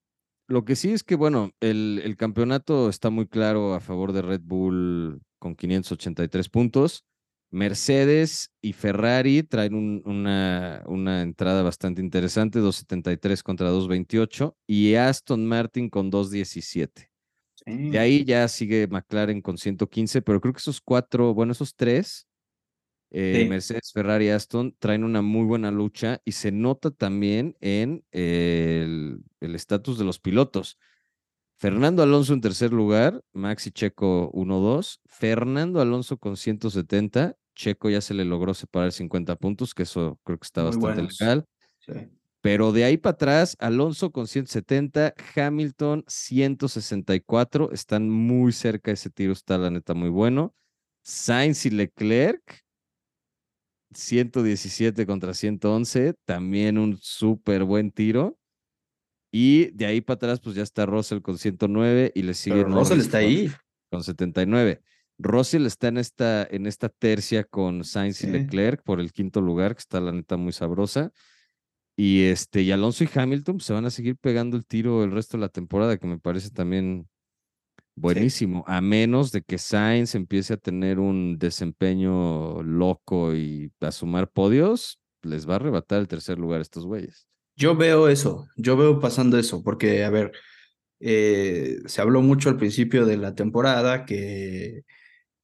Lo 0.46 0.64
que 0.64 0.76
sí 0.76 0.92
es 0.92 1.02
que, 1.04 1.14
bueno, 1.14 1.52
el, 1.60 2.00
el 2.04 2.16
campeonato 2.16 2.88
está 2.90 3.10
muy 3.10 3.26
claro 3.26 3.74
a 3.74 3.80
favor 3.80 4.12
de 4.12 4.22
Red 4.22 4.42
Bull 4.44 5.22
con 5.38 5.54
583 5.56 6.48
puntos. 6.50 7.04
Mercedes 7.50 8.50
y 8.60 8.72
Ferrari 8.72 9.42
traen 9.44 9.74
un- 9.74 10.02
una, 10.04 10.82
una 10.86 11.22
entrada 11.22 11.62
bastante 11.62 12.02
interesante, 12.02 12.58
273 12.58 13.42
contra 13.42 13.70
228, 13.70 14.56
y 14.66 14.94
Aston 14.96 15.46
Martin 15.46 15.88
con 15.88 16.10
217. 16.10 17.10
De 17.66 17.98
Sí, 17.98 17.98
ahí 17.98 18.24
ya 18.24 18.48
sigue 18.48 18.86
McLaren 18.88 19.40
con 19.42 19.56
115, 19.58 20.22
pero 20.22 20.40
creo 20.40 20.52
que 20.52 20.58
esos 20.58 20.80
cuatro, 20.80 21.32
bueno, 21.34 21.52
esos 21.52 21.74
tres, 21.76 22.26
eh, 23.16 23.40
sí, 23.42 23.48
Mercedes, 23.48 23.92
Ferrari, 23.92 24.28
Aston, 24.28 24.74
traen 24.78 25.04
una 25.04 25.22
muy 25.22 25.44
buena 25.44 25.70
lucha 25.70 26.20
y 26.24 26.32
se 26.32 26.50
nota 26.52 26.90
también 26.90 27.56
en 27.60 28.04
el 28.10 29.22
el 29.40 29.54
estatus 29.54 29.98
de 29.98 30.04
los 30.04 30.18
pilotos. 30.18 30.78
Fernando 31.56 32.02
Alonso 32.02 32.34
en 32.34 32.40
tercer 32.40 32.72
lugar, 32.72 33.22
Maxi 33.32 33.70
Checo 33.70 34.30
1-2, 34.32 35.00
Fernando 35.06 35.80
Alonso 35.80 36.18
con 36.18 36.36
170, 36.36 37.36
Checo 37.54 37.88
ya 37.88 38.00
se 38.00 38.14
le 38.14 38.24
logró 38.24 38.54
separar 38.54 38.92
50 38.92 39.36
puntos, 39.36 39.74
que 39.74 39.84
eso 39.84 40.18
creo 40.24 40.38
que 40.38 40.46
está 40.46 40.62
muy 40.62 40.70
bastante 40.70 40.94
buenos. 40.94 41.20
legal. 41.20 41.44
Sí. 41.78 41.92
Pero 42.40 42.72
de 42.72 42.84
ahí 42.84 42.98
para 42.98 43.12
atrás, 43.12 43.56
Alonso 43.60 44.10
con 44.10 44.26
170, 44.26 45.14
Hamilton 45.34 46.04
164, 46.06 47.70
están 47.72 48.10
muy 48.10 48.52
cerca, 48.52 48.90
ese 48.90 49.08
tiro 49.08 49.32
está 49.32 49.56
la 49.56 49.70
neta 49.70 49.94
muy 49.94 50.10
bueno. 50.10 50.54
Sainz 51.02 51.64
y 51.64 51.70
Leclerc, 51.70 52.63
117 53.94 55.06
contra 55.06 55.34
111, 55.34 56.14
también 56.24 56.78
un 56.78 56.98
súper 57.00 57.64
buen 57.64 57.90
tiro. 57.90 58.38
Y 59.32 59.70
de 59.72 59.86
ahí 59.86 60.00
para 60.00 60.16
atrás, 60.16 60.40
pues 60.40 60.54
ya 60.54 60.62
está 60.62 60.86
Russell 60.86 61.20
con 61.20 61.38
109 61.38 62.12
y 62.14 62.22
le 62.22 62.34
sigue 62.34 62.56
Pero 62.56 62.68
Russell 62.68 63.00
está 63.00 63.18
con, 63.18 63.26
ahí. 63.26 63.50
con 63.90 64.04
79. 64.04 64.80
Russell 65.18 65.66
está 65.66 65.88
en 65.88 65.98
esta, 65.98 66.46
en 66.50 66.66
esta 66.66 66.88
tercia 66.88 67.44
con 67.44 67.84
Sainz 67.84 68.22
y. 68.22 68.28
Leclerc 68.28 68.82
por 68.82 69.00
el 69.00 69.12
quinto 69.12 69.40
lugar, 69.40 69.74
que 69.74 69.80
está 69.80 70.00
la 70.00 70.12
neta 70.12 70.36
muy 70.36 70.52
sabrosa. 70.52 71.12
Y 71.96 72.22
este, 72.22 72.62
y 72.62 72.72
Alonso 72.72 73.04
y 73.04 73.08
Hamilton 73.12 73.56
pues, 73.56 73.66
se 73.66 73.72
van 73.72 73.84
a 73.84 73.90
seguir 73.90 74.16
pegando 74.16 74.56
el 74.56 74.66
tiro 74.66 75.04
el 75.04 75.12
resto 75.12 75.36
de 75.36 75.42
la 75.42 75.48
temporada, 75.48 75.96
que 75.96 76.06
me 76.06 76.18
parece 76.18 76.50
también 76.50 77.08
buenísimo, 77.96 78.64
a 78.66 78.80
menos 78.80 79.32
de 79.32 79.42
que 79.42 79.58
Sainz 79.58 80.14
empiece 80.14 80.54
a 80.54 80.56
tener 80.58 80.98
un 80.98 81.38
desempeño 81.38 82.62
loco 82.62 83.34
y 83.34 83.70
a 83.80 83.92
sumar 83.92 84.30
podios, 84.30 84.98
les 85.22 85.48
va 85.48 85.54
a 85.54 85.56
arrebatar 85.56 86.00
el 86.00 86.08
tercer 86.08 86.38
lugar 86.38 86.58
a 86.58 86.62
estos 86.62 86.86
güeyes. 86.86 87.26
Yo 87.56 87.76
veo 87.76 88.08
eso, 88.08 88.48
yo 88.56 88.76
veo 88.76 88.98
pasando 88.98 89.38
eso, 89.38 89.62
porque, 89.62 90.04
a 90.04 90.10
ver, 90.10 90.32
eh, 91.00 91.80
se 91.86 92.00
habló 92.00 92.22
mucho 92.22 92.48
al 92.48 92.56
principio 92.56 93.06
de 93.06 93.16
la 93.16 93.34
temporada 93.34 94.04
que 94.04 94.82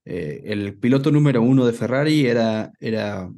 eh, 0.05 0.42
el 0.44 0.78
piloto 0.78 1.11
número 1.11 1.42
uno 1.42 1.66
de 1.66 1.72
Ferrari 1.72 2.26
era, 2.26 2.72
era, 2.80 3.30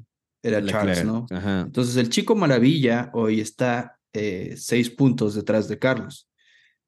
era 0.42 0.64
Charles, 0.64 1.04
¿no? 1.04 1.26
ajá. 1.30 1.62
Entonces 1.62 1.96
el 1.96 2.08
chico 2.08 2.34
maravilla 2.34 3.10
hoy 3.12 3.40
está 3.40 3.98
eh, 4.12 4.54
seis 4.56 4.88
puntos 4.88 5.34
detrás 5.34 5.68
de 5.68 5.78
Carlos, 5.78 6.28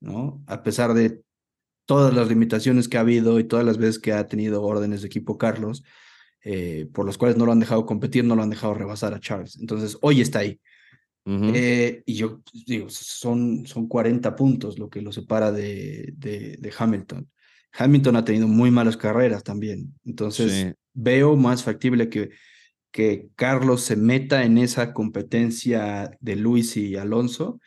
¿no? 0.01 0.43
A 0.47 0.63
pesar 0.63 0.95
de 0.95 1.24
todas 1.87 2.15
las 2.15 2.29
limitaciones 2.29 2.89
que 2.89 2.97
ha 2.97 3.01
habido 3.01 3.39
y 3.39 3.45
todas 3.45 3.65
las 3.65 3.79
veces 3.79 3.99
que 3.99 4.13
ha 4.13 4.27
tenido 4.27 4.63
órdenes 4.63 5.03
de 5.03 5.07
equipo 5.09 5.39
Carlos, 5.39 5.83
eh, 6.43 6.89
por 6.93 7.07
los 7.07 7.19
cuales 7.19 7.37
no 7.37 7.47
lo 7.47 7.53
han 7.53 7.61
dejado 7.61 7.87
competir, 7.87 8.25
no 8.25 8.37
lo 8.37 8.43
han 8.43 8.51
dejado 8.51 8.75
rebasar 8.75 9.15
a 9.15 9.21
Charles. 9.21 9.57
Entonces 9.61 9.97
hoy 10.03 10.21
está 10.21 10.41
ahí. 10.41 10.61
Eh, 11.27 12.03
y 12.05 12.15
yo 12.15 12.41
pues, 12.43 12.65
digo, 12.67 12.87
son, 12.91 13.67
son 13.67 13.89
40 13.89 14.37
puntos 14.37 14.79
lo 14.79 14.91
que 14.91 15.01
lo 15.01 15.11
separa 15.11 15.51
de, 15.53 16.13
de, 16.17 16.57
de 16.59 16.73
Hamilton. 16.77 17.31
Hamilton 17.73 18.17
ha 18.17 18.25
tenido 18.25 18.47
muy 18.47 18.71
malas 18.71 18.97
carreras 18.97 19.43
también. 19.43 19.95
Entonces 20.05 20.53
Sí. 20.53 20.73
veo 20.93 21.35
más 21.35 21.63
factible 21.63 22.11
que, 22.11 22.31
que 22.91 23.29
Carlos 23.37 23.81
se 23.81 23.97
meta 23.97 24.45
en 24.45 24.59
esa 24.59 24.93
competencia 24.93 26.11
de 26.21 26.37
Luis 26.37 26.77
y 26.77 26.97
Alonso 26.97 27.59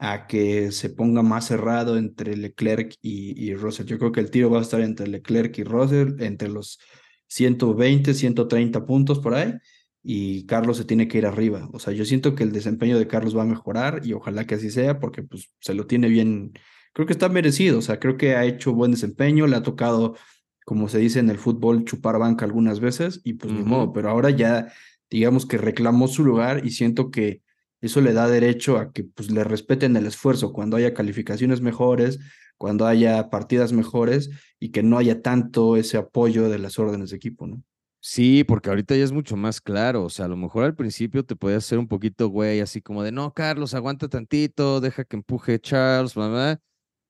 a 0.00 0.26
que 0.26 0.72
se 0.72 0.88
ponga 0.90 1.22
más 1.22 1.46
cerrado 1.46 1.98
entre 1.98 2.36
Leclerc 2.36 2.96
y, 3.02 3.38
y 3.38 3.54
Russell. 3.54 3.86
Yo 3.86 3.98
creo 3.98 4.12
que 4.12 4.20
el 4.20 4.30
tiro 4.30 4.50
va 4.50 4.58
a 4.58 4.62
estar 4.62 4.80
entre 4.80 5.06
Leclerc 5.06 5.56
y 5.58 5.64
Russell, 5.64 6.14
entre 6.20 6.48
los 6.48 6.80
120, 7.28 8.14
130 8.14 8.86
puntos 8.86 9.18
por 9.18 9.34
ahí 9.34 9.54
y 10.02 10.46
Carlos 10.46 10.78
se 10.78 10.84
tiene 10.86 11.06
que 11.06 11.18
ir 11.18 11.26
arriba. 11.26 11.68
O 11.72 11.78
sea, 11.78 11.92
yo 11.92 12.04
siento 12.06 12.34
que 12.34 12.44
el 12.44 12.52
desempeño 12.52 12.98
de 12.98 13.06
Carlos 13.06 13.36
va 13.36 13.42
a 13.42 13.46
mejorar 13.46 14.00
y 14.04 14.14
ojalá 14.14 14.46
que 14.46 14.54
así 14.54 14.70
sea 14.70 14.98
porque 14.98 15.22
pues 15.22 15.50
se 15.60 15.74
lo 15.74 15.86
tiene 15.86 16.08
bien, 16.08 16.52
creo 16.94 17.06
que 17.06 17.12
está 17.12 17.28
merecido, 17.28 17.78
o 17.78 17.82
sea, 17.82 18.00
creo 18.00 18.16
que 18.16 18.34
ha 18.34 18.44
hecho 18.46 18.72
buen 18.72 18.92
desempeño, 18.92 19.46
le 19.46 19.56
ha 19.56 19.62
tocado, 19.62 20.16
como 20.64 20.88
se 20.88 20.98
dice 20.98 21.18
en 21.20 21.28
el 21.28 21.38
fútbol, 21.38 21.84
chupar 21.84 22.18
banca 22.18 22.46
algunas 22.46 22.80
veces 22.80 23.20
y 23.24 23.34
pues 23.34 23.52
ni 23.52 23.62
Ujú. 23.62 23.68
modo, 23.68 23.92
pero 23.92 24.08
ahora 24.10 24.30
ya 24.30 24.72
digamos 25.10 25.44
que 25.44 25.58
reclamó 25.58 26.08
su 26.08 26.24
lugar 26.24 26.64
y 26.64 26.70
siento 26.70 27.10
que 27.10 27.42
eso 27.80 28.00
le 28.00 28.12
da 28.12 28.28
derecho 28.28 28.78
a 28.78 28.92
que 28.92 29.04
pues 29.04 29.30
le 29.30 29.44
respeten 29.44 29.96
el 29.96 30.06
esfuerzo 30.06 30.52
cuando 30.52 30.76
haya 30.76 30.94
calificaciones 30.94 31.60
mejores, 31.60 32.18
cuando 32.56 32.86
haya 32.86 33.30
partidas 33.30 33.72
mejores 33.72 34.30
y 34.58 34.70
que 34.70 34.82
no 34.82 34.98
haya 34.98 35.22
tanto 35.22 35.76
ese 35.76 35.96
apoyo 35.96 36.48
de 36.48 36.58
las 36.58 36.78
órdenes 36.78 37.10
de 37.10 37.16
equipo, 37.16 37.46
¿no? 37.46 37.62
Sí, 38.02 38.44
porque 38.44 38.70
ahorita 38.70 38.96
ya 38.96 39.04
es 39.04 39.12
mucho 39.12 39.36
más 39.36 39.60
claro. 39.60 40.04
O 40.04 40.10
sea, 40.10 40.24
a 40.24 40.28
lo 40.28 40.36
mejor 40.36 40.64
al 40.64 40.74
principio 40.74 41.24
te 41.24 41.36
podías 41.36 41.64
hacer 41.64 41.78
un 41.78 41.88
poquito, 41.88 42.28
güey, 42.28 42.60
así 42.60 42.80
como 42.80 43.02
de, 43.02 43.12
no, 43.12 43.32
Carlos, 43.34 43.74
aguanta 43.74 44.08
tantito, 44.08 44.80
deja 44.80 45.04
que 45.04 45.16
empuje 45.16 45.58
Charles, 45.60 46.14
bla", 46.14 46.60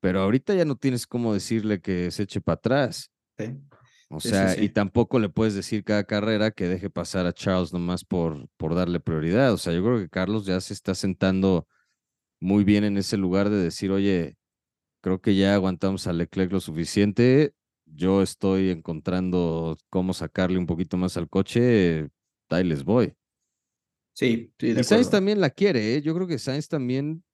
Pero 0.00 0.20
ahorita 0.20 0.54
ya 0.54 0.64
no 0.64 0.76
tienes 0.76 1.06
cómo 1.06 1.32
decirle 1.32 1.80
que 1.80 2.10
se 2.10 2.24
eche 2.24 2.40
para 2.40 2.54
atrás. 2.54 3.10
Sí. 3.38 3.69
O 4.12 4.20
Sí, 4.22 4.34
sí, 4.34 4.34
sea, 4.34 4.60
y 4.60 4.70
tampoco 4.70 5.20
le 5.20 5.28
puedes 5.28 5.54
decir 5.54 5.84
cada 5.84 6.04
carrera 6.04 6.50
que 6.50 6.68
deje 6.68 6.90
pasar 6.90 7.26
a 7.26 7.32
Charles 7.32 7.72
nomás 7.72 8.04
por, 8.04 8.48
por 8.56 8.74
darle 8.74 9.00
prioridad. 9.00 9.52
O 9.52 9.58
sea, 9.58 9.72
yo 9.72 9.84
creo 9.84 9.98
que 9.98 10.08
Carlos 10.08 10.46
ya 10.46 10.60
se 10.60 10.74
está 10.74 10.94
sentando 10.96 11.68
muy 12.40 12.64
bien 12.64 12.84
en 12.84 12.98
ese 12.98 13.16
lugar 13.16 13.50
de 13.50 13.58
decir, 13.58 13.90
oye, 13.92 14.36
creo 15.02 15.20
que 15.20 15.36
ya 15.36 15.54
aguantamos 15.54 16.06
a 16.06 16.12
Leclerc 16.14 16.52
lo 16.52 16.60
suficiente. 16.60 17.54
Yo 17.86 18.22
estoy 18.22 18.70
encontrando 18.70 19.78
cómo 19.90 20.14
sacarle 20.14 20.58
un 20.58 20.66
poquito 20.66 20.96
más 20.96 21.16
al 21.16 21.28
coche. 21.28 22.08
Ahí 22.50 22.64
les 22.64 22.84
voy. 22.84 23.14
Sí, 24.12 24.52
sí, 24.58 24.72
de 24.74 24.80
Y 24.80 24.84
Sainz 24.84 25.08
también 25.10 25.40
la 25.40 25.50
quiere, 25.50 25.94
¿eh? 25.96 26.02
Yo 26.02 26.14
creo 26.14 26.26
que 26.26 26.38
Sainz 26.38 26.68
también, 26.68 27.24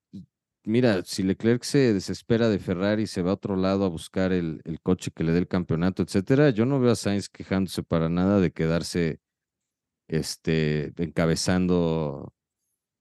mira, 0.67 1.03
si 1.05 1.23
Leclerc 1.23 1.63
se 1.63 1.95
desespera 1.95 2.49
de 2.49 2.59
Ferrari 2.59 3.05
y 3.05 3.07
se 3.07 3.23
va 3.23 3.31
a 3.31 3.35
otro 3.35 3.57
lado 3.57 3.85
a 3.85 3.89
buscar 3.89 4.33
el, 4.33 4.61
el 4.65 4.81
coche 4.81 5.11
que 5.15 5.25
le 5.25 5.33
dé 5.33 5.39
el 5.39 5.49
campeonato, 5.49 6.03
etcétera, 6.03 6.51
yo 6.51 6.67
no 6.67 6.81
veo 6.81 6.91
a 6.91 6.97
Sainz 6.97 7.29
quejándose 7.29 7.83
para 7.83 8.09
nada 8.09 8.41
de 8.41 8.53
quedarse 8.53 9.21
este, 10.09 10.93
encabezando 10.99 12.35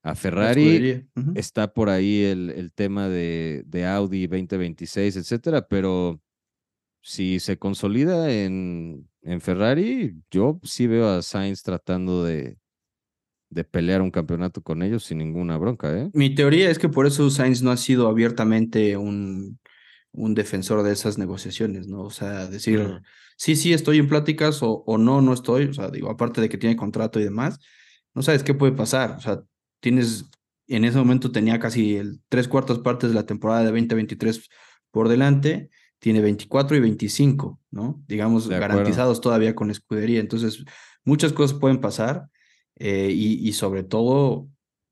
a 0.03 0.15
Ferrari. 0.15 1.07
Está 1.35 1.73
por 1.73 1.89
ahí 1.89 2.23
el, 2.23 2.51
el 2.51 2.71
tema 2.71 3.09
de, 3.09 3.63
de 3.65 3.85
Audi 3.85 4.27
2026, 4.27 5.17
etcétera, 5.17 5.67
pero 5.67 6.21
si 7.01 7.39
se 7.39 7.57
consolida 7.57 8.31
en, 8.31 9.09
en 9.21 9.41
Ferrari, 9.41 10.15
yo 10.29 10.59
sí 10.63 10.87
veo 10.87 11.09
a 11.09 11.21
Sainz 11.21 11.63
tratando 11.63 12.23
de, 12.23 12.57
de 13.49 13.63
pelear 13.63 14.01
un 14.01 14.11
campeonato 14.11 14.61
con 14.61 14.81
ellos 14.81 15.05
sin 15.05 15.19
ninguna 15.19 15.57
bronca, 15.57 15.95
¿eh? 15.97 16.09
Mi 16.13 16.33
teoría 16.33 16.69
es 16.69 16.79
que 16.79 16.89
por 16.89 17.05
eso 17.05 17.29
Sainz 17.29 17.61
no 17.61 17.71
ha 17.71 17.77
sido 17.77 18.07
abiertamente 18.07 18.97
un, 18.97 19.59
un 20.11 20.33
defensor 20.33 20.83
de 20.83 20.93
esas 20.93 21.17
negociaciones, 21.17 21.87
¿no? 21.87 22.01
O 22.03 22.09
sea, 22.09 22.47
decir, 22.47 23.01
sí, 23.37 23.55
sí, 23.55 23.73
estoy 23.73 23.99
en 23.99 24.07
pláticas 24.07 24.63
o, 24.63 24.83
o 24.85 24.97
no, 24.97 25.21
no 25.21 25.33
estoy. 25.33 25.65
O 25.65 25.73
sea, 25.73 25.89
digo, 25.89 26.09
aparte 26.09 26.41
de 26.41 26.49
que 26.49 26.57
tiene 26.57 26.75
contrato 26.75 27.19
y 27.19 27.23
demás, 27.23 27.59
no 28.13 28.21
sabes 28.21 28.43
qué 28.43 28.53
puede 28.53 28.71
pasar. 28.71 29.15
O 29.17 29.21
sea, 29.21 29.41
tienes, 29.79 30.25
en 30.67 30.85
ese 30.85 30.97
momento 30.97 31.31
tenía 31.31 31.59
casi 31.59 31.97
el 31.97 32.21
tres 32.29 32.47
cuartas 32.47 32.79
partes 32.79 33.09
de 33.09 33.15
la 33.15 33.25
temporada 33.25 33.59
de 33.61 33.67
2023 33.67 34.49
por 34.91 35.09
delante, 35.09 35.69
tiene 35.99 36.21
24 36.21 36.77
y 36.77 36.79
25, 36.79 37.59
¿no? 37.71 38.03
Digamos, 38.07 38.47
garantizados 38.47 39.21
todavía 39.21 39.55
con 39.55 39.67
la 39.67 39.73
escudería. 39.73 40.19
Entonces, 40.19 40.63
muchas 41.03 41.33
cosas 41.33 41.57
pueden 41.57 41.81
pasar 41.81 42.27
eh, 42.75 43.09
y, 43.11 43.47
y 43.47 43.53
sobre 43.53 43.83
todo, 43.83 44.49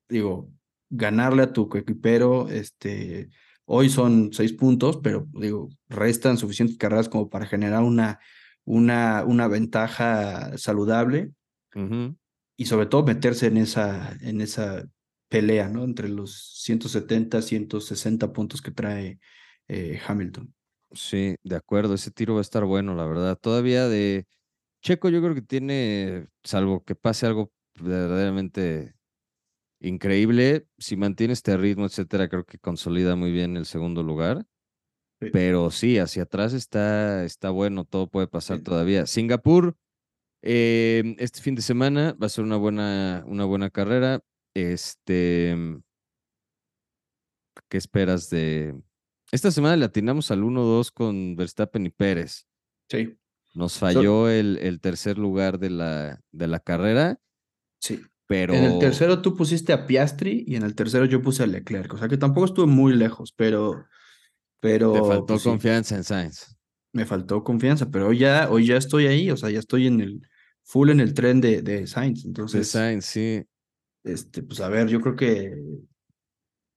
digo, 0.09 0.51
ganarle 0.89 1.43
a 1.43 1.53
tu 1.53 1.69
coequipero, 1.69 2.49
este, 2.49 3.29
hoy 3.65 3.89
son 3.89 4.31
seis 4.31 4.53
puntos, 4.53 4.99
pero 5.01 5.27
digo, 5.33 5.69
restan 5.89 6.37
suficientes 6.37 6.77
carreras 6.77 7.09
como 7.09 7.29
para 7.29 7.45
generar 7.45 7.83
una, 7.83 8.19
una, 8.65 9.23
una 9.25 9.47
ventaja 9.47 10.57
saludable 10.57 11.31
y 12.55 12.65
sobre 12.65 12.85
todo 12.85 13.03
meterse 13.03 13.47
en 13.47 13.57
esa, 13.57 14.15
en 14.21 14.41
esa 14.41 14.85
pelea, 15.27 15.67
¿no? 15.69 15.83
Entre 15.83 16.07
los 16.07 16.61
170, 16.61 17.41
160 17.41 18.31
puntos 18.31 18.61
que 18.61 18.69
trae 18.69 19.19
eh, 19.67 19.99
Hamilton. 20.05 20.53
Sí, 20.91 21.35
de 21.41 21.55
acuerdo, 21.55 21.95
ese 21.95 22.11
tiro 22.11 22.35
va 22.35 22.41
a 22.41 22.43
estar 22.43 22.63
bueno, 22.65 22.93
la 22.93 23.07
verdad. 23.07 23.39
Todavía 23.41 23.87
de 23.87 24.27
Checo 24.83 25.09
yo 25.09 25.21
creo 25.21 25.33
que 25.33 25.41
tiene, 25.41 26.27
salvo 26.43 26.83
que 26.83 26.93
pase 26.93 27.25
algo 27.25 27.51
verdaderamente 27.83 28.95
increíble. 29.79 30.67
Si 30.77 30.95
mantiene 30.95 31.33
este 31.33 31.57
ritmo, 31.57 31.85
etcétera, 31.85 32.29
creo 32.29 32.45
que 32.45 32.57
consolida 32.57 33.15
muy 33.15 33.31
bien 33.31 33.57
el 33.57 33.65
segundo 33.65 34.03
lugar. 34.03 34.45
Pero 35.31 35.71
sí, 35.71 35.99
hacia 35.99 36.23
atrás 36.23 36.51
está, 36.51 37.23
está 37.23 37.49
bueno, 37.49 37.85
todo 37.85 38.07
puede 38.07 38.27
pasar 38.27 38.59
todavía. 38.59 39.05
Singapur, 39.05 39.77
eh, 40.41 41.15
este 41.17 41.39
fin 41.39 41.55
de 41.55 41.61
semana 41.61 42.13
va 42.21 42.25
a 42.25 42.29
ser 42.29 42.43
una 42.43 42.57
buena, 42.57 43.23
una 43.25 43.45
buena 43.45 43.69
carrera. 43.69 44.21
Este, 44.53 45.55
¿qué 47.69 47.77
esperas 47.77 48.29
de, 48.29 48.75
esta 49.33 49.49
semana 49.49 49.75
le 49.75 49.85
atinamos 49.85 50.29
al 50.29 50.43
1-2 50.43 50.91
con 50.91 51.35
Verstappen 51.35 51.87
y 51.87 51.89
Pérez. 51.89 52.45
Sí. 52.87 53.17
Nos 53.55 53.79
falló 53.79 54.29
el, 54.29 54.59
el, 54.61 54.79
tercer 54.79 55.17
lugar 55.17 55.57
de 55.57 55.71
la, 55.71 56.21
de 56.31 56.47
la 56.47 56.59
carrera. 56.59 57.19
Sí. 57.83 58.01
Pero... 58.27 58.53
En 58.53 58.63
el 58.63 58.79
tercero 58.79 59.21
tú 59.21 59.35
pusiste 59.35 59.73
a 59.73 59.85
Piastri 59.85 60.45
y 60.47 60.55
en 60.55 60.63
el 60.63 60.73
tercero 60.73 61.03
yo 61.03 61.21
puse 61.21 61.43
a 61.43 61.47
Leclerc. 61.47 61.93
O 61.93 61.97
sea 61.97 62.07
que 62.07 62.17
tampoco 62.17 62.45
estuve 62.45 62.67
muy 62.67 62.93
lejos, 62.93 63.33
pero. 63.35 63.85
pero 64.61 64.93
Te 64.93 64.99
faltó 65.01 65.25
pues 65.25 65.43
confianza 65.43 65.97
en 65.97 66.05
Sainz. 66.05 66.55
Me 66.93 67.05
faltó 67.05 67.43
confianza, 67.43 67.91
pero 67.91 68.07
hoy 68.07 68.19
ya, 68.19 68.49
hoy 68.49 68.67
ya 68.67 68.77
estoy 68.77 69.07
ahí. 69.07 69.29
O 69.29 69.35
sea, 69.35 69.49
ya 69.49 69.59
estoy 69.59 69.87
en 69.87 69.99
el 69.99 70.21
full 70.63 70.91
en 70.91 71.01
el 71.01 71.13
tren 71.13 71.41
de, 71.41 71.61
de 71.61 71.85
Sainz. 71.85 72.23
Entonces. 72.23 72.61
De 72.61 72.65
Sainz, 72.65 73.05
sí. 73.05 73.43
Este, 74.05 74.43
pues 74.43 74.61
a 74.61 74.69
ver, 74.69 74.87
yo 74.87 75.01
creo 75.01 75.17
que. 75.17 75.53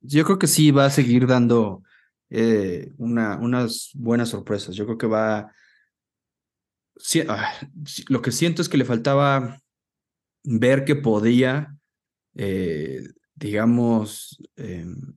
Yo 0.00 0.24
creo 0.24 0.38
que 0.40 0.48
sí 0.48 0.72
va 0.72 0.86
a 0.86 0.90
seguir 0.90 1.28
dando 1.28 1.82
eh, 2.30 2.92
una, 2.96 3.38
unas 3.38 3.92
buenas 3.94 4.30
sorpresas. 4.30 4.74
Yo 4.74 4.84
creo 4.84 4.98
que 4.98 5.07
va... 5.07 5.52
Ah, 7.28 7.52
lo 8.09 8.22
que 8.22 8.32
siento 8.32 8.62
es 8.62 8.68
que 8.68 8.78
le 8.78 8.84
faltaba 8.84 9.61
ver 10.47 10.84
que 10.84 10.97
podía, 10.97 11.76
eh, 12.34 13.03
digamos, 13.34 14.38
em, 14.57 15.16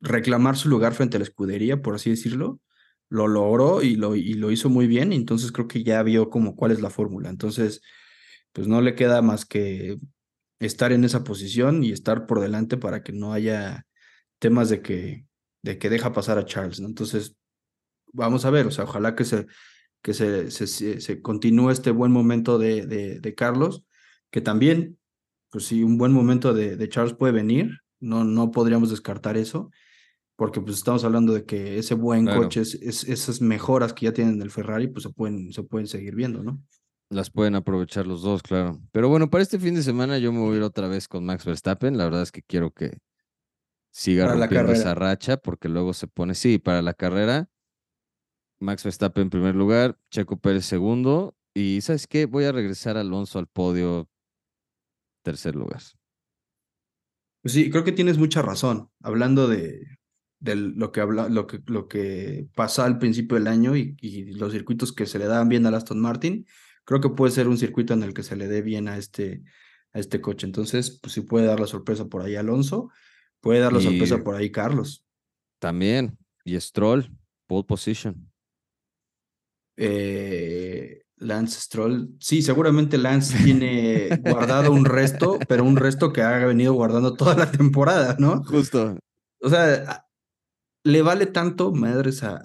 reclamar 0.00 0.56
su 0.56 0.68
lugar 0.68 0.94
frente 0.94 1.16
a 1.16 1.20
la 1.20 1.24
escudería, 1.24 1.82
por 1.82 1.94
así 1.94 2.10
decirlo. 2.10 2.60
Lo 3.08 3.28
logró 3.28 3.82
y 3.82 3.96
lo, 3.96 4.16
y 4.16 4.34
lo 4.34 4.50
hizo 4.50 4.68
muy 4.70 4.86
bien, 4.86 5.12
entonces 5.12 5.52
creo 5.52 5.68
que 5.68 5.84
ya 5.84 6.02
vio 6.02 6.30
como 6.30 6.56
cuál 6.56 6.72
es 6.72 6.80
la 6.80 6.90
fórmula. 6.90 7.28
Entonces, 7.30 7.82
pues 8.52 8.66
no 8.68 8.80
le 8.80 8.94
queda 8.94 9.22
más 9.22 9.44
que 9.46 9.98
estar 10.60 10.92
en 10.92 11.04
esa 11.04 11.24
posición 11.24 11.84
y 11.84 11.92
estar 11.92 12.26
por 12.26 12.40
delante 12.40 12.76
para 12.76 13.02
que 13.02 13.12
no 13.12 13.32
haya 13.32 13.86
temas 14.38 14.68
de 14.70 14.82
que 14.82 15.26
de 15.62 15.78
que 15.78 15.90
deja 15.90 16.12
pasar 16.12 16.38
a 16.38 16.44
Charles. 16.44 16.80
Entonces, 16.80 17.36
vamos 18.12 18.44
a 18.44 18.50
ver, 18.50 18.66
o 18.66 18.70
sea, 18.70 18.84
ojalá 18.84 19.14
que 19.14 19.24
se, 19.24 19.46
que 20.02 20.14
se, 20.14 20.50
se, 20.50 21.22
continúe 21.22 21.70
este 21.70 21.90
buen 21.92 22.12
momento 22.12 22.58
de, 22.58 22.86
de, 22.86 23.34
Carlos, 23.34 23.84
que 24.32 24.40
también, 24.40 24.98
pues 25.50 25.66
sí, 25.66 25.84
un 25.84 25.96
buen 25.96 26.10
momento 26.10 26.52
de, 26.52 26.76
de, 26.76 26.88
Charles 26.88 27.14
puede 27.14 27.32
venir, 27.32 27.82
no, 28.00 28.24
no 28.24 28.50
podríamos 28.50 28.90
descartar 28.90 29.36
eso, 29.36 29.70
porque 30.34 30.60
pues 30.60 30.78
estamos 30.78 31.04
hablando 31.04 31.32
de 31.32 31.44
que 31.44 31.78
ese 31.78 31.94
buen 31.94 32.26
coche, 32.26 32.62
es, 32.62 32.74
esas 32.74 33.40
mejoras 33.40 33.92
que 33.92 34.06
ya 34.06 34.12
tienen 34.12 34.42
el 34.42 34.50
Ferrari, 34.50 34.88
pues 34.88 35.04
se 35.04 35.10
pueden, 35.10 35.52
se 35.52 35.62
pueden 35.62 35.86
seguir 35.86 36.16
viendo, 36.16 36.42
¿no? 36.42 36.60
Las 37.10 37.30
pueden 37.30 37.54
aprovechar 37.54 38.06
los 38.08 38.22
dos, 38.22 38.42
claro. 38.42 38.80
Pero 38.90 39.08
bueno, 39.08 39.30
para 39.30 39.42
este 39.42 39.60
fin 39.60 39.74
de 39.76 39.82
semana 39.82 40.18
yo 40.18 40.32
me 40.32 40.40
voy 40.40 40.54
a 40.54 40.56
ir 40.56 40.62
otra 40.62 40.88
vez 40.88 41.06
con 41.06 41.26
Max 41.26 41.44
Verstappen. 41.44 41.98
La 41.98 42.04
verdad 42.04 42.22
es 42.22 42.32
que 42.32 42.42
quiero 42.42 42.72
que, 42.72 42.98
siga 43.92 44.34
rompiendo 44.34 44.72
esa 44.72 44.94
racha, 44.94 45.36
porque 45.36 45.68
luego 45.68 45.92
se 45.92 46.08
pone, 46.08 46.34
sí, 46.34 46.58
para 46.58 46.82
la 46.82 46.94
carrera, 46.94 47.48
Max 48.58 48.82
Verstappen 48.82 49.24
en 49.24 49.30
primer 49.30 49.54
lugar, 49.54 49.98
Checo 50.10 50.38
Pérez 50.38 50.64
segundo, 50.64 51.36
y 51.54 51.82
¿sabes 51.82 52.06
qué? 52.06 52.26
Voy 52.26 52.44
a 52.44 52.52
regresar 52.52 52.96
a 52.96 53.00
Alonso 53.00 53.38
al 53.38 53.46
podio 53.46 54.08
tercer 55.22 55.56
lugar. 55.56 55.82
Pues 57.42 57.54
sí, 57.54 57.70
creo 57.70 57.84
que 57.84 57.92
tienes 57.92 58.18
mucha 58.18 58.42
razón, 58.42 58.90
hablando 59.00 59.48
de, 59.48 59.86
de 60.38 60.56
lo 60.56 60.92
que 60.92 61.00
habla, 61.00 61.28
lo 61.28 61.46
que, 61.46 61.60
lo 61.66 61.88
que 61.88 62.46
pasa 62.54 62.84
al 62.84 62.98
principio 62.98 63.36
del 63.36 63.48
año 63.48 63.76
y, 63.76 63.96
y, 64.00 64.32
los 64.32 64.52
circuitos 64.52 64.92
que 64.92 65.06
se 65.06 65.18
le 65.18 65.26
dan 65.26 65.48
bien 65.48 65.66
a 65.66 65.70
Aston 65.70 66.00
Martin, 66.00 66.46
creo 66.84 67.00
que 67.00 67.10
puede 67.10 67.32
ser 67.32 67.48
un 67.48 67.58
circuito 67.58 67.94
en 67.94 68.02
el 68.02 68.14
que 68.14 68.22
se 68.22 68.36
le 68.36 68.48
dé 68.48 68.62
bien 68.62 68.88
a 68.88 68.96
este, 68.96 69.42
a 69.92 69.98
este 69.98 70.20
coche. 70.20 70.46
Entonces, 70.46 70.98
pues 71.02 71.14
sí 71.14 71.22
puede 71.22 71.46
dar 71.46 71.60
la 71.60 71.66
sorpresa 71.66 72.06
por 72.06 72.22
ahí 72.22 72.36
Alonso. 72.36 72.90
Puede 73.40 73.60
dar 73.60 73.72
la 73.72 73.80
sorpresa 73.80 74.22
por 74.22 74.36
ahí, 74.36 74.50
Carlos. 74.50 75.04
También. 75.58 76.16
Y 76.44 76.58
Stroll, 76.60 77.10
pole 77.46 77.64
position. 77.64 78.30
Eh, 79.76 81.01
Lance 81.22 81.60
Stroll. 81.60 82.14
Sí, 82.18 82.42
seguramente 82.42 82.98
Lance 82.98 83.36
tiene 83.44 84.08
guardado 84.22 84.72
un 84.72 84.84
resto, 84.84 85.38
pero 85.48 85.64
un 85.64 85.76
resto 85.76 86.12
que 86.12 86.22
ha 86.22 86.44
venido 86.44 86.74
guardando 86.74 87.14
toda 87.14 87.34
la 87.36 87.50
temporada, 87.50 88.16
¿no? 88.18 88.42
Justo. 88.44 88.96
O 89.40 89.48
sea, 89.48 90.06
le 90.84 91.02
vale 91.02 91.26
tanto 91.26 91.72
madres 91.72 92.22
a, 92.22 92.36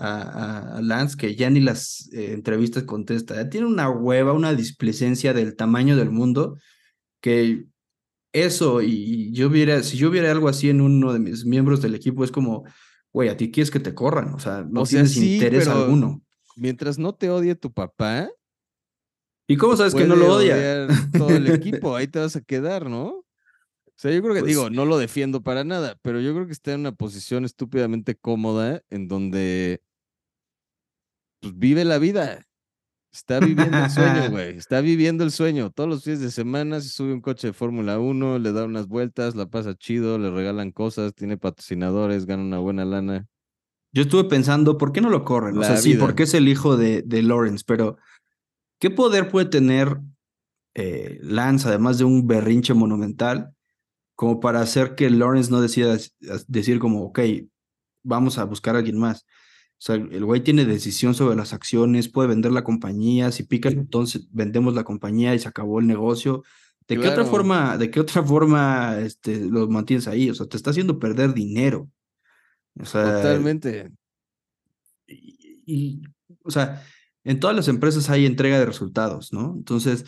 a, 0.75 0.81
Lance 0.81 1.17
que 1.17 1.35
ya 1.35 1.49
ni 1.49 1.59
las 1.59 2.09
eh, 2.13 2.33
entrevistas 2.33 2.83
contesta. 2.83 3.49
tiene 3.49 3.67
una 3.67 3.89
hueva, 3.89 4.33
una 4.33 4.53
displicencia 4.53 5.33
del 5.33 5.55
tamaño 5.55 5.95
del 5.95 6.11
mundo 6.11 6.57
que 7.21 7.65
eso 8.33 8.81
y 8.81 9.31
yo 9.31 9.49
viera, 9.49 9.81
si 9.83 9.97
yo 9.97 10.11
viera 10.11 10.31
algo 10.31 10.49
así 10.49 10.69
en 10.69 10.81
uno 10.81 11.13
de 11.13 11.19
mis 11.19 11.45
miembros 11.45 11.81
del 11.81 11.95
equipo, 11.95 12.23
es 12.23 12.31
como, 12.31 12.65
güey, 13.11 13.29
a 13.29 13.37
ti 13.37 13.51
quieres 13.51 13.71
que 13.71 13.79
te 13.79 13.95
corran, 13.95 14.33
o 14.33 14.39
sea, 14.39 14.65
no 14.69 14.83
tienes 14.83 15.17
interés 15.17 15.67
alguno. 15.67 16.21
Mientras 16.55 16.97
no 16.97 17.13
te 17.13 17.29
odie 17.29 17.55
tu 17.55 17.71
papá. 17.71 18.29
¿Y 19.47 19.55
cómo 19.55 19.77
sabes 19.77 19.95
que 19.95 20.05
no 20.05 20.15
lo 20.15 20.33
odia? 20.33 20.87
Todo 21.17 21.29
el 21.29 21.47
equipo, 21.51 21.95
ahí 21.95 22.07
te 22.07 22.19
vas 22.19 22.35
a 22.35 22.41
quedar, 22.41 22.89
¿no? 22.89 23.05
O 23.05 23.99
sea, 23.99 24.11
yo 24.11 24.21
creo 24.21 24.35
que, 24.35 24.43
digo, 24.43 24.63
pues 24.63 24.73
no 24.73 24.85
lo 24.85 24.97
defiendo 24.97 25.41
para 25.41 25.63
nada, 25.63 25.97
pero 26.03 26.21
yo 26.21 26.33
creo 26.33 26.45
que 26.45 26.51
está 26.51 26.73
en 26.73 26.81
una 26.81 26.91
posición 26.91 27.45
estúpidamente 27.45 28.15
cómoda 28.15 28.83
en 28.91 29.07
donde 29.07 29.81
pues, 31.41 31.57
vive 31.57 31.83
la 31.83 31.97
vida. 31.97 32.43
Está 33.11 33.39
viviendo 33.39 33.77
el 33.77 33.89
sueño, 33.89 34.29
güey. 34.29 34.57
Está 34.57 34.81
viviendo 34.81 35.23
el 35.23 35.31
sueño. 35.31 35.71
Todos 35.71 35.89
los 35.89 36.03
fines 36.03 36.19
de 36.19 36.29
semana 36.29 36.79
se 36.81 36.89
sube 36.89 37.13
un 37.13 37.21
coche 37.21 37.47
de 37.47 37.53
Fórmula 37.53 37.97
1, 37.97 38.37
le 38.37 38.51
da 38.51 38.65
unas 38.65 38.87
vueltas, 38.87 39.35
la 39.35 39.47
pasa 39.47 39.73
chido, 39.73 40.19
le 40.19 40.29
regalan 40.29 40.71
cosas, 40.71 41.15
tiene 41.15 41.37
patrocinadores, 41.37 42.27
gana 42.27 42.43
una 42.43 42.59
buena 42.59 42.85
lana. 42.85 43.25
Yo 43.93 44.03
estuve 44.03 44.25
pensando, 44.25 44.77
¿por 44.77 44.91
qué 44.91 45.01
no 45.01 45.09
lo 45.09 45.23
corren? 45.23 45.57
o 45.57 45.63
sea, 45.63 45.77
sí, 45.77 45.95
porque 45.95 46.23
es 46.23 46.35
el 46.35 46.47
hijo 46.47 46.77
de, 46.77 47.01
de 47.01 47.23
Lawrence, 47.23 47.63
pero 47.65 47.97
¿qué 48.79 48.89
poder 48.89 49.29
puede 49.29 49.47
tener 49.47 49.99
eh, 50.75 51.19
Lance, 51.21 51.67
además 51.67 51.97
de 51.97 52.03
un 52.03 52.27
berrinche 52.27 52.73
monumental, 52.73 53.53
como 54.15 54.39
para 54.39 54.61
hacer 54.61 54.95
que 54.95 55.09
Lawrence 55.09 55.51
no 55.51 55.61
decida 55.61 55.97
decir 56.47 56.79
como, 56.79 57.03
ok, 57.03 57.19
vamos 58.03 58.37
a 58.37 58.45
buscar 58.45 58.75
a 58.75 58.79
alguien 58.79 58.97
más? 58.97 59.25
O 59.79 59.79
sea, 59.79 59.95
el 59.95 60.25
güey 60.25 60.41
tiene 60.41 60.65
decisión 60.65 61.13
sobre 61.13 61.35
las 61.35 61.53
acciones, 61.53 62.09
puede 62.09 62.29
vender 62.29 62.51
la 62.51 62.63
compañía, 62.63 63.31
si 63.31 63.43
pica, 63.43 63.69
entonces 63.69 64.27
vendemos 64.31 64.73
la 64.73 64.83
compañía 64.83 65.35
y 65.35 65.39
se 65.39 65.47
acabó 65.47 65.79
el 65.79 65.85
negocio. 65.85 66.43
¿De 66.87 66.97
qué 66.97 67.09
otra 67.09 67.25
forma, 67.25 67.77
de 67.77 67.91
qué 67.91 67.99
otra 67.99 68.23
forma 68.23 68.97
este, 68.99 69.39
lo 69.39 69.67
mantienes 69.67 70.07
ahí? 70.07 70.29
O 70.29 70.33
sea, 70.33 70.47
te 70.47 70.57
está 70.57 70.71
haciendo 70.71 70.97
perder 70.97 71.33
dinero. 71.33 71.91
O 72.79 72.85
sea, 72.85 73.17
Totalmente. 73.17 73.91
Y, 75.05 76.01
o 76.43 76.49
sea, 76.49 76.83
en 77.27 77.41
todas 77.41 77.55
las 77.55 77.67
empresas 77.67 78.09
hay 78.09 78.25
entrega 78.25 78.57
de 78.57 78.65
resultados, 78.65 79.33
¿no? 79.33 79.53
Entonces, 79.57 80.05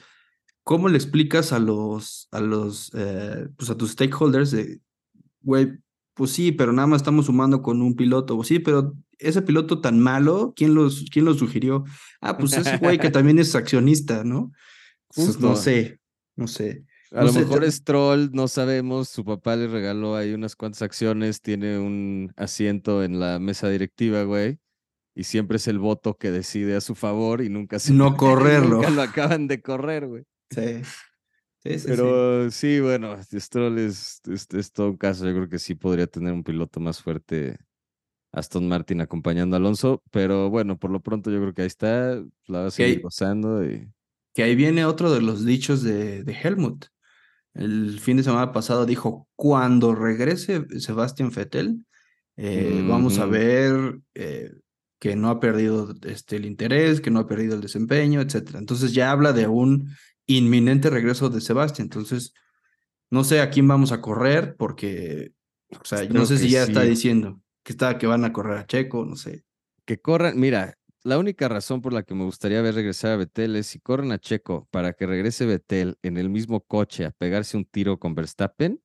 ¿cómo 0.63 0.87
le 0.87 0.95
explicas 0.95 1.51
a 1.51 1.59
los, 1.59 2.29
a 2.31 2.39
los, 2.39 2.91
eh, 2.95 3.49
pues 3.57 3.69
a 3.69 3.75
tus 3.75 3.91
stakeholders 3.91 4.51
de, 4.51 4.79
güey, 5.41 5.73
pues 6.13 6.31
sí, 6.31 6.53
pero 6.53 6.71
nada 6.71 6.87
más 6.87 7.01
estamos 7.01 7.25
sumando 7.25 7.61
con 7.61 7.81
un 7.81 7.97
piloto, 7.97 8.41
sí, 8.45 8.59
pero 8.59 8.95
ese 9.17 9.41
piloto 9.41 9.81
tan 9.81 9.99
malo, 9.99 10.53
¿quién, 10.55 10.73
los, 10.73 11.07
quién 11.11 11.25
lo 11.25 11.33
sugirió? 11.33 11.83
Ah, 12.21 12.37
pues 12.37 12.53
ese 12.53 12.77
güey 12.77 12.97
que 12.97 13.09
también 13.09 13.37
es 13.37 13.53
accionista, 13.53 14.23
¿no? 14.23 14.53
Pues 15.13 15.41
no 15.41 15.57
sé, 15.57 15.99
no 16.37 16.47
sé. 16.47 16.85
A 17.11 17.25
lo 17.25 17.33
mejor 17.33 17.65
es 17.65 17.83
troll, 17.83 18.29
no 18.31 18.47
sabemos. 18.47 19.09
Su 19.09 19.25
papá 19.25 19.57
le 19.57 19.67
regaló 19.67 20.15
ahí 20.15 20.33
unas 20.33 20.55
cuantas 20.55 20.83
acciones, 20.83 21.41
tiene 21.41 21.79
un 21.79 22.31
asiento 22.37 23.03
en 23.03 23.19
la 23.19 23.39
mesa 23.39 23.67
directiva, 23.67 24.23
güey. 24.23 24.59
Y 25.19 25.25
siempre 25.25 25.57
es 25.57 25.67
el 25.67 25.79
voto 25.79 26.15
que 26.17 26.31
decide 26.31 26.77
a 26.77 26.81
su 26.81 26.95
favor 26.95 27.41
y 27.41 27.49
nunca 27.49 27.77
se. 27.77 27.91
No 27.91 28.15
correrlo. 28.17 28.77
Nunca 28.77 28.89
lo 28.89 29.01
acaban 29.01 29.49
de 29.49 29.61
correr, 29.61 30.07
güey. 30.07 30.23
Sí. 30.49 30.81
Sí, 31.61 31.77
sí, 31.77 31.87
Pero 31.87 32.49
sí, 32.49 32.79
bueno, 32.79 33.17
Stroll 33.21 33.79
es, 33.79 34.21
es, 34.29 34.71
todo 34.71 34.91
un 34.91 34.95
caso. 34.95 35.25
Yo 35.25 35.35
creo 35.35 35.49
que 35.49 35.59
sí 35.59 35.75
podría 35.75 36.07
tener 36.07 36.31
un 36.31 36.45
piloto 36.45 36.79
más 36.79 37.01
fuerte 37.01 37.57
Aston 38.31 38.65
Martin 38.69 39.01
acompañando 39.01 39.57
a 39.57 39.59
Alonso, 39.59 40.01
pero 40.09 40.49
bueno, 40.49 40.79
por 40.79 40.89
lo 40.89 41.01
pronto 41.01 41.29
yo 41.29 41.41
creo 41.41 41.53
que 41.53 41.63
ahí 41.63 41.67
está, 41.67 42.23
la 42.47 42.61
va 42.61 42.67
a 42.67 42.71
seguir 42.71 43.01
gozando. 43.01 43.61
Y... 43.65 43.91
Que 44.33 44.43
ahí 44.43 44.55
viene 44.55 44.85
otro 44.85 45.11
de 45.11 45.21
los 45.21 45.43
dichos 45.43 45.83
de, 45.83 46.23
de 46.23 46.31
Helmut. 46.31 46.85
El 47.53 47.99
fin 47.99 48.15
de 48.15 48.23
semana 48.23 48.53
pasado 48.53 48.85
dijo, 48.85 49.27
cuando 49.35 49.93
regrese 49.93 50.65
Sebastian 50.79 51.29
Vettel, 51.29 51.85
eh, 52.37 52.85
vamos 52.87 53.19
a 53.19 53.25
ver 53.25 53.99
eh, 54.15 54.53
que 54.99 55.15
no 55.15 55.29
ha 55.29 55.39
perdido 55.39 55.95
este, 56.03 56.35
el 56.35 56.45
interés, 56.45 57.01
que 57.01 57.09
no 57.09 57.19
ha 57.19 57.27
perdido 57.27 57.55
el 57.55 57.61
desempeño, 57.61 58.21
etc. 58.21 58.55
Entonces 58.55 58.93
ya 58.93 59.11
habla 59.11 59.33
de 59.33 59.47
un 59.47 59.89
inminente 60.25 60.89
regreso 60.89 61.29
de 61.29 61.41
Sebastian. 61.41 61.85
Entonces, 61.85 62.33
No 63.11 63.23
sé 63.23 63.41
a 63.41 63.49
quién 63.49 63.67
vamos 63.67 63.91
a 63.91 64.01
correr, 64.01 64.55
porque, 64.55 65.33
o 65.69 65.83
sea, 65.83 66.05
no 66.09 66.25
sé 66.27 66.37
si 66.37 66.49
ya 66.49 66.63
está 66.63 66.83
diciendo 66.83 67.41
que 67.63 67.73
está 67.73 67.97
que 67.97 68.07
van 68.07 68.23
a 68.23 68.33
correr 68.33 68.57
a 68.57 68.67
Checo, 68.67 69.05
no 69.05 69.15
sé. 69.15 69.43
Que 69.85 69.99
corran, 69.99 70.39
mira, 70.39 70.77
la 71.03 71.17
única 71.17 71.47
razón 71.47 71.81
por 71.81 71.93
la 71.93 72.03
que 72.03 72.13
me 72.13 72.23
gustaría 72.23 72.61
ver 72.61 72.75
regresar 72.75 73.13
a 73.13 73.17
Betel 73.17 73.55
es 73.55 73.67
si 73.67 73.79
corren 73.79 74.11
a 74.11 74.19
Checo 74.19 74.67
para 74.69 74.93
que 74.93 75.07
regrese 75.07 75.45
Betel 75.45 75.97
en 76.03 76.17
el 76.17 76.29
mismo 76.29 76.61
coche 76.61 77.05
a 77.05 77.11
pegarse 77.11 77.57
un 77.57 77.65
tiro 77.65 77.97
con 77.97 78.13
Verstappen, 78.13 78.79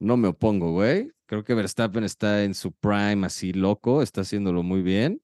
no 0.00 0.16
me 0.16 0.28
opongo, 0.28 0.72
güey. 0.72 1.12
Creo 1.26 1.44
que 1.44 1.54
Verstappen 1.54 2.04
está 2.04 2.44
en 2.44 2.54
su 2.54 2.72
prime 2.72 3.26
así 3.26 3.52
loco, 3.52 4.00
está 4.00 4.20
haciéndolo 4.20 4.62
muy 4.62 4.82
bien, 4.82 5.20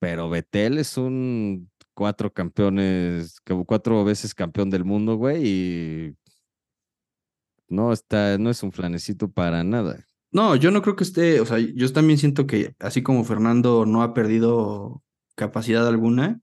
pero 0.00 0.28
Betel 0.28 0.78
es 0.78 0.96
un 0.96 1.70
cuatro 1.94 2.32
campeones, 2.32 3.40
cuatro 3.66 4.04
veces 4.04 4.34
campeón 4.34 4.70
del 4.70 4.84
mundo, 4.84 5.16
güey, 5.16 5.46
y 5.46 6.16
no 7.68 7.92
está, 7.92 8.38
no 8.38 8.50
es 8.50 8.62
un 8.62 8.72
flanecito 8.72 9.30
para 9.30 9.62
nada. 9.62 10.04
No, 10.32 10.56
yo 10.56 10.70
no 10.70 10.82
creo 10.82 10.96
que 10.96 11.04
esté, 11.04 11.40
o 11.40 11.46
sea, 11.46 11.58
yo 11.58 11.92
también 11.92 12.18
siento 12.18 12.46
que 12.46 12.74
así 12.78 13.02
como 13.02 13.24
Fernando 13.24 13.86
no 13.86 14.02
ha 14.02 14.14
perdido 14.14 15.02
capacidad 15.36 15.86
alguna, 15.86 16.40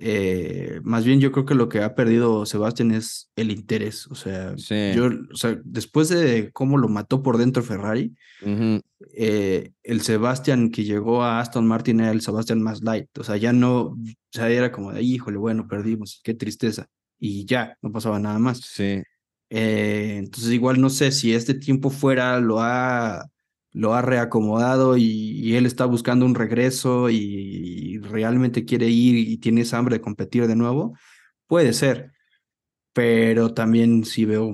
eh, 0.00 0.80
más 0.82 1.04
bien 1.04 1.20
yo 1.20 1.32
creo 1.32 1.44
que 1.44 1.54
lo 1.54 1.68
que 1.68 1.82
ha 1.82 1.94
perdido 1.94 2.46
Sebastián 2.46 2.90
es 2.92 3.30
el 3.36 3.50
interés. 3.50 4.06
O 4.08 4.14
sea, 4.14 4.56
Sí. 4.56 4.92
yo, 4.94 5.08
o 5.32 5.36
sea, 5.36 5.58
después 5.64 6.08
de 6.08 6.50
cómo 6.52 6.78
lo 6.78 6.88
mató 6.88 7.22
por 7.22 7.38
dentro 7.38 7.62
Ferrari, 7.62 8.14
ujú, 8.42 8.80
eh, 9.14 9.72
el 9.82 10.00
Sebastián 10.00 10.70
que 10.70 10.84
llegó 10.84 11.22
a 11.22 11.40
Aston 11.40 11.66
Martin 11.66 12.00
era 12.00 12.10
el 12.10 12.20
Sebastián 12.20 12.62
más 12.62 12.82
light. 12.82 13.06
O 13.18 13.24
sea, 13.24 13.36
ya 13.36 13.52
no, 13.52 13.80
o 13.82 13.96
sea, 14.30 14.48
era 14.50 14.70
como 14.72 14.92
de, 14.92 15.02
híjole, 15.02 15.36
bueno, 15.38 15.66
perdimos, 15.68 16.20
qué 16.22 16.34
tristeza. 16.34 16.86
Y 17.18 17.44
ya, 17.46 17.76
no 17.82 17.90
pasaba 17.90 18.18
nada 18.18 18.38
más. 18.38 18.60
Sí. 18.60 19.02
Eh, 19.50 20.16
entonces, 20.18 20.52
igual 20.52 20.80
no 20.80 20.90
sé 20.90 21.10
si 21.10 21.32
este 21.32 21.54
tiempo 21.54 21.90
fuera 21.90 22.38
lo 22.40 22.60
ha, 22.60 23.26
lo 23.78 23.94
ha 23.94 24.02
reacomodado 24.02 24.96
y, 24.96 25.04
y 25.04 25.54
él 25.54 25.64
está 25.64 25.84
buscando 25.86 26.26
un 26.26 26.34
regreso 26.34 27.10
y, 27.10 27.16
y 27.16 27.98
realmente 27.98 28.64
quiere 28.64 28.88
ir 28.88 29.16
y 29.28 29.38
tiene 29.38 29.60
esa 29.60 29.78
hambre 29.78 29.94
de 29.96 30.00
competir 30.00 30.48
de 30.48 30.56
nuevo. 30.56 30.96
Puede 31.46 31.72
ser, 31.72 32.10
pero 32.92 33.54
también 33.54 34.04
sí 34.04 34.24
veo, 34.24 34.52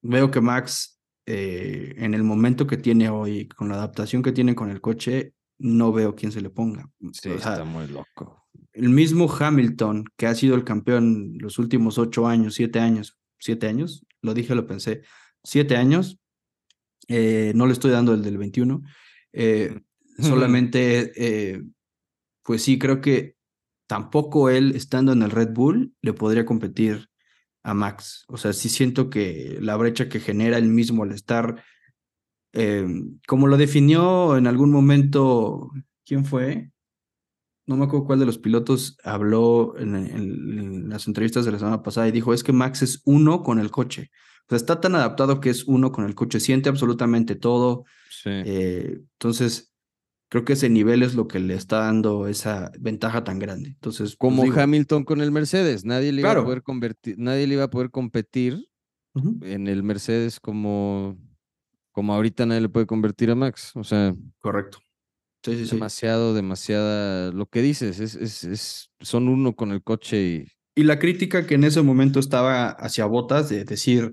veo 0.00 0.30
que 0.30 0.40
Max, 0.40 0.98
eh, 1.26 1.92
en 1.98 2.14
el 2.14 2.22
momento 2.22 2.66
que 2.66 2.78
tiene 2.78 3.10
hoy, 3.10 3.46
con 3.46 3.68
la 3.68 3.74
adaptación 3.74 4.22
que 4.22 4.32
tiene 4.32 4.54
con 4.54 4.70
el 4.70 4.80
coche, 4.80 5.34
no 5.58 5.92
veo 5.92 6.14
quién 6.14 6.32
se 6.32 6.40
le 6.40 6.48
ponga. 6.48 6.88
Sí, 7.12 7.28
O 7.28 7.38
sea, 7.38 7.52
está 7.52 7.64
muy 7.64 7.86
loco. 7.88 8.46
el 8.72 8.88
mismo 8.88 9.30
Hamilton, 9.30 10.06
que 10.16 10.26
ha 10.26 10.34
sido 10.34 10.54
el 10.54 10.64
campeón 10.64 11.34
los 11.38 11.58
últimos 11.58 11.98
ocho 11.98 12.26
años, 12.26 12.54
siete 12.54 12.80
años, 12.80 13.18
siete 13.38 13.66
años, 13.68 14.06
lo 14.22 14.32
dije, 14.32 14.54
lo 14.54 14.66
pensé, 14.66 15.02
siete 15.44 15.76
años, 15.76 16.18
eh, 17.10 17.52
no 17.54 17.66
le 17.66 17.72
estoy 17.74 17.90
dando 17.90 18.14
el 18.14 18.22
del 18.22 18.38
21, 18.38 18.82
eh, 19.34 19.80
solamente, 20.18 21.12
eh, 21.16 21.62
pues 22.42 22.62
sí, 22.62 22.78
creo 22.78 23.00
que 23.02 23.36
tampoco 23.88 24.48
él, 24.50 24.74
estando 24.76 25.12
en 25.12 25.22
el 25.22 25.30
Red 25.30 25.50
Bull, 25.52 25.92
le 26.02 26.12
podría 26.14 26.46
competir 26.46 27.08
a 27.64 27.74
Max. 27.74 28.24
O 28.28 28.36
sea, 28.38 28.52
sí 28.52 28.68
siento 28.68 29.10
que 29.10 29.58
la 29.60 29.76
brecha 29.76 30.08
que 30.08 30.20
genera 30.20 30.56
él 30.58 30.68
mismo 30.68 31.02
al 31.02 31.12
estar, 31.12 31.62
eh, 32.52 32.86
como 33.26 33.46
lo 33.48 33.56
definió 33.56 34.36
en 34.36 34.46
algún 34.46 34.70
momento, 34.70 35.70
¿quién 36.06 36.24
fue? 36.24 36.70
no 37.66 37.76
me 37.76 37.84
acuerdo 37.84 38.06
cuál 38.06 38.18
de 38.18 38.26
los 38.26 38.38
pilotos 38.38 38.96
habló 39.04 39.78
en, 39.78 39.94
en- 39.94 40.58
en 40.58 40.88
las 40.88 41.06
entrevistas 41.06 41.44
de 41.44 41.52
la 41.52 41.58
semana 41.60 41.82
pasada 41.84 42.08
y 42.08 42.12
dijo, 42.12 42.34
es 42.34 42.42
que 42.42 42.52
Max 42.52 42.82
es 42.82 43.00
uno 43.04 43.44
con 43.44 43.60
el 43.60 43.70
coche. 43.70 44.10
O 44.50 44.52
sea, 44.52 44.56
está 44.56 44.80
tan 44.80 44.96
adaptado 44.96 45.40
que 45.40 45.50
es 45.50 45.64
uno 45.64 45.92
con 45.92 46.06
el 46.06 46.16
coche, 46.16 46.40
siente 46.40 46.68
absolutamente 46.68 47.36
todo. 47.36 47.84
Sí. 48.10 48.30
eh, 48.30 48.98
entonces, 49.12 49.72
creo 50.28 50.44
que 50.44 50.54
ese 50.54 50.68
nivel 50.68 51.04
es 51.04 51.14
lo 51.14 51.28
que 51.28 51.38
le 51.38 51.54
está 51.54 51.80
dando 51.80 52.26
esa 52.26 52.72
ventaja 52.80 53.22
tan 53.22 53.38
grande. 53.38 53.68
Entonces, 53.70 54.16
pues 54.16 54.16
Como 54.16 54.42
digo, 54.42 54.60
Hamilton 54.60 55.04
con 55.04 55.20
el 55.20 55.30
Mercedes, 55.30 55.84
nadie 55.84 56.10
le 56.10 56.22
iba 56.22 56.32
a 56.32 56.44
poder 56.44 56.62
convertir, 56.64 57.16
nadie 57.16 57.46
le 57.46 57.54
iba 57.54 57.64
a 57.64 57.70
poder 57.70 57.90
competir 57.90 58.68
en 59.14 59.68
el 59.68 59.84
Mercedes 59.84 60.40
como, 60.40 61.16
como 61.92 62.12
ahorita 62.12 62.44
nadie 62.44 62.62
le 62.62 62.68
puede 62.68 62.86
convertir 62.86 63.30
a 63.30 63.36
Max. 63.36 63.70
O 63.76 63.84
sea, 63.84 64.14
correcto. 64.40 64.78
Sí, 65.44 65.56
sí, 65.56 65.66
sí. 65.66 65.74
demasiado, 65.76 66.34
demasiada, 66.34 67.30
lo 67.30 67.46
que 67.46 67.62
dices, 67.62 68.00
es, 68.00 68.16
es, 68.16 68.44
es, 68.44 68.90
son 69.00 69.28
uno 69.28 69.54
con 69.54 69.70
el 69.70 69.82
coche 69.82 70.22
y 70.22 70.48
Y 70.74 70.82
la 70.82 70.98
crítica 70.98 71.46
que 71.46 71.54
en 71.54 71.64
ese 71.64 71.80
momento 71.80 72.20
estaba 72.20 72.70
hacia 72.70 73.06
Botas 73.06 73.48
de 73.48 73.64
decir, 73.64 74.10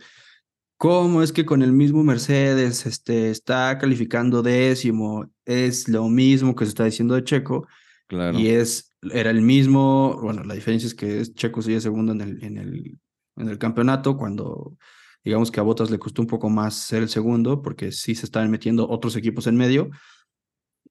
¿cómo 0.78 1.22
es 1.24 1.32
que 1.32 1.46
con 1.46 1.62
el 1.62 1.72
mismo 1.74 2.04
Mercedes 2.04 2.86
este, 2.86 3.30
está 3.32 3.78
calificando 3.78 4.42
décimo? 4.42 5.30
Es 5.46 5.88
lo 5.90 6.08
mismo 6.10 6.56
que 6.56 6.66
se 6.66 6.70
está 6.70 6.86
diciendo 6.86 7.16
de 7.16 7.24
Checo. 7.24 7.68
claro. 8.08 8.40
Y 8.40 8.48
es, 8.50 8.92
era 9.12 9.30
el 9.32 9.42
mismo, 9.42 10.20
bueno, 10.22 10.44
la 10.44 10.54
diferencia 10.54 10.88
es 10.88 10.96
que 10.96 11.24
Checo 11.34 11.62
sigue 11.62 11.82
segundo 11.82 12.12
en 12.14 12.22
el, 12.22 12.44
en 12.44 12.58
el, 12.58 13.00
en 13.38 13.50
el 13.50 13.58
campeonato, 13.58 14.18
cuando 14.18 14.76
digamos 15.24 15.52
que 15.52 15.60
a 15.60 15.64
Botas 15.64 15.92
le 15.92 16.00
costó 16.00 16.22
un 16.22 16.28
poco 16.28 16.50
más 16.50 16.76
ser 16.76 17.04
el 17.04 17.10
segundo, 17.10 17.62
porque 17.62 17.92
sí 17.92 18.16
se 18.16 18.26
estaban 18.26 18.50
metiendo 18.50 18.88
otros 18.90 19.16
equipos 19.16 19.46
en 19.48 19.58
medio, 19.58 19.90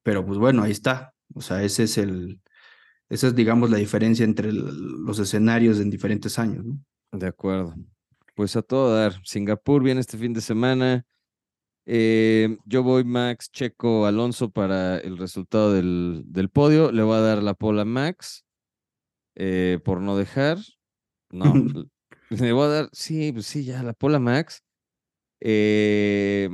pero 0.03 0.25
pues 0.25 0.37
bueno, 0.37 0.63
ahí 0.63 0.71
está. 0.71 1.13
O 1.33 1.41
sea, 1.41 1.63
ese 1.63 1.83
es 1.83 1.97
el, 1.97 2.39
esa 3.09 3.27
es, 3.27 3.35
digamos, 3.35 3.69
la 3.69 3.77
diferencia 3.77 4.23
entre 4.25 4.49
el- 4.49 5.03
los 5.05 5.19
escenarios 5.19 5.79
en 5.79 5.89
diferentes 5.89 6.37
años, 6.39 6.65
¿no? 6.65 6.77
De 7.11 7.27
acuerdo. 7.27 7.73
Pues 8.37 8.55
a 8.55 8.61
todo 8.61 8.95
dar. 8.95 9.19
Singapur 9.25 9.81
viene 9.81 9.99
este 9.99 10.15
fin 10.15 10.31
de 10.31 10.41
semana. 10.41 11.07
Eh, 11.87 12.55
yo 12.65 12.83
voy 12.83 13.03
Max, 13.03 13.49
Checo, 13.51 14.05
Alonso 14.05 14.51
para 14.51 14.99
el 14.99 15.17
resultado 15.17 15.73
del, 15.73 16.21
del 16.27 16.47
podio. 16.49 16.91
Le 16.91 17.01
voy 17.01 17.15
a 17.15 17.21
dar 17.21 17.41
la 17.41 17.55
pola 17.55 17.81
a 17.81 17.85
Max 17.85 18.45
eh, 19.33 19.79
por 19.83 20.01
no 20.01 20.15
dejar. 20.15 20.59
No, 21.31 21.51
le 22.29 22.51
voy 22.53 22.65
a 22.65 22.67
dar, 22.67 22.89
sí, 22.91 23.31
pues 23.31 23.47
sí, 23.47 23.65
ya 23.65 23.81
la 23.81 23.93
pola 23.93 24.17
a 24.17 24.19
Max. 24.19 24.61
Eh, 25.39 26.47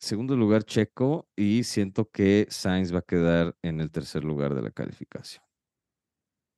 segundo 0.00 0.34
lugar, 0.36 0.64
Checo. 0.64 1.28
Y 1.36 1.62
siento 1.62 2.10
que 2.10 2.48
Sainz 2.50 2.92
va 2.92 2.98
a 2.98 3.02
quedar 3.02 3.54
en 3.62 3.80
el 3.80 3.92
tercer 3.92 4.24
lugar 4.24 4.52
de 4.56 4.62
la 4.62 4.72
calificación. 4.72 5.44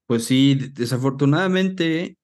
Pues 0.07 0.25
sí, 0.25 0.55
de- 0.55 0.69
desafortunadamente, 0.71 2.17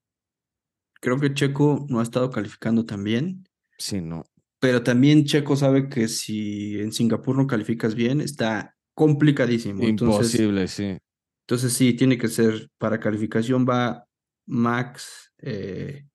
creo 1.07 1.21
que 1.21 1.33
Checo 1.35 1.87
no 1.89 2.01
ha 2.01 2.03
estado 2.03 2.31
calificando 2.33 2.85
tan 2.85 3.05
bien, 3.05 3.45
Sí, 3.79 4.01
no. 4.01 4.25
pero 4.59 4.83
también 4.83 5.25
Checo 5.25 5.55
sabe 5.55 5.89
que 5.89 6.09
si 6.09 6.81
en 6.81 6.91
Singapur 6.91 7.37
no 7.37 7.47
calificas 7.47 7.95
bien, 7.95 8.21
está 8.21 8.75
complicadísimo. 8.93 9.85
Entonces, 9.85 10.35
Imposible, 10.35 10.67
sí. 10.67 10.99
entonces 11.47 11.73
sí, 11.75 11.95
tiene 11.95 12.19
que 12.19 12.27
ser, 12.27 12.69
para 12.77 12.99
calificación 12.99 13.65
va 13.65 14.05
Max, 14.49 15.33
eh, 15.39 16.09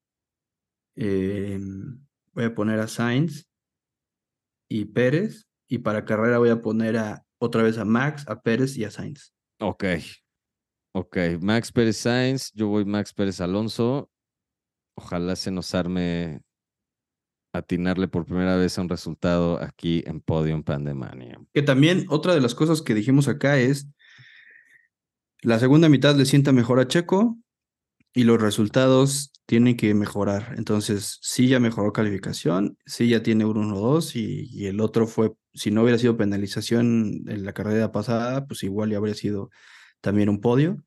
eh, 0.97 1.57
voy 2.33 2.43
a 2.43 2.53
poner 2.53 2.79
a 2.81 2.89
Sainz 2.89 3.47
y 4.69 4.83
Pérez, 4.83 5.47
y 5.69 5.77
para 5.77 6.03
carrera 6.03 6.37
voy 6.37 6.49
a 6.49 6.61
poner 6.61 6.97
a 6.97 7.23
otra 7.39 7.63
vez 7.63 7.77
a 7.77 7.85
Max, 7.85 8.25
a 8.27 8.41
Pérez 8.41 8.75
y 8.75 8.83
a 8.83 8.91
Sainz. 8.91 9.33
Ok. 9.61 9.85
Ok. 10.93 11.17
Max 11.39 11.71
Pérez 11.71 11.95
Sainz, 11.95 12.51
yo 12.53 12.67
voy 12.67 12.83
Max 12.83 13.13
Pérez 13.13 13.39
Alonso. 13.39 14.10
Ojalá 14.95 15.35
se 15.35 15.51
nos 15.51 15.73
arme 15.75 16.41
atinarle 17.53 18.07
por 18.07 18.25
primera 18.25 18.55
vez 18.55 18.77
a 18.77 18.81
un 18.81 18.89
resultado 18.89 19.61
aquí 19.61 20.03
en 20.05 20.21
Podium 20.21 20.63
Pandemania. 20.63 21.39
Que 21.53 21.61
también 21.61 22.05
otra 22.09 22.33
de 22.33 22.41
las 22.41 22.55
cosas 22.55 22.81
que 22.81 22.93
dijimos 22.93 23.27
acá 23.27 23.59
es 23.59 23.87
la 25.41 25.59
segunda 25.59 25.89
mitad 25.89 26.15
le 26.15 26.25
sienta 26.25 26.51
mejor 26.51 26.79
a 26.79 26.87
Checo 26.87 27.37
y 28.13 28.23
los 28.25 28.39
resultados 28.39 29.31
tienen 29.47 29.75
que 29.75 29.93
mejorar. 29.93 30.53
Entonces, 30.57 31.17
sí 31.21 31.47
ya 31.47 31.59
mejoró 31.59 31.91
calificación, 31.91 32.77
sí 32.85 33.09
ya 33.09 33.23
tiene 33.23 33.45
un 33.45 33.73
1-2 33.73 34.15
y, 34.15 34.47
y 34.51 34.67
el 34.67 34.79
otro 34.79 35.07
fue, 35.07 35.33
si 35.53 35.71
no 35.71 35.81
hubiera 35.81 35.97
sido 35.97 36.15
penalización 36.15 37.23
en 37.27 37.43
la 37.43 37.53
carrera 37.53 37.91
pasada, 37.91 38.45
pues 38.45 38.63
igual 38.63 38.91
ya 38.91 38.97
habría 38.97 39.15
sido 39.15 39.49
también 39.99 40.29
un 40.29 40.41
podio. 40.41 40.83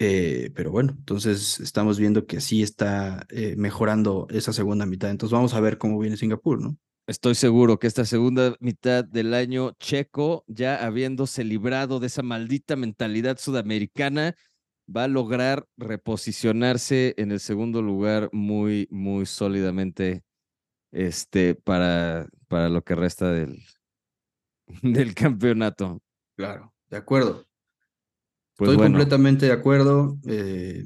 Eh, 0.00 0.50
pero 0.54 0.70
bueno, 0.70 0.94
entonces 0.96 1.58
estamos 1.60 1.98
viendo 1.98 2.26
que 2.26 2.40
sí 2.40 2.62
está 2.62 3.26
eh, 3.30 3.56
mejorando 3.56 4.26
esa 4.30 4.52
segunda 4.52 4.86
mitad. 4.86 5.10
Entonces 5.10 5.32
vamos 5.32 5.54
a 5.54 5.60
ver 5.60 5.78
cómo 5.78 5.98
viene 5.98 6.16
Singapur, 6.16 6.60
¿no? 6.60 6.76
Estoy 7.08 7.34
seguro 7.34 7.78
que 7.78 7.86
esta 7.86 8.04
segunda 8.04 8.54
mitad 8.60 9.02
del 9.02 9.32
año 9.32 9.72
checo, 9.80 10.44
ya 10.46 10.84
habiéndose 10.84 11.42
librado 11.42 12.00
de 12.00 12.08
esa 12.08 12.22
maldita 12.22 12.76
mentalidad 12.76 13.38
sudamericana, 13.38 14.36
va 14.94 15.04
a 15.04 15.08
lograr 15.08 15.66
reposicionarse 15.78 17.14
en 17.16 17.32
el 17.32 17.40
segundo 17.40 17.80
lugar 17.80 18.28
muy, 18.32 18.88
muy 18.90 19.24
sólidamente 19.24 20.22
este, 20.92 21.54
para, 21.54 22.28
para 22.46 22.68
lo 22.68 22.82
que 22.82 22.94
resta 22.94 23.32
del, 23.32 23.62
del 24.82 25.14
campeonato. 25.14 26.02
Claro, 26.36 26.74
de 26.90 26.98
acuerdo. 26.98 27.47
Pues 28.58 28.70
Estoy 28.72 28.76
bueno, 28.76 28.98
completamente 28.98 29.46
de 29.46 29.52
acuerdo. 29.52 30.18
eh, 30.26 30.84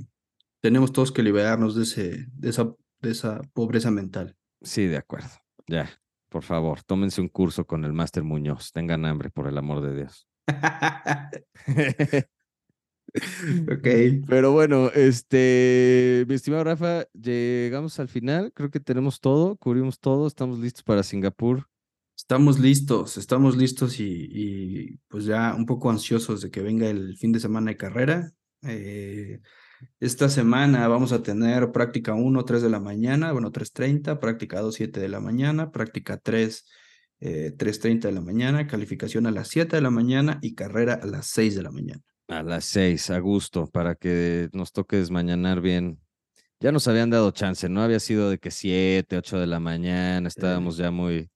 tenemos 0.61 0.93
todos 0.93 1.11
que 1.11 1.25
liberarnos 1.25 1.75
de, 1.75 1.83
ese, 1.83 2.27
de 2.33 2.51
esa 2.51 2.73
de 3.03 3.11
esa 3.11 3.43
pobreza 3.53 3.91
mental. 3.91 4.37
Sí, 4.63 4.87
de 4.87 4.97
acuerdo. 4.97 5.29
Ya, 5.67 5.91
por 6.29 6.45
favor, 6.45 6.83
tómense 6.85 7.21
un 7.21 7.29
curso 7.29 7.67
con 7.67 7.85
el 7.85 7.93
Máster 7.93 8.23
Muñoz. 8.23 8.73
Tengan 8.73 9.05
hambre, 9.05 9.29
por 9.31 9.49
el 9.49 9.59
amor 9.59 9.83
de 9.83 9.97
Dios. 9.97 10.29
ok. 13.73 13.89
Pero 14.27 14.53
bueno, 14.53 14.91
este, 14.95 16.25
mi 16.29 16.35
estimado 16.35 16.65
Rafa, 16.65 17.05
llegamos 17.13 17.99
al 17.99 18.09
final. 18.09 18.53
Creo 18.55 18.71
que 18.71 18.81
tenemos 18.81 19.21
todo, 19.21 19.57
cubrimos 19.57 19.99
todo. 19.99 20.27
Estamos 20.29 20.61
listos 20.61 20.85
para 20.85 21.03
Singapur. 21.03 21.69
Estamos 22.23 22.61
listos, 22.61 23.17
estamos 23.17 23.57
listos 23.57 23.99
y, 23.99 24.29
y, 24.31 24.97
pues 25.09 25.25
ya 25.25 25.57
un 25.57 25.67
poco 25.67 25.91
ansiosos 25.91 26.41
de 26.41 26.53
que 26.53 26.63
venga 26.63 26.89
el 26.89 27.17
fin 27.19 27.33
de 27.33 27.41
semana 27.41 27.73
de 27.73 27.77
carrera. 27.77 28.33
Eh, 28.63 29.41
esta 29.99 30.29
semana 30.29 30.87
vamos 30.87 31.11
a 31.11 31.21
tener 31.25 31.73
práctica 31.73 32.15
1, 32.15 32.45
3 32.45 32.63
de 32.63 32.71
la 32.71 32.79
mañana, 32.79 33.33
bueno, 33.33 33.51
3.30, 33.51 34.21
práctica 34.21 34.61
2, 34.61 34.73
7 34.73 35.01
de 35.01 35.09
la 35.09 35.19
mañana, 35.19 35.73
práctica 35.73 36.17
3, 36.17 36.65
eh, 37.19 37.55
3.30 37.57 38.03
de 38.03 38.13
la 38.13 38.21
mañana, 38.21 38.69
calificación 38.69 39.27
a 39.27 39.33
las 39.33 39.49
7 39.49 39.75
de 39.75 39.83
la 39.83 39.91
mañana 39.91 40.39
y 40.43 40.55
carrera 40.55 41.01
a 41.03 41.07
las 41.07 41.27
6 41.27 41.57
de 41.57 41.63
la 41.63 41.73
mañana. 41.73 42.03
A 42.29 42.45
las 42.45 42.67
6, 42.67 43.11
a 43.11 43.19
gusto, 43.19 43.67
para 43.67 43.97
que 43.97 44.49
nos 44.53 44.71
toque 44.71 44.97
desmañanar 44.97 45.61
bien. 45.61 45.99
Ya 46.61 46.71
nos 46.71 46.87
habían 46.87 47.11
dado 47.11 47.33
chance, 47.33 47.69
¿no? 47.69 47.83
Había 47.83 47.99
sido 47.99 48.31
de 48.31 48.39
que 48.39 48.53
7, 48.53 49.17
8 49.19 49.41
de 49.41 49.49
la 49.49 49.59
mañana, 49.59 50.29
estábamos 50.29 50.77
ya 50.77 50.93
muy 50.93 51.29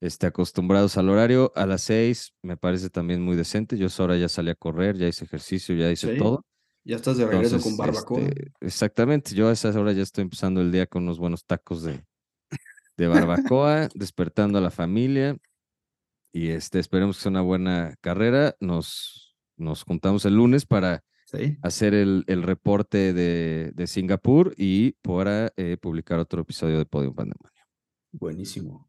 este, 0.00 0.26
acostumbrados 0.26 0.96
al 0.98 1.08
horario. 1.08 1.52
A 1.54 1.66
las 1.66 1.82
6 1.82 2.34
me 2.42 2.56
parece 2.56 2.90
también 2.90 3.22
muy 3.22 3.36
decente. 3.36 3.76
Yo 3.78 3.88
ahora 3.98 4.16
ya 4.16 4.28
salí 4.28 4.50
a 4.50 4.54
correr, 4.54 4.96
ya 4.96 5.08
hice 5.08 5.24
ejercicio, 5.24 5.74
ya 5.74 5.90
hice 5.90 6.12
Sí. 6.14 6.18
todo. 6.18 6.44
Ya 6.86 6.96
estás 6.96 7.16
de 7.16 7.24
regreso 7.26 7.56
Entonces, 7.56 7.62
con 7.62 7.86
barbacoa. 7.86 8.20
este, 8.20 8.52
exactamente, 8.60 9.34
yo 9.34 9.48
a 9.48 9.52
esas 9.52 9.74
horas 9.74 9.96
ya 9.96 10.02
estoy 10.02 10.20
empezando 10.22 10.60
el 10.60 10.70
día 10.70 10.86
con 10.86 11.04
unos 11.04 11.18
buenos 11.18 11.46
tacos 11.46 11.82
de, 11.82 12.04
de 12.98 13.06
barbacoa, 13.08 13.88
despertando 13.94 14.58
a 14.58 14.60
la 14.60 14.70
familia. 14.70 15.36
Y 16.30 16.48
este, 16.50 16.80
esperemos 16.80 17.16
que 17.16 17.22
sea 17.22 17.30
una 17.30 17.40
buena 17.40 17.94
carrera. 18.02 18.54
Nos, 18.60 19.34
nos 19.56 19.82
juntamos 19.84 20.24
el 20.26 20.34
lunes 20.34 20.66
para 20.66 21.02
Sí. 21.26 21.56
hacer 21.62 21.94
el, 21.94 22.22
el 22.28 22.42
reporte 22.42 23.12
de, 23.14 23.72
de 23.74 23.86
Singapur 23.86 24.54
y 24.58 24.92
para 25.02 25.52
eh, 25.56 25.78
publicar 25.80 26.18
otro 26.18 26.42
episodio 26.42 26.76
de 26.78 26.84
Podium 26.86 27.14
Pandemonio. 27.14 27.50
Buenísimo. 28.12 28.88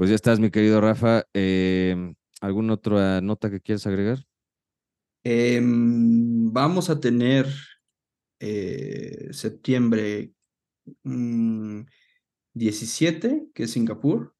Pues 0.00 0.08
ya 0.08 0.16
estás, 0.16 0.40
mi 0.40 0.50
querido 0.50 0.80
Rafa. 0.80 1.26
Em, 1.34 2.14
¿Alguna 2.40 2.72
otra 2.72 3.20
nota 3.20 3.50
que 3.50 3.60
quieras 3.60 3.86
agregar? 3.86 4.24
Em, 5.22 6.50
vamos 6.50 6.88
a 6.88 6.98
tener 6.98 7.46
eh, 8.38 9.28
septiembre 9.30 10.32
mm, 11.02 11.80
17, 12.54 13.48
que 13.52 13.64
es 13.64 13.72
Singapur, 13.72 14.34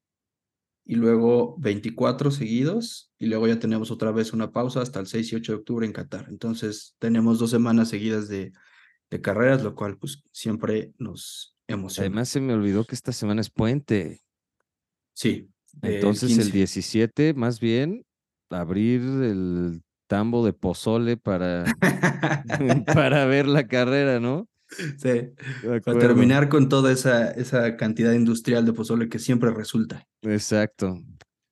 y 0.83 0.95
luego 0.95 1.55
24 1.59 2.31
seguidos, 2.31 3.13
y 3.19 3.27
luego 3.27 3.47
ya 3.47 3.59
tenemos 3.59 3.91
otra 3.91 4.11
vez 4.11 4.33
una 4.33 4.51
pausa 4.51 4.81
hasta 4.81 4.99
el 4.99 5.05
6 5.05 5.31
y 5.31 5.35
8 5.35 5.51
de 5.51 5.57
octubre 5.59 5.85
en 5.85 5.93
Qatar. 5.93 6.25
Entonces 6.29 6.95
tenemos 6.97 7.37
dos 7.37 7.51
semanas 7.51 7.89
seguidas 7.89 8.27
de, 8.27 8.51
de 9.11 9.21
carreras, 9.21 9.61
lo 9.61 9.75
cual 9.75 9.99
pues 9.99 10.23
siempre 10.31 10.91
nos 10.97 11.55
emociona. 11.67 12.07
Además, 12.07 12.29
se 12.29 12.41
me 12.41 12.55
olvidó 12.55 12.83
que 12.83 12.95
esta 12.95 13.11
semana 13.11 13.41
es 13.41 13.51
puente. 13.51 14.23
Sí. 15.13 15.49
el 15.81 15.95
Entonces, 15.95 16.31
el 16.31 16.37
15. 16.37 16.51
17, 16.51 17.33
más 17.33 17.59
bien, 17.59 18.05
abrir 18.49 19.01
el 19.01 19.81
tambo 20.07 20.45
de 20.45 20.53
pozole 20.53 21.17
para, 21.17 21.65
para 22.93 23.25
ver 23.25 23.47
la 23.47 23.67
carrera, 23.67 24.19
¿no? 24.19 24.47
Sí. 24.97 25.33
Para 25.83 25.99
terminar 25.99 26.49
con 26.49 26.69
toda 26.69 26.91
esa, 26.91 27.31
esa 27.31 27.75
cantidad 27.75 28.13
industrial 28.13 28.65
de 28.65 28.73
pozole 28.73 29.09
que 29.09 29.19
siempre 29.19 29.51
resulta. 29.51 30.07
Exacto. 30.21 30.97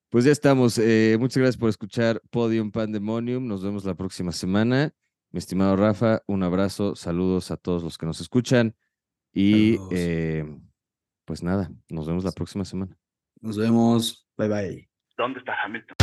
Pues 0.10 0.26
ya 0.26 0.32
estamos. 0.32 0.78
eh, 0.78 1.18
muchas 1.20 1.38
gracias 1.38 1.58
por 1.58 1.70
escuchar 1.70 2.22
Podium 2.32 2.72
Pandemonium. 2.72 3.46
Nos 3.46 3.64
vemos 3.64 3.86
la 3.86 3.96
próxima 3.96 4.32
semana. 4.32 4.94
Mi 5.32 5.38
estimado 5.38 5.76
Rafa, 5.76 6.22
un 6.28 6.44
abrazo. 6.44 6.96
Saludos 6.96 7.52
a 7.52 7.58
todos 7.58 7.84
los 7.84 7.98
que 7.98 8.06
nos 8.06 8.20
escuchan. 8.20 8.76
Y 9.34 9.78
eh, 9.92 10.46
pues 11.26 11.44
nada, 11.44 11.72
nos 11.90 12.08
vemos 12.08 12.24
la 12.24 12.32
próxima 12.32 12.66
semana. 12.66 12.98
Nos 13.42 13.58
vemos. 13.58 14.28
Bye 14.38 14.48
bye. 14.48 14.90
¿Dónde 15.18 15.40
está 15.40 15.54
Hamilton? 15.64 15.96